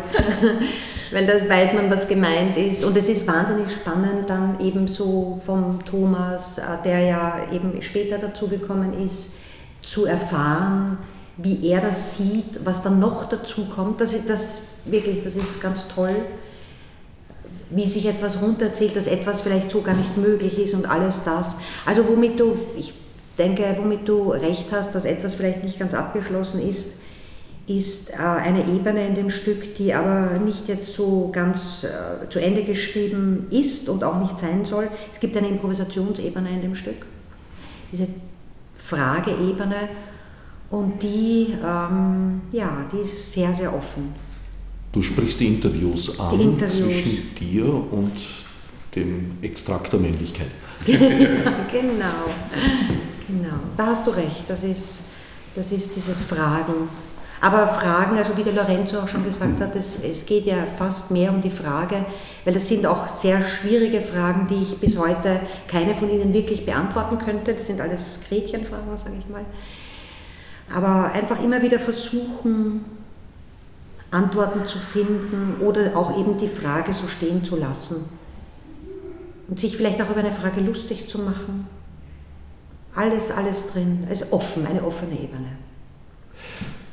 Weil 1.11 1.25
da 1.25 1.33
weiß 1.33 1.73
man, 1.73 1.91
was 1.91 2.07
gemeint 2.07 2.55
ist. 2.57 2.83
Und 2.83 2.95
es 2.95 3.09
ist 3.09 3.27
wahnsinnig 3.27 3.71
spannend, 3.71 4.29
dann 4.29 4.59
eben 4.61 4.87
so 4.87 5.39
vom 5.45 5.83
Thomas, 5.85 6.57
äh, 6.57 6.61
der 6.85 6.99
ja 6.99 7.39
eben 7.51 7.81
später 7.81 8.17
dazugekommen 8.17 9.03
ist, 9.03 9.35
zu 9.81 10.05
erfahren, 10.05 10.97
wie 11.37 11.67
er 11.67 11.81
das 11.81 12.17
sieht, 12.17 12.63
was 12.63 12.81
dann 12.81 12.99
noch 12.99 13.27
dazu 13.27 13.65
kommt. 13.65 13.99
Das, 13.99 14.15
das, 14.25 14.61
wirklich, 14.85 15.23
das 15.23 15.35
ist 15.35 15.61
ganz 15.61 15.87
toll, 15.87 16.15
wie 17.69 17.85
sich 17.85 18.05
etwas 18.05 18.41
runterzählt, 18.41 18.95
dass 18.95 19.07
etwas 19.07 19.41
vielleicht 19.41 19.71
so 19.71 19.81
gar 19.81 19.95
nicht 19.95 20.17
möglich 20.17 20.59
ist 20.59 20.73
und 20.73 20.89
alles 20.89 21.23
das. 21.23 21.57
Also 21.85 22.07
womit 22.07 22.39
du, 22.39 22.57
ich 22.77 22.93
denke, 23.37 23.63
womit 23.77 24.07
du 24.07 24.31
recht 24.31 24.67
hast, 24.71 24.93
dass 24.93 25.05
etwas 25.05 25.35
vielleicht 25.35 25.63
nicht 25.63 25.79
ganz 25.79 25.93
abgeschlossen 25.93 26.61
ist, 26.67 27.00
ist 27.67 28.11
äh, 28.11 28.15
eine 28.17 28.67
Ebene 28.67 29.07
in 29.07 29.15
dem 29.15 29.29
Stück, 29.29 29.75
die 29.75 29.93
aber 29.93 30.39
nicht 30.39 30.67
jetzt 30.67 30.93
so 30.93 31.29
ganz 31.31 31.83
äh, 31.83 32.29
zu 32.29 32.39
Ende 32.39 32.63
geschrieben 32.63 33.47
ist 33.49 33.89
und 33.89 34.03
auch 34.03 34.19
nicht 34.19 34.39
sein 34.39 34.65
soll. 34.65 34.89
Es 35.11 35.19
gibt 35.19 35.37
eine 35.37 35.47
Improvisationsebene 35.47 36.49
in 36.49 36.61
dem 36.61 36.75
Stück, 36.75 37.05
diese 37.91 38.07
Frageebene 38.75 39.89
und 40.69 41.01
die, 41.01 41.53
ähm, 41.63 42.41
ja, 42.51 42.85
die 42.91 42.99
ist 42.99 43.31
sehr, 43.31 43.53
sehr 43.53 43.73
offen. 43.73 44.13
Du 44.91 45.01
sprichst 45.01 45.39
die 45.39 45.47
Interviews 45.47 46.19
an 46.19 46.37
die 46.37 46.43
Interviews. 46.43 46.77
zwischen 46.77 47.35
dir 47.35 47.65
und 47.65 48.11
dem 48.95 49.37
Extrakt 49.41 49.93
der 49.93 49.99
Männlichkeit. 49.99 50.51
genau, 50.85 51.53
genau. 53.27 53.59
Da 53.77 53.85
hast 53.85 54.05
du 54.05 54.11
recht. 54.11 54.43
Das 54.47 54.63
ist, 54.63 55.03
das 55.55 55.71
ist 55.71 55.95
dieses 55.95 56.23
Fragen. 56.23 56.89
Aber 57.41 57.65
Fragen, 57.67 58.17
also 58.17 58.37
wie 58.37 58.43
der 58.43 58.53
Lorenzo 58.53 58.99
auch 58.99 59.07
schon 59.07 59.23
gesagt 59.23 59.59
hat, 59.59 59.75
es, 59.75 59.97
es 60.03 60.27
geht 60.27 60.45
ja 60.45 60.57
fast 60.65 61.09
mehr 61.09 61.31
um 61.31 61.41
die 61.41 61.49
Frage, 61.49 62.05
weil 62.45 62.53
das 62.53 62.67
sind 62.67 62.85
auch 62.85 63.07
sehr 63.07 63.41
schwierige 63.41 64.01
Fragen, 64.01 64.45
die 64.47 64.61
ich 64.61 64.77
bis 64.77 64.95
heute 64.95 65.41
keine 65.67 65.95
von 65.95 66.11
Ihnen 66.11 66.33
wirklich 66.33 66.67
beantworten 66.67 67.17
könnte. 67.17 67.55
Das 67.55 67.65
sind 67.65 67.81
alles 67.81 68.19
Gretchenfragen, 68.29 68.95
sage 68.95 69.15
ich 69.19 69.27
mal. 69.27 69.43
Aber 70.71 71.11
einfach 71.13 71.43
immer 71.43 71.63
wieder 71.63 71.79
versuchen, 71.79 72.85
Antworten 74.11 74.67
zu 74.67 74.77
finden 74.77 75.55
oder 75.61 75.97
auch 75.97 76.19
eben 76.19 76.37
die 76.37 76.47
Frage 76.47 76.93
so 76.93 77.07
stehen 77.07 77.43
zu 77.43 77.55
lassen. 77.55 78.07
Und 79.47 79.59
sich 79.59 79.75
vielleicht 79.75 79.99
auch 79.99 80.11
über 80.11 80.19
eine 80.19 80.31
Frage 80.31 80.61
lustig 80.61 81.09
zu 81.09 81.17
machen. 81.17 81.67
Alles, 82.93 83.31
alles 83.31 83.71
drin. 83.71 84.05
Also 84.07 84.25
offen, 84.29 84.67
eine 84.67 84.83
offene 84.83 85.13
Ebene. 85.13 85.47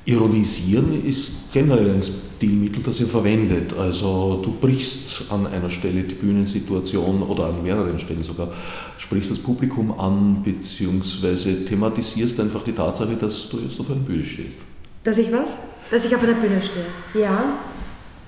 Ironisieren 0.09 1.05
ist 1.05 1.53
generell 1.53 1.91
ein 1.91 2.01
Stilmittel, 2.01 2.83
das 2.83 2.99
ihr 2.99 3.07
verwendet. 3.07 3.75
Also 3.75 4.41
du 4.43 4.53
brichst 4.53 5.31
an 5.31 5.47
einer 5.47 5.69
Stelle 5.69 6.03
die 6.03 6.15
Bühnensituation 6.15 7.23
oder 7.23 7.49
an 7.49 7.63
mehreren 7.63 7.99
Stellen 7.99 8.23
sogar, 8.23 8.51
sprichst 8.97 9.31
das 9.31 9.39
Publikum 9.39 10.01
an, 10.01 10.43
beziehungsweise 10.43 11.63
thematisierst 11.67 12.41
einfach 12.41 12.63
die 12.63 12.73
Tatsache, 12.73 13.17
dass 13.17 13.51
du 13.51 13.59
jetzt 13.59 13.79
auf 13.79 13.91
einer 13.91 14.01
Bühne 14.01 14.25
stehst. 14.25 14.61
Dass 15.05 15.19
ich 15.19 15.31
was? 15.31 15.59
Dass 15.91 16.07
ich 16.07 16.17
auf 16.17 16.23
einer 16.23 16.41
Bühne 16.41 16.63
stehe. 16.63 16.87
Ja, 17.23 17.59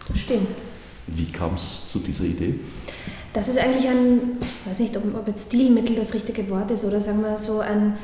das 0.06 0.18
stimmt. 0.18 0.48
Wie 1.06 1.26
kam 1.26 1.54
es 1.54 1.88
zu 1.88 1.98
dieser 2.00 2.24
Idee? 2.24 2.56
Das 3.32 3.48
ist 3.48 3.56
eigentlich 3.56 3.88
ein, 3.88 4.36
ich 4.42 4.70
weiß 4.70 4.80
nicht, 4.80 4.96
ob, 4.98 5.14
ob 5.14 5.26
jetzt 5.26 5.46
Stilmittel 5.46 5.96
das 5.96 6.12
richtige 6.12 6.50
Wort 6.50 6.70
ist 6.72 6.84
oder 6.84 7.00
sagen 7.00 7.22
wir 7.22 7.38
so 7.38 7.60
ein 7.60 7.96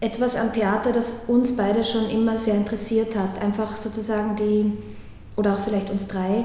etwas 0.00 0.36
am 0.36 0.52
Theater, 0.52 0.92
das 0.92 1.24
uns 1.26 1.56
beide 1.56 1.84
schon 1.84 2.08
immer 2.10 2.36
sehr 2.36 2.54
interessiert 2.54 3.16
hat. 3.16 3.42
Einfach 3.42 3.76
sozusagen 3.76 4.36
die, 4.36 4.72
oder 5.36 5.54
auch 5.54 5.60
vielleicht 5.64 5.90
uns 5.90 6.06
drei, 6.06 6.44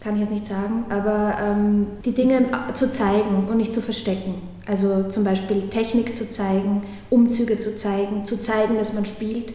kann 0.00 0.14
ich 0.14 0.20
jetzt 0.20 0.32
nicht 0.32 0.46
sagen, 0.46 0.84
aber 0.88 1.36
ähm, 1.42 1.86
die 2.04 2.12
Dinge 2.12 2.46
zu 2.74 2.90
zeigen 2.90 3.48
und 3.50 3.56
nicht 3.56 3.74
zu 3.74 3.80
verstecken. 3.80 4.34
Also 4.66 5.08
zum 5.08 5.24
Beispiel 5.24 5.68
Technik 5.68 6.14
zu 6.14 6.28
zeigen, 6.28 6.82
Umzüge 7.10 7.58
zu 7.58 7.76
zeigen, 7.76 8.24
zu 8.24 8.40
zeigen, 8.40 8.76
dass 8.76 8.92
man 8.92 9.04
spielt 9.04 9.52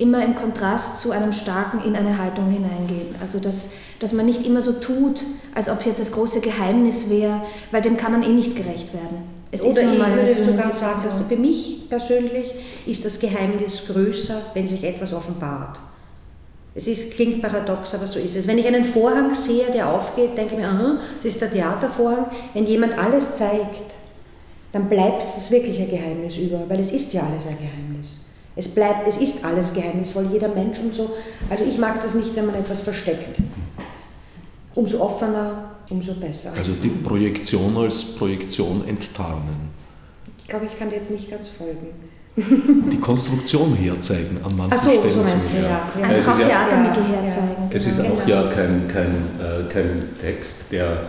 immer 0.00 0.24
im 0.24 0.34
Kontrast 0.34 0.98
zu 0.98 1.10
einem 1.10 1.32
starken 1.32 1.80
in 1.84 1.94
eine 1.94 2.16
Haltung 2.16 2.48
hineingehen. 2.50 3.14
Also 3.20 3.38
dass, 3.38 3.72
dass 3.98 4.12
man 4.12 4.26
nicht 4.26 4.46
immer 4.46 4.62
so 4.62 4.72
tut, 4.72 5.24
als 5.54 5.68
ob 5.68 5.84
jetzt 5.84 6.00
das 6.00 6.12
große 6.12 6.40
Geheimnis 6.40 7.10
wäre, 7.10 7.42
weil 7.70 7.82
dem 7.82 7.96
kann 7.96 8.12
man 8.12 8.22
eh 8.22 8.28
nicht 8.28 8.56
gerecht 8.56 8.92
werden. 8.94 9.40
Es 9.52 9.62
Oder 9.62 9.70
ist 9.70 9.92
ich 9.92 9.98
würde 9.98 10.44
sogar 10.44 10.72
sagen, 10.72 11.02
dass 11.04 11.22
für 11.22 11.36
mich 11.36 11.88
persönlich 11.88 12.54
ist 12.86 13.04
das 13.04 13.18
Geheimnis 13.18 13.82
größer, 13.86 14.40
wenn 14.54 14.66
sich 14.66 14.84
etwas 14.84 15.12
offenbart. 15.12 15.80
Es 16.74 16.86
ist, 16.86 17.10
klingt 17.10 17.42
paradox, 17.42 17.94
aber 17.94 18.06
so 18.06 18.20
ist 18.20 18.36
es. 18.36 18.46
Wenn 18.46 18.58
ich 18.58 18.66
einen 18.66 18.84
Vorhang 18.84 19.34
sehe, 19.34 19.66
der 19.74 19.90
aufgeht, 19.90 20.38
denke 20.38 20.54
ich 20.54 20.60
mir, 20.60 20.68
aha, 20.68 20.98
das 21.16 21.32
ist 21.32 21.40
der 21.40 21.52
Theatervorhang. 21.52 22.26
Wenn 22.54 22.64
jemand 22.64 22.96
alles 22.96 23.36
zeigt, 23.36 23.94
dann 24.72 24.88
bleibt 24.88 25.36
das 25.36 25.50
wirklich 25.50 25.80
ein 25.80 25.90
Geheimnis 25.90 26.36
über, 26.36 26.60
weil 26.68 26.78
es 26.78 26.92
ist 26.92 27.12
ja 27.12 27.22
alles 27.22 27.46
ein 27.46 27.58
Geheimnis. 27.58 28.29
Es 28.60 28.68
bleibt, 28.68 29.08
es 29.08 29.16
ist 29.16 29.42
alles 29.42 29.72
geheimnisvoll, 29.72 30.28
jeder 30.30 30.48
Mensch 30.48 30.78
und 30.80 30.92
so. 30.92 31.12
Also 31.48 31.64
ich 31.64 31.78
mag 31.78 32.02
das 32.02 32.14
nicht, 32.14 32.36
wenn 32.36 32.44
man 32.44 32.56
etwas 32.56 32.82
versteckt. 32.82 33.40
Umso 34.74 35.00
offener, 35.00 35.76
umso 35.88 36.12
besser. 36.12 36.52
Also 36.54 36.72
die 36.72 36.90
Projektion 36.90 37.74
als 37.78 38.04
Projektion 38.04 38.86
enttarnen. 38.86 39.70
Ich 40.36 40.46
glaube, 40.46 40.66
ich 40.66 40.78
kann 40.78 40.90
dir 40.90 40.96
jetzt 40.96 41.10
nicht 41.10 41.30
ganz 41.30 41.48
folgen. 41.48 41.88
Die 42.36 43.00
Konstruktion 43.00 43.74
herzeigen 43.76 44.38
an 44.44 44.54
manchen 44.54 44.78
Ach 44.78 44.84
so, 44.84 44.90
Stellen. 44.90 45.10
So 45.10 45.22
meinst 45.22 45.48
du, 45.50 45.56
ja. 45.56 45.90
ja. 45.98 46.06
Einfach 46.06 46.38
ja, 46.38 46.46
Theatermittel 46.46 47.02
ja, 47.02 47.22
herzeigen. 47.22 47.70
Es 47.70 47.86
ist 47.86 48.02
genau. 48.02 48.14
auch 48.14 48.28
ja 48.28 48.42
kein, 48.48 48.86
kein, 48.88 49.14
äh, 49.40 49.72
kein 49.72 50.02
Text, 50.20 50.66
der 50.70 51.08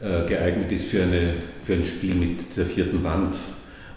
äh, 0.00 0.26
geeignet 0.26 0.72
ist 0.72 0.86
für, 0.86 1.02
eine, 1.02 1.34
für 1.62 1.74
ein 1.74 1.84
Spiel 1.84 2.14
mit 2.14 2.56
der 2.56 2.64
vierten 2.64 3.04
Wand, 3.04 3.36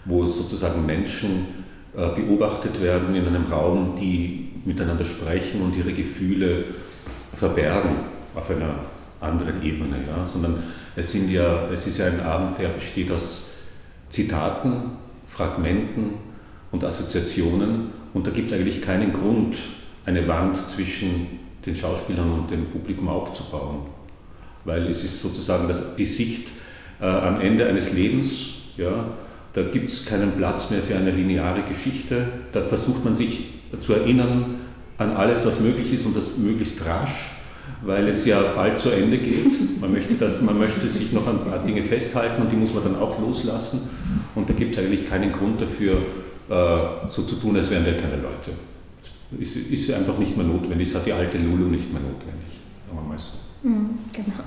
wo 0.04 0.26
sozusagen 0.26 0.84
Menschen 0.84 1.60
beobachtet 1.92 2.80
werden 2.80 3.14
in 3.14 3.26
einem 3.26 3.44
Raum, 3.44 3.96
die 4.00 4.50
miteinander 4.64 5.04
sprechen 5.04 5.62
und 5.62 5.76
ihre 5.76 5.92
Gefühle 5.92 6.64
verbergen 7.34 7.96
auf 8.34 8.50
einer 8.50 8.74
anderen 9.20 9.62
Ebene, 9.62 9.96
ja, 10.06 10.24
sondern 10.24 10.62
es, 10.96 11.12
sind 11.12 11.30
ja, 11.30 11.68
es 11.72 11.86
ist 11.86 11.98
ja 11.98 12.06
ein 12.06 12.20
Abend, 12.20 12.58
der 12.58 12.68
besteht 12.68 13.10
aus 13.10 13.44
Zitaten, 14.08 14.92
Fragmenten 15.26 16.14
und 16.72 16.84
Assoziationen. 16.84 17.90
Und 18.12 18.26
da 18.26 18.30
gibt 18.30 18.50
es 18.50 18.58
eigentlich 18.58 18.82
keinen 18.82 19.12
Grund, 19.12 19.56
eine 20.04 20.26
Wand 20.26 20.56
zwischen 20.56 21.38
den 21.64 21.76
Schauspielern 21.76 22.30
und 22.32 22.50
dem 22.50 22.66
Publikum 22.66 23.08
aufzubauen, 23.08 23.86
weil 24.64 24.86
es 24.86 25.04
ist 25.04 25.20
sozusagen 25.20 25.68
das, 25.68 25.94
die 25.96 26.06
Sicht 26.06 26.50
äh, 27.00 27.04
am 27.04 27.40
Ende 27.40 27.66
eines 27.66 27.92
Lebens, 27.92 28.54
ja, 28.76 29.04
da 29.52 29.62
gibt 29.62 29.90
es 29.90 30.06
keinen 30.06 30.32
Platz 30.32 30.70
mehr 30.70 30.80
für 30.80 30.96
eine 30.96 31.10
lineare 31.10 31.62
Geschichte. 31.62 32.28
Da 32.52 32.62
versucht 32.62 33.04
man 33.04 33.16
sich 33.16 33.54
zu 33.80 33.94
erinnern 33.94 34.60
an 34.98 35.12
alles, 35.12 35.44
was 35.46 35.60
möglich 35.60 35.92
ist 35.92 36.06
und 36.06 36.16
das 36.16 36.36
möglichst 36.36 36.84
rasch, 36.84 37.32
weil 37.82 38.06
es 38.08 38.24
ja 38.26 38.40
bald 38.54 38.78
zu 38.78 38.90
Ende 38.90 39.18
geht. 39.18 39.80
Man 39.80 39.92
möchte, 39.92 40.14
das, 40.14 40.40
man 40.40 40.58
möchte 40.58 40.88
sich 40.88 41.12
noch 41.12 41.26
an 41.26 41.40
ein 41.40 41.50
paar 41.50 41.64
Dinge 41.64 41.82
festhalten 41.82 42.42
und 42.42 42.52
die 42.52 42.56
muss 42.56 42.74
man 42.74 42.84
dann 42.84 42.96
auch 42.96 43.18
loslassen. 43.18 43.80
Und 44.34 44.48
da 44.48 44.54
gibt 44.54 44.76
es 44.76 44.82
eigentlich 44.82 45.08
keinen 45.08 45.32
Grund 45.32 45.60
dafür, 45.60 45.94
äh, 46.48 47.08
so 47.08 47.22
zu 47.22 47.36
tun, 47.36 47.56
als 47.56 47.70
wären 47.70 47.86
wir 47.86 47.96
keine 47.96 48.16
Leute. 48.16 48.52
Es 49.40 49.56
ist 49.56 49.90
einfach 49.92 50.18
nicht 50.18 50.36
mehr 50.36 50.46
notwendig. 50.46 50.88
Es 50.88 50.94
hat 50.94 51.06
die 51.06 51.12
alte 51.12 51.38
Lulu 51.38 51.68
nicht 51.68 51.92
mehr 51.92 52.02
notwendig. 52.02 52.60
Sagen 52.88 53.08
mal 53.08 53.18
so. 53.18 53.34
Mhm, 53.66 53.98
genau 54.12 54.44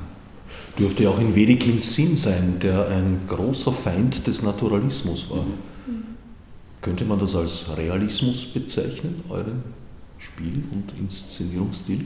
dürfte 0.77 1.09
auch 1.09 1.19
in 1.19 1.35
Wedekins 1.35 1.93
Sinn 1.93 2.15
sein, 2.15 2.57
der 2.61 2.87
ein 2.87 3.21
großer 3.27 3.71
Feind 3.71 4.25
des 4.25 4.41
Naturalismus 4.41 5.29
war. 5.29 5.43
Mhm. 5.43 6.03
Könnte 6.81 7.05
man 7.05 7.19
das 7.19 7.35
als 7.35 7.77
Realismus 7.77 8.45
bezeichnen, 8.45 9.21
euren 9.29 9.63
Spiel- 10.17 10.63
und 10.71 10.93
Inszenierungsstil? 10.99 12.05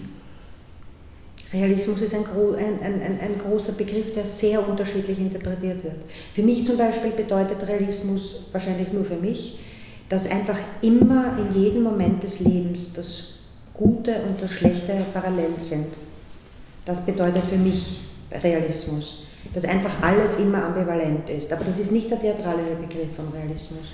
Realismus 1.53 2.01
ist 2.01 2.13
ein, 2.13 2.25
ein, 2.25 2.81
ein, 2.81 3.19
ein, 3.21 3.37
großer 3.41 3.71
Begriff, 3.71 4.11
der 4.11 4.25
sehr 4.25 4.67
unterschiedlich 4.67 5.17
interpretiert 5.17 5.81
wird. 5.83 5.95
Für 6.33 6.43
mich 6.43 6.67
zum 6.67 6.77
Beispiel 6.77 7.11
bedeutet 7.11 7.65
Realismus, 7.65 8.41
wahrscheinlich 8.51 8.91
nur 8.91 9.05
für 9.05 9.15
mich, 9.15 9.59
dass 10.09 10.29
einfach 10.29 10.59
immer 10.81 11.37
in 11.37 11.61
jedem 11.61 11.83
Moment 11.83 12.21
des 12.21 12.41
Lebens 12.41 12.91
das 12.93 13.35
Gute 13.73 14.21
und 14.23 14.41
das 14.41 14.51
Schlechte 14.51 14.93
parallel 15.13 15.53
sind. 15.59 15.87
Das 16.83 17.05
bedeutet 17.05 17.43
für 17.45 17.57
mich 17.57 17.99
Realismus. 18.31 19.23
Dass 19.53 19.65
einfach 19.65 20.01
alles 20.01 20.35
immer 20.37 20.65
ambivalent 20.65 21.29
ist. 21.29 21.51
Aber 21.53 21.63
das 21.63 21.79
ist 21.79 21.91
nicht 21.91 22.11
der 22.11 22.19
theatralische 22.19 22.75
Begriff 22.75 23.15
von 23.15 23.29
Realismus. 23.29 23.93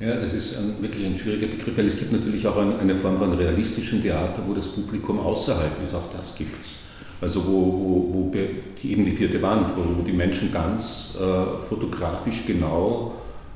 Ja, 0.00 0.16
das 0.16 0.34
ist 0.34 0.58
ein, 0.58 0.82
wirklich 0.82 1.06
ein 1.06 1.16
schwieriger 1.16 1.46
Begriff, 1.46 1.76
weil 1.76 1.86
es 1.86 1.96
gibt 1.96 2.12
natürlich 2.12 2.46
auch 2.46 2.56
ein, 2.56 2.78
eine 2.78 2.94
Form 2.94 3.16
von 3.16 3.32
realistischem 3.32 4.02
Theater, 4.02 4.42
wo 4.46 4.52
das 4.52 4.68
Publikum 4.68 5.18
außerhalb 5.18 5.82
ist, 5.84 5.94
auch 5.94 6.06
das 6.14 6.34
gibt 6.34 6.62
es. 6.62 6.72
Also 7.20 7.46
wo, 7.46 7.50
wo, 7.50 8.14
wo 8.14 8.30
die, 8.30 8.92
eben 8.92 9.04
die 9.04 9.12
vierte 9.12 9.40
Wand, 9.40 9.70
wo 9.74 10.02
die 10.02 10.12
Menschen 10.12 10.52
ganz 10.52 11.16
äh, 11.18 11.58
fotografisch 11.66 12.44
genau 12.46 13.14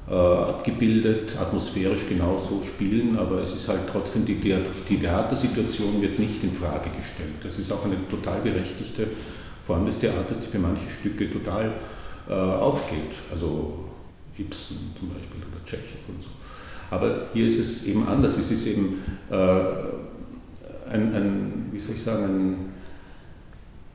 äh, 0.09 0.15
abgebildet, 0.15 1.37
atmosphärisch 1.39 2.09
genau 2.09 2.39
so 2.39 2.63
spielen, 2.63 3.19
aber 3.19 3.43
es 3.43 3.55
ist 3.55 3.69
halt 3.69 3.81
trotzdem, 3.91 4.25
die, 4.25 4.37
die 4.37 4.97
Theatersituation 4.99 6.01
wird 6.01 6.19
nicht 6.19 6.43
in 6.43 6.53
Frage 6.53 6.89
gestellt. 6.97 7.35
Das 7.43 7.59
ist 7.59 7.71
auch 7.71 7.85
eine 7.85 7.97
total 8.09 8.41
berechtigte 8.41 9.09
Form 9.61 9.87
des 9.87 9.99
Theaters, 9.99 10.41
die 10.41 10.49
für 10.49 10.59
manche 10.59 10.89
Stücke 10.89 11.31
total 11.31 11.73
äh, 12.29 12.33
aufgeht. 12.33 13.15
Also 13.31 13.85
Ibsen 14.39 14.93
zum 14.99 15.11
Beispiel 15.11 15.41
oder 15.41 15.65
Tschechow 15.65 16.09
und 16.09 16.23
so. 16.23 16.31
Aber 16.91 17.29
hier 17.33 17.47
ist 17.47 17.59
es 17.59 17.85
eben 17.85 18.07
anders. 18.07 18.37
Es 18.37 18.51
ist 18.51 18.67
eben 18.67 19.03
äh, 19.31 19.35
ein, 20.91 21.15
ein, 21.15 21.69
wie 21.73 21.79
soll 21.79 21.95
ich 21.95 22.03
sagen, 22.03 22.25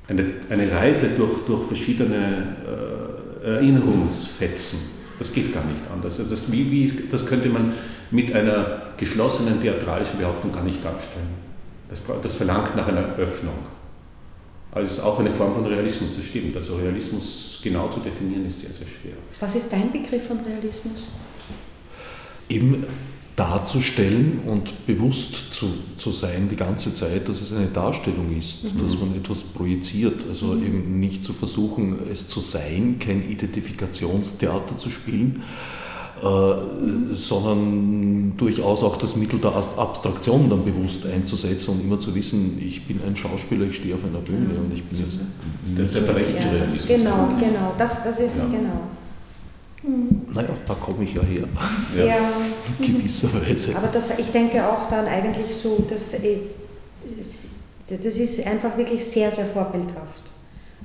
ein, 0.07 0.17
eine, 0.17 0.33
eine 0.49 0.71
Reise 0.71 1.09
durch, 1.17 1.45
durch 1.45 1.65
verschiedene 1.65 2.55
äh, 3.43 3.47
Erinnerungsfetzen. 3.47 4.79
Das 5.19 5.31
geht 5.31 5.53
gar 5.53 5.65
nicht 5.65 5.83
anders. 5.91 6.19
Also 6.19 6.29
das, 6.29 6.51
wie, 6.51 6.71
wie, 6.71 7.07
das 7.09 7.25
könnte 7.25 7.49
man 7.49 7.73
mit 8.11 8.33
einer 8.33 8.93
geschlossenen 8.97 9.61
theatralischen 9.61 10.19
Behauptung 10.19 10.51
gar 10.51 10.63
nicht 10.63 10.83
darstellen. 10.83 11.45
Das, 11.89 11.99
das 12.21 12.35
verlangt 12.35 12.75
nach 12.75 12.87
einer 12.87 13.15
Öffnung. 13.15 13.55
Also 14.75 15.03
auch 15.03 15.19
eine 15.19 15.31
Form 15.31 15.53
von 15.53 15.65
Realismus, 15.65 16.17
das 16.17 16.25
stimmt. 16.25 16.55
Also 16.57 16.75
Realismus 16.75 17.59
genau 17.63 17.89
zu 17.89 18.01
definieren 18.01 18.45
ist 18.45 18.59
sehr, 18.59 18.73
sehr 18.73 18.85
schwer. 18.85 19.13
Was 19.39 19.55
ist 19.55 19.71
dein 19.71 19.89
Begriff 19.89 20.27
von 20.27 20.41
Realismus? 20.41 21.05
Eben 22.49 22.85
darzustellen 23.37 24.39
und 24.45 24.85
bewusst 24.85 25.53
zu, 25.53 25.67
zu 25.95 26.11
sein 26.11 26.49
die 26.49 26.57
ganze 26.57 26.93
Zeit, 26.93 27.27
dass 27.27 27.41
es 27.41 27.53
eine 27.53 27.67
Darstellung 27.67 28.37
ist, 28.37 28.65
mhm. 28.65 28.83
dass 28.83 28.99
man 28.99 29.15
etwas 29.15 29.43
projiziert. 29.43 30.25
Also 30.27 30.47
mhm. 30.47 30.65
eben 30.65 30.99
nicht 30.99 31.23
zu 31.23 31.31
versuchen, 31.31 31.97
es 32.11 32.27
zu 32.27 32.41
sein, 32.41 32.97
kein 32.99 33.29
Identifikationstheater 33.29 34.75
zu 34.75 34.89
spielen, 34.89 35.43
äh, 36.21 37.15
sondern 37.15 38.33
durchaus 38.37 38.83
auch 38.83 38.95
das 38.95 39.15
Mittel 39.15 39.39
der 39.39 39.53
Abstraktion 39.53 40.49
dann 40.49 40.63
bewusst 40.63 41.05
einzusetzen 41.05 41.71
und 41.71 41.81
immer 41.81 41.99
zu 41.99 42.15
wissen, 42.15 42.57
ich 42.65 42.87
bin 42.87 43.01
ein 43.05 43.15
Schauspieler, 43.15 43.65
ich 43.65 43.75
stehe 43.75 43.95
auf 43.95 44.05
einer 44.05 44.19
Bühne 44.19 44.59
und 44.59 44.73
ich 44.73 44.83
bin 44.83 44.99
jetzt 44.99 45.19
nicht 45.19 45.77
der, 45.77 45.85
der 45.85 46.01
berechtigte 46.01 46.51
Realismus. 46.51 46.87
Genau, 46.87 47.29
genau, 47.39 47.73
das, 47.77 48.03
das 48.03 48.19
ist 48.19 48.37
ja. 48.37 48.45
genau. 48.45 48.81
Naja, 50.33 50.49
da 50.65 50.73
komme 50.73 51.03
ich 51.03 51.13
ja 51.13 51.21
her. 51.21 51.43
Ja. 51.97 52.05
ja. 52.05 52.17
In 52.79 52.97
gewisser 52.97 53.29
Weise. 53.33 53.75
Aber 53.75 53.87
das, 53.87 54.09
ich 54.17 54.31
denke 54.31 54.65
auch 54.65 54.89
dann 54.89 55.05
eigentlich 55.07 55.55
so, 55.55 55.85
dass, 55.87 56.13
äh, 56.13 56.37
das 57.87 58.15
ist 58.15 58.45
einfach 58.47 58.77
wirklich 58.77 59.05
sehr, 59.05 59.31
sehr 59.31 59.45
vorbildhaft 59.45 60.34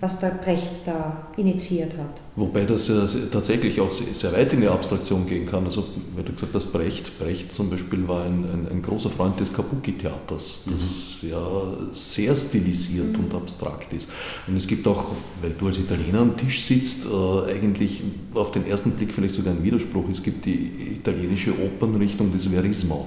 was 0.01 0.19
der 0.19 0.31
Brecht 0.31 0.81
da 0.87 1.29
initiiert 1.37 1.93
hat. 1.93 2.21
Wobei 2.35 2.65
das 2.65 2.89
ja 2.89 3.07
tatsächlich 3.31 3.79
auch 3.81 3.93
sehr 3.93 4.33
weit 4.33 4.51
in 4.55 4.63
die 4.63 4.69
Abstraktion 4.69 5.27
gehen 5.27 5.45
kann. 5.45 5.65
Also, 5.65 5.85
weil 6.15 6.25
du 6.25 6.33
gesagt 6.33 6.55
hast, 6.55 6.73
Brecht, 6.73 7.19
Brecht 7.19 7.55
zum 7.55 7.69
Beispiel 7.69 8.09
war 8.09 8.25
ein, 8.25 8.45
ein, 8.45 8.69
ein 8.71 8.83
großer 8.83 9.11
Freund 9.11 9.39
des 9.39 9.53
Kabuki-Theaters, 9.53 10.63
das 10.71 11.23
mhm. 11.23 11.31
ja 11.31 11.73
sehr 11.93 12.35
stilisiert 12.35 13.19
mhm. 13.19 13.25
und 13.25 13.35
abstrakt 13.35 13.93
ist. 13.93 14.09
Und 14.47 14.57
es 14.57 14.67
gibt 14.67 14.89
auch, 14.89 15.13
weil 15.43 15.51
du 15.51 15.67
als 15.67 15.79
Italiener 15.79 16.21
am 16.21 16.37
Tisch 16.37 16.63
sitzt, 16.63 17.05
äh, 17.05 17.53
eigentlich 17.53 18.03
auf 18.35 18.53
den 18.53 18.67
ersten 18.67 18.93
Blick 18.93 19.13
vielleicht 19.13 19.35
sogar 19.35 19.53
ein 19.53 19.63
Widerspruch. 19.63 20.09
Es 20.11 20.23
gibt 20.23 20.47
die 20.47 20.95
italienische 20.97 21.53
Opernrichtung 21.53 22.33
des 22.33 22.47
Verismo. 22.47 23.07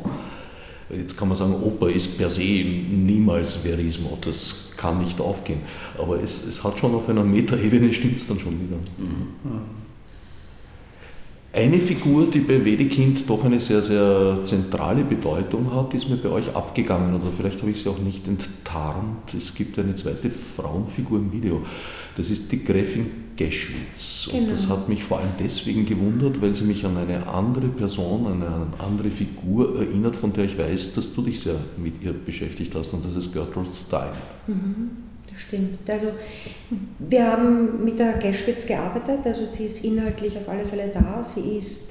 Jetzt 0.97 1.17
kann 1.17 1.27
man 1.27 1.37
sagen, 1.37 1.53
Oper 1.61 1.89
ist 1.89 2.17
per 2.17 2.29
se 2.29 2.41
niemals 2.41 3.55
Verismo, 3.55 4.17
das 4.21 4.71
kann 4.77 4.99
nicht 4.99 5.19
aufgehen. 5.19 5.61
Aber 5.97 6.21
es, 6.21 6.45
es 6.45 6.63
hat 6.63 6.79
schon 6.79 6.93
auf 6.95 7.09
einer 7.09 7.23
Metaebene 7.23 7.93
stimmt 7.93 8.17
es 8.17 8.27
dann 8.27 8.39
schon 8.39 8.59
wieder. 8.59 8.77
Mhm. 8.97 9.83
Eine 11.55 11.77
Figur, 11.77 12.25
die 12.31 12.39
bei 12.39 12.65
Wedekind 12.65 13.29
doch 13.29 13.45
eine 13.45 13.59
sehr, 13.59 13.83
sehr 13.83 14.39
zentrale 14.43 15.03
Bedeutung 15.03 15.71
hat, 15.71 15.93
ist 15.93 16.09
mir 16.09 16.17
bei 16.17 16.29
euch 16.29 16.55
abgegangen 16.55 17.13
oder 17.13 17.31
vielleicht 17.31 17.61
habe 17.61 17.69
ich 17.69 17.79
sie 17.79 17.89
auch 17.89 17.99
nicht 17.99 18.27
enttarnt. 18.27 19.35
Es 19.37 19.53
gibt 19.53 19.77
eine 19.77 19.93
zweite 19.93 20.31
Frauenfigur 20.31 21.19
im 21.19 21.31
Video. 21.31 21.61
Das 22.15 22.29
ist 22.29 22.51
die 22.51 22.63
Gräfin 22.63 23.23
Geschwitz. 23.35 24.27
Genau. 24.29 24.43
Und 24.43 24.51
das 24.51 24.69
hat 24.69 24.87
mich 24.89 25.03
vor 25.03 25.19
allem 25.19 25.31
deswegen 25.39 25.85
gewundert, 25.85 26.41
weil 26.41 26.53
sie 26.53 26.65
mich 26.65 26.85
an 26.85 26.97
eine 26.97 27.27
andere 27.27 27.67
Person, 27.67 28.27
an 28.27 28.43
eine 28.43 28.67
andere 28.77 29.09
Figur 29.09 29.79
erinnert, 29.79 30.15
von 30.15 30.31
der 30.33 30.45
ich 30.45 30.57
weiß, 30.57 30.93
dass 30.93 31.13
du 31.13 31.23
dich 31.23 31.39
sehr 31.39 31.55
mit 31.77 32.03
ihr 32.03 32.13
beschäftigt 32.13 32.75
hast. 32.75 32.93
Und 32.93 33.05
das 33.05 33.15
ist 33.15 33.33
Gertrude 33.33 33.69
Stein. 33.71 34.11
Mhm. 34.47 34.91
Das 35.29 35.41
stimmt. 35.41 35.89
Also, 35.89 36.11
wir 36.99 37.25
haben 37.25 37.83
mit 37.83 37.97
der 37.97 38.13
Geschwitz 38.13 38.67
gearbeitet, 38.67 39.19
also 39.25 39.47
sie 39.51 39.65
ist 39.65 39.83
inhaltlich 39.83 40.37
auf 40.37 40.47
alle 40.47 40.63
Fälle 40.63 40.91
da. 40.93 41.23
Sie 41.23 41.57
ist 41.57 41.89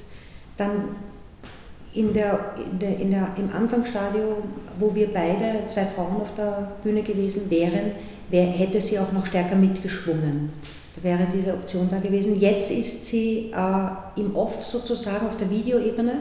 dann 0.55 0.95
in 1.93 2.13
der, 2.13 2.55
in 2.71 2.79
der, 2.79 2.99
in 2.99 3.11
der, 3.11 3.33
im 3.37 3.53
Anfangsstadium, 3.53 4.35
wo 4.79 4.95
wir 4.95 5.07
beide, 5.13 5.67
zwei 5.67 5.83
Frauen 5.85 6.21
auf 6.21 6.33
der 6.35 6.71
Bühne 6.83 7.03
gewesen 7.03 7.49
wären, 7.49 7.91
wär, 8.33 8.47
hätte 8.47 8.81
sie 8.81 8.97
auch 8.97 9.11
noch 9.11 9.27
stärker 9.27 9.55
mitgeschwungen. 9.55 10.51
Da 10.95 11.03
wäre 11.03 11.27
diese 11.33 11.53
Option 11.53 11.87
da 11.89 11.99
gewesen. 11.99 12.35
Jetzt 12.39 12.71
ist 12.71 13.05
sie 13.05 13.51
äh, 13.55 14.19
im 14.19 14.35
Off 14.35 14.65
sozusagen 14.65 15.27
auf 15.27 15.37
der 15.37 15.49
Videoebene 15.51 16.13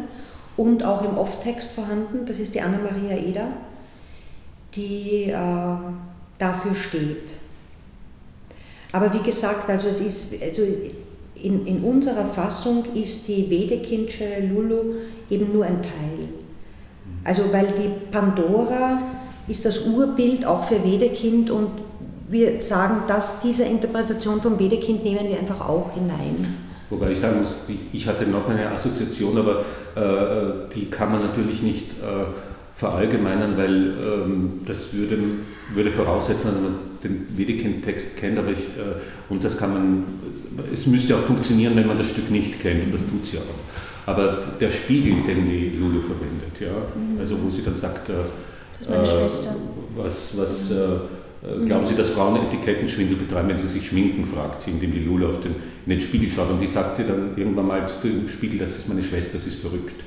und 0.59 0.85
auch 0.85 1.03
im 1.03 1.17
Off-Text 1.17 1.73
vorhanden. 1.73 2.27
Das 2.27 2.39
ist 2.39 2.55
die 2.55 2.61
Anna-Maria 2.61 3.17
Eder, 3.17 3.49
die 4.75 5.31
äh, 5.31 5.35
dafür 6.39 6.75
steht. 6.75 7.33
Aber 8.93 9.13
wie 9.15 9.23
gesagt, 9.23 9.71
also 9.71 9.89
es 9.89 10.01
ist, 10.01 10.35
also 10.43 10.63
in, 11.35 11.67
in 11.67 11.83
unserer 11.83 12.27
Fassung 12.27 12.85
ist 12.95 13.27
die 13.27 13.49
Wedekindsche 13.49 14.41
Lulu 14.53 14.97
eben 15.31 15.51
nur 15.51 15.65
ein 15.65 15.81
Teil. 15.81 16.29
Also 17.25 17.51
weil 17.53 17.69
die 17.69 17.91
Pandora 18.11 19.01
ist 19.49 19.65
das 19.65 19.87
Urbild 19.87 20.45
auch 20.45 20.65
für 20.65 20.85
Wedekind 20.85 21.51
und 21.51 21.71
wir 22.33 22.63
sagen, 22.63 23.03
dass 23.07 23.41
diese 23.41 23.65
Interpretation 23.65 24.41
vom 24.41 24.59
Wedekind 24.59 25.05
nehmen 25.05 25.29
wir 25.29 25.39
einfach 25.39 25.61
auch 25.61 25.93
hinein. 25.95 26.57
Wobei 26.91 27.13
ich 27.13 27.19
sagen 27.21 27.41
muss, 27.41 27.61
ich 27.93 28.09
hatte 28.09 28.27
noch 28.27 28.49
eine 28.49 28.71
Assoziation, 28.71 29.39
aber 29.39 29.61
äh, 29.95 30.75
die 30.75 30.87
kann 30.87 31.13
man 31.13 31.21
natürlich 31.21 31.63
nicht 31.63 31.93
äh, 31.93 32.25
verallgemeinern, 32.75 33.57
weil 33.57 33.87
ähm, 33.87 34.61
das 34.67 34.93
würde, 34.93 35.19
würde 35.73 35.91
voraussetzen, 35.91 36.51
dass 36.51 36.61
man 36.61 36.75
den 37.05 37.27
Wedekind-Text 37.39 38.17
kennt, 38.17 38.39
aber 38.39 38.51
ich, 38.51 38.59
äh, 38.59 39.01
und 39.31 39.45
das 39.45 39.57
kann 39.57 39.73
man, 39.73 40.05
es 40.73 40.87
müsste 40.87 41.17
auch 41.17 41.23
funktionieren, 41.23 41.77
wenn 41.77 41.87
man 41.87 41.97
das 41.97 42.09
Stück 42.09 42.31
nicht 42.31 42.61
kennt, 42.61 42.85
und 42.85 42.95
das 42.95 43.07
tut 43.07 43.25
sie 43.25 43.39
auch. 43.39 44.09
Aber 44.11 44.39
der 44.61 44.71
Spiegel, 44.71 45.15
den 45.23 45.49
die 45.49 45.77
Lulu 45.79 46.01
verwendet, 46.01 46.61
ja, 46.61 46.73
mhm. 46.73 47.19
also 47.19 47.37
wo 47.43 47.51
sie 47.51 47.63
dann 47.63 47.77
sagt, 47.77 48.09
äh, 48.09 48.15
das 48.71 48.81
ist 48.81 48.91
meine 48.91 49.07
Schwester. 49.07 49.57
was, 49.97 50.37
was 50.37 50.71
äh, 50.71 50.75
äh, 50.75 50.99
glauben 51.65 51.85
Sie, 51.85 51.97
dass 51.97 52.11
Frauen 52.11 52.37
Etikettenschwindel 52.37 53.17
betreiben, 53.17 53.49
wenn 53.49 53.59
sie 53.59 53.67
sich 53.67 53.89
schminken, 53.89 54.25
fragt 54.25 54.63
sie, 54.63 54.71
indem 54.71 54.93
die 54.93 55.01
Lula 55.01 55.29
auf 55.29 55.41
den, 55.41 55.57
in 55.87 55.91
den 55.91 56.01
Spiegel 56.01 56.31
schaut. 56.31 56.51
Und 56.51 56.61
die 56.61 56.69
sagt 56.69 56.97
sie 56.97 57.05
dann 57.05 57.37
irgendwann 57.37 57.67
mal 57.67 57.89
zu 57.89 58.09
dem 58.09 58.29
Spiegel, 58.29 58.59
das 58.59 58.77
ist 58.77 58.89
meine 58.89 59.03
Schwester, 59.03 59.33
das 59.35 59.47
ist 59.47 59.61
verrückt. 59.61 60.05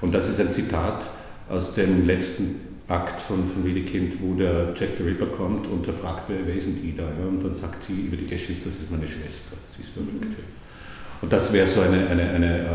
Und 0.00 0.14
das 0.14 0.28
ist 0.28 0.40
ein 0.40 0.52
Zitat 0.52 1.08
aus 1.48 1.74
dem 1.74 2.06
letzten 2.06 2.60
Akt 2.88 3.20
von, 3.20 3.46
von 3.46 3.64
Wedekind, 3.64 4.16
wo 4.20 4.34
der 4.34 4.74
Jack 4.74 4.90
the 4.98 5.04
Ripper 5.04 5.26
kommt 5.26 5.68
und 5.68 5.86
er 5.86 5.94
fragt, 5.94 6.28
wer, 6.28 6.44
wer 6.44 6.60
sind 6.60 6.82
die 6.82 6.94
da? 6.94 7.04
Ja? 7.04 7.26
Und 7.28 7.42
dann 7.42 7.54
sagt 7.54 7.82
sie 7.82 7.92
über 7.92 8.16
die 8.16 8.26
Geschwitz, 8.26 8.64
das 8.64 8.80
ist 8.80 8.90
meine 8.90 9.06
Schwester, 9.06 9.56
sie 9.70 9.80
ist 9.80 9.90
verrückt. 9.90 10.24
Mhm. 10.24 10.44
Und 11.22 11.32
das 11.32 11.52
wäre 11.52 11.66
so 11.66 11.80
eine, 11.80 12.06
eine, 12.08 12.30
eine 12.30 12.58
äh, 12.58 12.66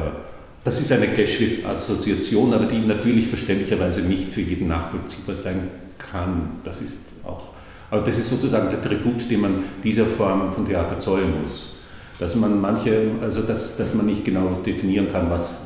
das 0.64 0.82
ist 0.82 0.92
eine 0.92 1.08
Geschwiz-Assoziation, 1.08 2.54
aber 2.54 2.66
die 2.66 2.80
natürlich 2.80 3.28
verständlicherweise 3.28 4.02
nicht 4.02 4.34
für 4.34 4.42
jeden 4.42 4.68
nachvollziehbar 4.68 5.36
sein 5.36 5.70
kann. 5.98 6.60
Das 6.64 6.82
ist 6.82 7.00
auch 7.24 7.54
aber 7.92 8.02
das 8.02 8.18
ist 8.18 8.30
sozusagen 8.30 8.70
der 8.70 8.82
Tribut, 8.82 9.30
den 9.30 9.42
man 9.42 9.64
dieser 9.84 10.06
Form 10.06 10.52
von 10.52 10.66
Theater 10.66 11.00
zollen 11.00 11.42
muss. 11.42 11.74
Dass 12.20 12.36
man 12.36 12.60
manche, 12.60 13.12
also 13.22 13.42
dass, 13.42 13.78
dass 13.78 13.94
man 13.94 14.06
nicht 14.06 14.26
genau 14.26 14.50
definieren 14.66 15.08
kann, 15.08 15.30
was 15.30 15.62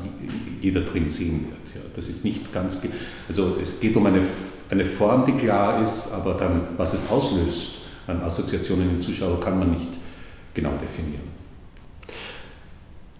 jeder 0.60 0.82
drin 0.82 1.08
sehen 1.08 1.46
wird. 1.50 1.74
Ja, 1.74 1.80
das 1.94 2.08
ist 2.08 2.24
nicht 2.24 2.52
ganz, 2.52 2.80
also 3.28 3.56
es 3.60 3.80
geht 3.80 3.96
um 3.96 4.06
eine, 4.06 4.22
eine 4.70 4.84
Form, 4.84 5.26
die 5.26 5.32
klar 5.32 5.82
ist, 5.82 6.08
aber 6.12 6.34
dann, 6.34 6.68
was 6.76 6.94
es 6.94 7.10
auslöst 7.10 7.72
an 8.06 8.22
Assoziationen 8.22 8.88
im 8.90 9.00
Zuschauer, 9.00 9.40
kann 9.40 9.58
man 9.58 9.72
nicht 9.72 9.88
genau 10.54 10.72
definieren. 10.80 11.34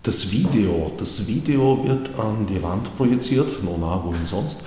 Das 0.02 0.30
Video, 0.30 0.92
das 0.98 1.26
Video 1.26 1.82
wird 1.82 2.10
an 2.18 2.46
die 2.46 2.62
Wand 2.62 2.94
projiziert, 2.96 3.62
nona, 3.64 4.02
wohin 4.04 4.26
sonst. 4.26 4.60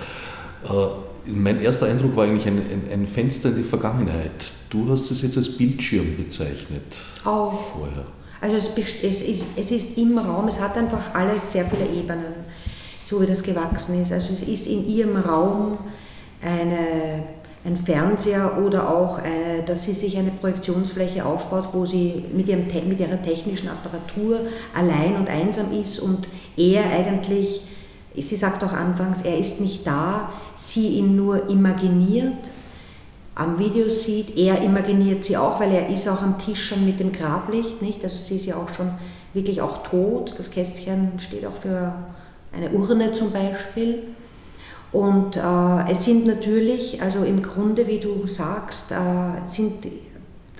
Äh, 0.64 1.30
mein 1.30 1.60
erster 1.60 1.86
Eindruck 1.86 2.16
war 2.16 2.24
eigentlich 2.24 2.46
ein, 2.46 2.58
ein, 2.58 2.82
ein, 2.90 3.06
Fenster 3.06 3.50
in 3.50 3.56
die 3.56 3.62
Vergangenheit. 3.62 4.52
Du 4.70 4.88
hast 4.90 5.10
es 5.10 5.22
jetzt 5.22 5.36
als 5.36 5.56
Bildschirm 5.56 6.16
bezeichnet. 6.16 6.96
Auch. 7.24 7.52
Vorher. 7.74 8.04
Also 8.40 8.56
es, 8.56 8.68
es, 9.02 9.20
ist, 9.20 9.46
es 9.56 9.70
ist 9.70 9.98
im 9.98 10.16
Raum, 10.16 10.48
es 10.48 10.60
hat 10.60 10.76
einfach 10.76 11.14
alles 11.14 11.52
sehr 11.52 11.64
viele 11.64 11.90
Ebenen, 11.90 12.34
so 13.04 13.20
wie 13.20 13.26
das 13.26 13.42
gewachsen 13.42 14.00
ist. 14.00 14.12
Also 14.12 14.32
es 14.32 14.42
ist 14.42 14.66
in 14.66 14.86
ihrem 14.88 15.16
Raum 15.16 15.78
eine, 16.40 17.24
ein 17.64 17.76
Fernseher 17.76 18.58
oder 18.64 18.88
auch, 18.88 19.18
eine, 19.18 19.64
dass 19.64 19.84
sie 19.84 19.92
sich 19.92 20.16
eine 20.16 20.30
Projektionsfläche 20.30 21.24
aufbaut, 21.26 21.70
wo 21.72 21.84
sie 21.84 22.24
mit, 22.32 22.48
ihrem, 22.48 22.66
mit 22.88 23.00
ihrer 23.00 23.20
technischen 23.20 23.68
Apparatur 23.68 24.40
allein 24.72 25.16
und 25.16 25.28
einsam 25.28 25.72
ist 25.72 25.98
und 25.98 26.28
er 26.56 26.84
eigentlich, 26.90 27.62
sie 28.22 28.36
sagt 28.36 28.62
auch 28.64 28.72
anfangs, 28.72 29.22
er 29.22 29.38
ist 29.38 29.60
nicht 29.60 29.86
da, 29.86 30.30
sie 30.56 30.88
ihn 30.98 31.16
nur 31.16 31.48
imaginiert, 31.48 32.52
am 33.34 33.58
Video 33.58 33.88
sieht, 33.88 34.36
er 34.36 34.62
imaginiert 34.62 35.24
sie 35.24 35.36
auch, 35.36 35.60
weil 35.60 35.70
er 35.70 35.88
ist 35.88 36.08
auch 36.08 36.22
am 36.22 36.38
Tisch 36.38 36.68
schon 36.68 36.84
mit 36.84 36.98
dem 36.98 37.12
Grablicht, 37.12 37.80
nicht? 37.82 38.02
also 38.02 38.18
sie 38.18 38.36
ist 38.36 38.46
ja 38.46 38.56
auch 38.56 38.74
schon 38.74 38.90
wirklich 39.32 39.60
auch 39.60 39.84
tot, 39.84 40.34
das 40.36 40.50
Kästchen 40.50 41.12
steht 41.18 41.46
auch 41.46 41.56
für 41.56 41.92
eine 42.52 42.70
Urne 42.70 43.12
zum 43.12 43.30
Beispiel. 43.30 44.02
Und 44.90 45.36
äh, 45.36 45.92
es 45.92 46.04
sind 46.04 46.26
natürlich, 46.26 47.00
also 47.02 47.22
im 47.22 47.42
Grunde, 47.42 47.86
wie 47.86 47.98
du 48.00 48.26
sagst, 48.26 48.90
äh, 48.90 48.96
sind 49.46 49.86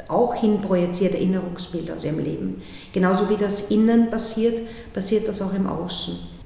auch 0.06 0.34
hinprojizierte 0.34 1.16
Erinnerungsbilder 1.16 1.96
aus 1.96 2.04
ihrem 2.04 2.18
Leben. 2.18 2.62
Genauso 2.92 3.28
wie 3.28 3.36
das 3.36 3.70
Innen 3.70 4.10
passiert, 4.10 4.68
passiert 4.92 5.26
das 5.26 5.42
auch 5.42 5.52
im 5.54 5.66
Außen. 5.66 6.37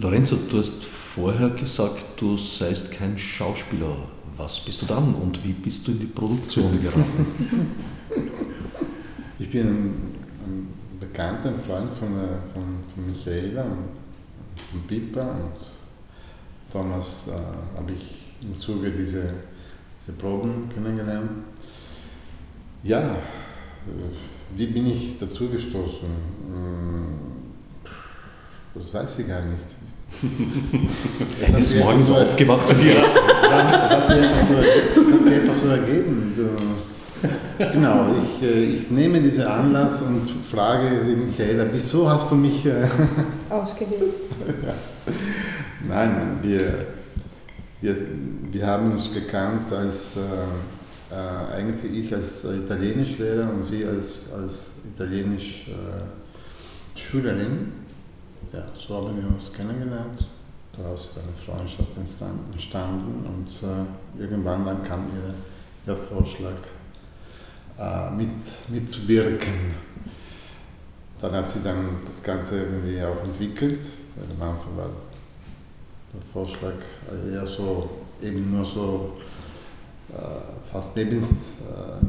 Lorenzo, 0.00 0.36
du 0.50 0.58
hast 0.58 0.82
vorher 0.82 1.50
gesagt, 1.50 2.04
du 2.16 2.36
seist 2.36 2.90
kein 2.90 3.18
Schauspieler. 3.18 4.08
Was 4.36 4.60
bist 4.60 4.80
du 4.80 4.86
dann 4.86 5.14
und 5.14 5.44
wie 5.44 5.52
bist 5.52 5.86
du 5.86 5.92
in 5.92 6.00
die 6.00 6.06
Produktion 6.06 6.80
geraten? 6.80 7.26
ich 9.38 9.50
bin 9.50 9.66
ein, 9.66 10.68
bekannter 10.98 11.54
Freund 11.58 11.92
von, 11.92 12.08
äh, 12.18 12.52
von, 12.52 12.80
von 12.94 13.06
Michaela 13.06 13.64
und 13.64 13.88
von 14.70 14.82
Pippa 14.86 15.22
und 15.22 15.52
Damals 16.72 17.24
äh, 17.26 17.76
habe 17.76 17.92
ich 17.92 18.32
im 18.42 18.56
Zuge 18.56 18.92
dieser 18.92 19.24
diese 20.00 20.16
Proben 20.16 20.68
kennengelernt. 20.72 21.30
Ja, 22.82 23.00
äh, 23.00 23.16
wie 24.56 24.66
bin 24.66 24.86
ich 24.86 25.18
dazu 25.18 25.48
gestoßen? 25.48 26.08
Hm, 26.46 27.18
das 28.74 28.94
weiß 28.94 29.18
ich 29.18 29.28
gar 29.28 29.42
nicht. 29.42 29.79
Eines 31.46 31.74
Morgens 31.76 32.08
so 32.08 32.14
aufgewacht 32.14 32.68
und 32.70 32.84
ja. 32.84 32.94
Das 32.94 33.90
hat 33.90 34.06
sich 34.06 34.16
einfach 34.16 34.46
so, 34.46 34.54
hat 35.12 35.24
sich 35.24 35.34
einfach 35.34 35.54
so 35.54 35.68
ergeben. 35.68 36.34
Genau, 37.58 38.06
ich, 38.24 38.42
äh, 38.42 38.64
ich 38.64 38.90
nehme 38.90 39.20
diesen 39.20 39.44
Anlass 39.44 40.00
und 40.02 40.26
frage 40.26 41.04
Michaela, 41.04 41.66
wieso 41.70 42.08
hast 42.08 42.30
du 42.30 42.34
mich 42.34 42.64
äh, 42.64 42.88
ausgewählt? 43.50 44.14
ja. 44.66 44.72
Nein, 45.86 46.38
wir, 46.42 46.86
wir, 47.82 47.96
wir 48.50 48.66
haben 48.66 48.92
uns 48.92 49.12
gekannt 49.12 49.70
als, 49.72 50.16
äh, 50.16 50.20
äh, 51.14 51.52
eigentlich 51.54 52.06
ich 52.06 52.14
als 52.14 52.44
Italienischlehrer 52.44 53.50
und 53.50 53.66
sie 53.68 53.84
als, 53.84 54.32
als 54.32 54.68
Italienisch-Schülerin. 54.94 57.52
Äh, 57.52 57.79
ja, 58.52 58.64
so 58.76 58.96
haben 58.96 59.16
wir 59.16 59.28
uns 59.28 59.52
kennengelernt. 59.52 60.26
Daraus 60.76 61.06
ist 61.06 61.18
eine 61.18 61.32
Freundschaft 61.32 61.96
entstanden 61.96 63.26
und 63.26 63.68
äh, 63.68 64.22
irgendwann 64.22 64.64
dann 64.64 64.82
kam 64.82 65.06
ihr, 65.08 65.34
ihr 65.92 65.96
Vorschlag, 65.96 66.56
äh, 67.78 68.10
mit, 68.10 68.30
mitzuwirken. 68.68 69.74
Dann 71.20 71.32
hat 71.32 71.48
sie 71.48 71.62
dann 71.62 71.98
das 72.04 72.22
Ganze 72.22 72.58
irgendwie 72.62 73.02
auch 73.02 73.22
entwickelt. 73.24 73.80
Am 74.16 74.42
Anfang 74.48 74.76
war 74.76 74.90
der 76.12 76.22
Vorschlag 76.22 76.74
eher 77.30 77.46
so, 77.46 77.88
eben 78.22 78.50
nur 78.50 78.64
so 78.64 79.12
äh, 80.12 80.70
fast 80.72 80.96
nebens, 80.96 81.54
äh, 81.60 82.04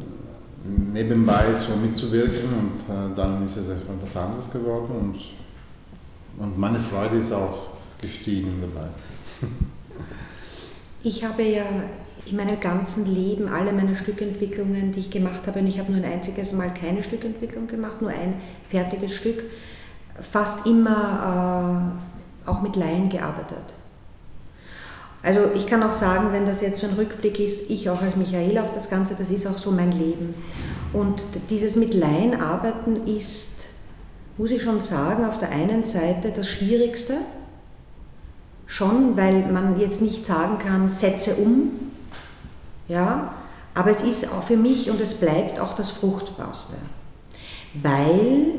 nebenbei 0.66 1.46
so 1.56 1.76
mitzuwirken 1.76 2.50
und 2.54 2.94
äh, 2.94 3.16
dann 3.16 3.46
ist 3.46 3.58
es 3.58 3.70
einfach 3.70 3.94
was 4.02 4.18
anderes 4.18 4.50
geworden 4.50 4.92
und, 5.00 5.41
und 6.42 6.58
meine 6.58 6.80
Freude 6.80 7.18
ist 7.18 7.32
auch 7.32 7.70
gestiegen 8.02 8.62
dabei. 8.62 8.88
Ich 11.04 11.24
habe 11.24 11.44
ja 11.44 11.64
in 12.26 12.36
meinem 12.36 12.60
ganzen 12.60 13.06
Leben 13.06 13.48
alle 13.48 13.74
meine 13.74 13.96
Stückentwicklungen, 13.96 14.94
die 14.94 15.00
ich 15.02 15.10
gemacht 15.10 15.48
habe, 15.48 15.60
und 15.60 15.68
ich 15.68 15.80
habe 15.80 15.92
nur 15.92 16.04
ein 16.04 16.12
einziges 16.12 16.54
Mal 16.54 16.72
keine 16.74 17.04
Stückentwicklung 17.04 17.68
gemacht, 17.68 18.02
nur 18.02 18.12
ein 18.12 18.36
fertiges 18.70 19.14
Stück, 19.16 19.44
fast 20.20 20.66
immer 20.66 21.96
äh, 22.46 22.50
auch 22.50 22.62
mit 22.62 22.76
Laien 22.76 23.10
gearbeitet. 23.10 23.58
Also 25.24 25.52
ich 25.54 25.68
kann 25.68 25.84
auch 25.84 25.94
sagen, 25.94 26.30
wenn 26.32 26.48
das 26.48 26.62
jetzt 26.62 26.82
so 26.82 26.88
ein 26.88 26.94
Rückblick 26.94 27.40
ist, 27.40 27.70
ich 27.70 27.90
auch 27.90 28.02
als 28.02 28.16
Michael 28.16 28.58
auf 28.58 28.74
das 28.74 28.90
Ganze, 28.90 29.14
das 29.16 29.30
ist 29.30 29.46
auch 29.46 29.58
so 29.58 29.72
mein 29.72 29.92
Leben. 29.92 30.34
Und 30.94 31.22
dieses 31.50 31.76
mit 31.76 31.94
Laien 31.94 32.40
arbeiten 32.40 33.08
ist, 33.08 33.51
muss 34.42 34.50
ich 34.50 34.64
schon 34.64 34.82
sagen, 34.82 35.24
auf 35.24 35.38
der 35.38 35.52
einen 35.52 35.84
Seite 35.84 36.32
das 36.36 36.50
Schwierigste, 36.50 37.18
schon, 38.66 39.16
weil 39.16 39.52
man 39.52 39.80
jetzt 39.80 40.02
nicht 40.02 40.26
sagen 40.26 40.58
kann, 40.58 40.90
setze 40.90 41.36
um, 41.36 41.92
ja, 42.88 43.36
aber 43.76 43.92
es 43.92 44.02
ist 44.02 44.34
auch 44.34 44.42
für 44.42 44.58
mich 44.58 44.90
und 44.90 45.00
es 45.00 45.14
bleibt 45.14 45.60
auch 45.60 45.76
das 45.76 45.92
Fruchtbarste, 45.92 46.78
weil 47.84 48.54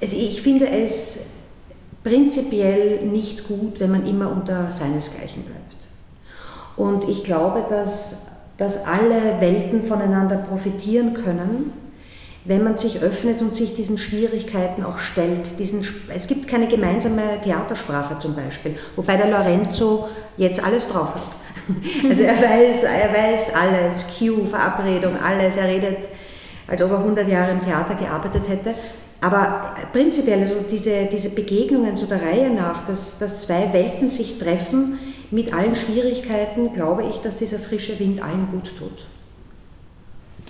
es, 0.00 0.12
ich 0.12 0.42
finde 0.42 0.68
es 0.68 1.26
prinzipiell 2.02 3.06
nicht 3.06 3.46
gut, 3.46 3.78
wenn 3.78 3.92
man 3.92 4.04
immer 4.04 4.32
unter 4.32 4.72
seinesgleichen 4.72 5.44
bleibt. 5.44 5.86
Und 6.76 7.08
ich 7.08 7.22
glaube, 7.22 7.64
dass, 7.68 8.32
dass 8.56 8.86
alle 8.86 9.40
Welten 9.40 9.84
voneinander 9.84 10.38
profitieren 10.38 11.14
können, 11.14 11.79
wenn 12.44 12.64
man 12.64 12.76
sich 12.78 13.02
öffnet 13.02 13.42
und 13.42 13.54
sich 13.54 13.74
diesen 13.74 13.98
Schwierigkeiten 13.98 14.82
auch 14.82 14.98
stellt. 14.98 15.58
Diesen, 15.58 15.86
es 16.14 16.26
gibt 16.26 16.48
keine 16.48 16.68
gemeinsame 16.68 17.40
Theatersprache 17.42 18.18
zum 18.18 18.34
Beispiel, 18.34 18.76
wobei 18.96 19.16
der 19.16 19.28
Lorenzo 19.28 20.08
jetzt 20.36 20.62
alles 20.64 20.88
drauf 20.88 21.14
hat. 21.14 21.36
Also 22.08 22.22
er 22.24 22.34
weiß, 22.34 22.82
er 22.82 23.12
weiß 23.12 23.54
alles, 23.54 24.04
Cue, 24.18 24.44
Verabredung, 24.44 25.16
alles. 25.16 25.56
Er 25.56 25.68
redet, 25.68 26.08
als 26.66 26.82
ob 26.82 26.90
er 26.90 26.98
100 26.98 27.28
Jahre 27.28 27.52
im 27.52 27.60
Theater 27.60 27.94
gearbeitet 27.94 28.48
hätte. 28.48 28.74
Aber 29.20 29.76
prinzipiell, 29.92 30.40
also 30.40 30.56
diese, 30.68 31.04
diese 31.12 31.30
Begegnungen 31.30 31.96
so 31.96 32.06
der 32.06 32.22
Reihe 32.22 32.50
nach, 32.50 32.86
dass, 32.86 33.18
dass 33.18 33.42
zwei 33.42 33.72
Welten 33.72 34.08
sich 34.08 34.38
treffen, 34.38 34.98
mit 35.30 35.52
allen 35.52 35.76
Schwierigkeiten, 35.76 36.72
glaube 36.72 37.04
ich, 37.08 37.18
dass 37.18 37.36
dieser 37.36 37.58
frische 37.58 37.98
Wind 38.00 38.20
allen 38.22 38.48
gut 38.50 38.76
tut. 38.76 39.06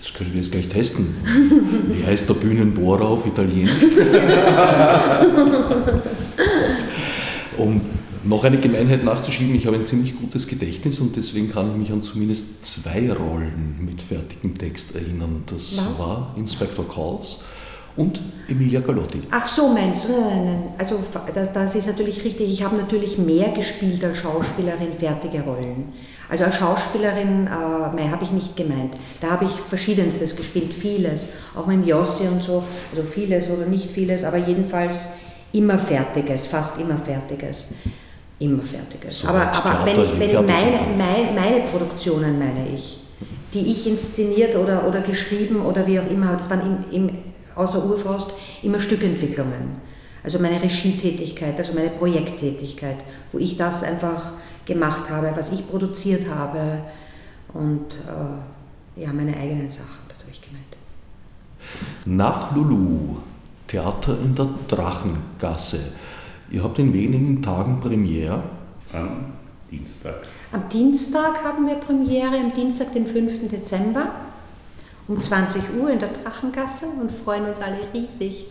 Das 0.00 0.14
können 0.14 0.32
wir 0.32 0.40
jetzt 0.40 0.50
gleich 0.52 0.68
testen. 0.68 1.14
Wie 1.88 2.04
heißt 2.04 2.28
der 2.28 2.34
Bühnenbohrer 2.34 3.06
auf 3.06 3.26
Italienisch? 3.26 3.72
um 7.58 7.80
noch 8.24 8.44
eine 8.44 8.58
Gemeinheit 8.58 9.04
nachzuschieben, 9.04 9.54
ich 9.54 9.66
habe 9.66 9.76
ein 9.76 9.86
ziemlich 9.86 10.18
gutes 10.18 10.46
Gedächtnis 10.46 11.00
und 11.00 11.16
deswegen 11.16 11.50
kann 11.50 11.70
ich 11.70 11.76
mich 11.76 11.92
an 11.92 12.02
zumindest 12.02 12.64
zwei 12.64 13.12
Rollen 13.12 13.76
mit 13.80 14.00
fertigem 14.02 14.56
Text 14.56 14.94
erinnern. 14.94 15.42
Das 15.46 15.78
Was? 15.78 15.98
war 15.98 16.34
Inspector 16.36 16.86
Calls 16.88 17.42
und 17.96 18.22
Emilia 18.48 18.80
Galotti. 18.80 19.20
Ach 19.30 19.48
so, 19.48 19.68
meinst 19.68 20.04
du? 20.04 20.12
Nein, 20.12 20.20
nein, 20.20 20.44
nein. 20.44 20.62
Also 20.78 21.00
das, 21.34 21.52
das 21.52 21.74
ist 21.74 21.86
natürlich 21.86 22.24
richtig. 22.24 22.50
Ich 22.50 22.62
habe 22.62 22.76
natürlich 22.76 23.18
mehr 23.18 23.50
gespielt 23.50 24.04
als 24.04 24.18
Schauspielerin 24.18 24.92
fertige 24.98 25.42
Rollen. 25.42 25.92
Also 26.30 26.44
als 26.44 26.56
Schauspielerin, 26.56 27.48
äh, 27.48 27.50
habe 27.50 28.22
ich 28.22 28.30
nicht 28.30 28.56
gemeint. 28.56 28.94
Da 29.20 29.32
habe 29.32 29.46
ich 29.46 29.50
verschiedenstes 29.50 30.36
gespielt, 30.36 30.72
vieles. 30.72 31.30
Auch 31.56 31.66
mit 31.66 31.84
Jossi 31.84 32.28
und 32.28 32.42
so, 32.42 32.62
also 32.94 33.02
vieles 33.02 33.50
oder 33.50 33.66
nicht 33.66 33.90
vieles, 33.90 34.22
aber 34.24 34.36
jedenfalls 34.36 35.08
immer 35.52 35.76
Fertiges, 35.76 36.46
fast 36.46 36.78
immer 36.78 36.96
Fertiges. 36.96 37.74
Immer 38.38 38.62
Fertiges. 38.62 39.18
So 39.18 39.28
aber 39.28 39.52
aber 39.52 39.84
wenn 39.84 40.00
ich, 40.00 40.18
wenn 40.18 40.30
ich 40.30 40.34
meine, 40.34 40.80
meine, 40.96 41.32
meine 41.34 41.60
Produktionen 41.66 42.38
meine 42.38 42.68
ich, 42.74 43.00
die 43.52 43.72
ich 43.72 43.86
inszeniert 43.86 44.54
oder, 44.54 44.86
oder 44.86 45.00
geschrieben 45.00 45.60
oder 45.60 45.86
wie 45.86 45.98
auch 45.98 46.08
immer, 46.08 46.32
das 46.32 46.48
waren 46.48 46.84
im, 46.90 47.08
im 47.08 47.18
außer 47.56 47.84
Urfrost 47.84 48.30
immer 48.62 48.78
Stückentwicklungen. 48.78 49.90
Also 50.22 50.38
meine 50.38 50.62
Regietätigkeit, 50.62 51.58
also 51.58 51.74
meine 51.74 51.90
Projekttätigkeit, 51.90 52.98
wo 53.32 53.38
ich 53.38 53.56
das 53.56 53.82
einfach 53.82 54.32
gemacht 54.64 55.08
habe, 55.10 55.32
was 55.34 55.50
ich 55.52 55.68
produziert 55.68 56.28
habe 56.28 56.82
und 57.52 57.94
äh, 58.06 59.00
ja, 59.00 59.12
meine 59.12 59.36
eigenen 59.36 59.68
Sachen, 59.70 60.04
das 60.08 60.22
habe 60.22 60.32
ich 60.32 60.40
gemeint. 60.40 60.64
Nach 62.04 62.54
Lulu, 62.54 63.16
Theater 63.66 64.18
in 64.22 64.34
der 64.34 64.48
Drachengasse. 64.68 65.92
Ihr 66.50 66.64
habt 66.64 66.78
in 66.78 66.92
wenigen 66.92 67.42
Tagen 67.42 67.80
Premiere. 67.80 68.42
Am 68.92 69.26
Dienstag. 69.70 70.22
Am 70.50 70.68
Dienstag 70.68 71.44
haben 71.44 71.66
wir 71.66 71.76
Premiere, 71.76 72.36
am 72.36 72.52
Dienstag, 72.52 72.92
den 72.92 73.06
5. 73.06 73.48
Dezember 73.48 74.10
um 75.06 75.22
20 75.22 75.62
Uhr 75.80 75.90
in 75.90 75.98
der 75.98 76.08
Drachengasse 76.08 76.86
und 77.00 77.10
freuen 77.10 77.46
uns 77.46 77.60
alle 77.60 77.78
riesig. 77.92 78.46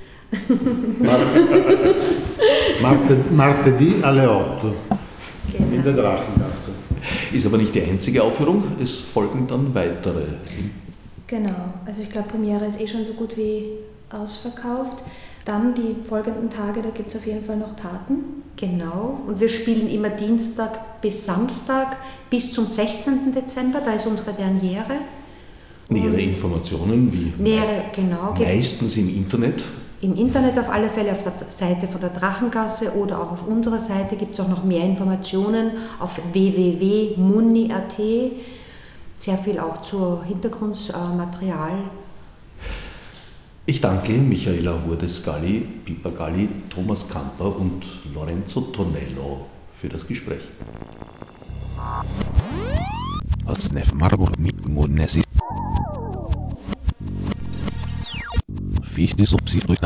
Martedì 3.31 3.95
alle 4.03 4.29
8 4.29 4.65
genau. 5.51 5.75
in 5.75 5.83
der 5.83 5.93
Drachengasse. 5.93 6.71
Ist 7.31 7.45
aber 7.45 7.57
nicht 7.57 7.73
die 7.75 7.81
einzige 7.81 8.23
Aufführung, 8.23 8.63
es 8.81 8.99
folgen 8.99 9.47
dann 9.47 9.73
weitere. 9.73 10.23
Genau, 11.27 11.73
also 11.85 12.01
ich 12.01 12.09
glaube, 12.09 12.29
Premiere 12.29 12.65
ist 12.65 12.81
eh 12.81 12.87
schon 12.87 13.05
so 13.05 13.13
gut 13.13 13.37
wie 13.37 13.65
ausverkauft. 14.09 15.03
Dann 15.45 15.73
die 15.73 15.95
folgenden 16.07 16.49
Tage, 16.49 16.81
da 16.81 16.89
gibt 16.89 17.09
es 17.09 17.15
auf 17.15 17.25
jeden 17.25 17.43
Fall 17.43 17.57
noch 17.57 17.75
Karten. 17.75 18.43
Genau, 18.55 19.21
und 19.25 19.39
wir 19.39 19.47
spielen 19.47 19.89
immer 19.89 20.09
Dienstag 20.09 21.01
bis 21.01 21.25
Samstag 21.25 21.97
bis 22.29 22.51
zum 22.51 22.67
16. 22.67 23.31
Dezember, 23.31 23.81
da 23.81 23.93
ist 23.93 24.05
unsere 24.05 24.33
Derniere. 24.33 24.97
Nähere 25.87 26.21
Informationen 26.21 27.11
wie 27.11 27.33
Nähere, 27.41 27.85
genau. 27.95 28.35
meistens 28.37 28.97
im 28.97 29.09
Internet. 29.09 29.63
Im 30.01 30.15
Internet 30.15 30.57
auf 30.57 30.69
alle 30.69 30.89
Fälle, 30.89 31.11
auf 31.11 31.23
der 31.23 31.33
Seite 31.49 31.87
von 31.87 31.99
der 31.99 32.11
Drachengasse 32.11 32.93
oder 32.93 33.19
auch 33.19 33.33
auf 33.33 33.45
unserer 33.45 33.79
Seite 33.79 34.15
gibt 34.15 34.33
es 34.33 34.39
auch 34.39 34.47
noch 34.47 34.63
mehr 34.63 34.85
Informationen 34.85 35.71
auf 35.99 36.21
www.muni.at. 36.31 37.97
Sehr 39.17 39.37
viel 39.37 39.59
auch 39.59 39.81
zu 39.81 40.23
Hintergrundmaterial. 40.23 41.83
Ich 43.65 43.81
danke 43.81 44.13
Michaela 44.13 44.79
Hurdes-Galli, 44.87 45.67
Pipa 45.83 46.09
Galli, 46.11 46.47
Thomas 46.69 47.07
Kamper 47.09 47.57
und 47.57 47.83
Lorenzo 48.13 48.61
Tonello 48.61 49.47
für 49.75 49.89
das 49.89 50.07
Gespräch. 50.07 50.41
Als 53.45 53.69
Marburg 53.93 54.39
mit 54.39 54.65
fiz 58.99 59.15
de 59.15 59.25
subsídio 59.25 59.67
do 59.67 59.77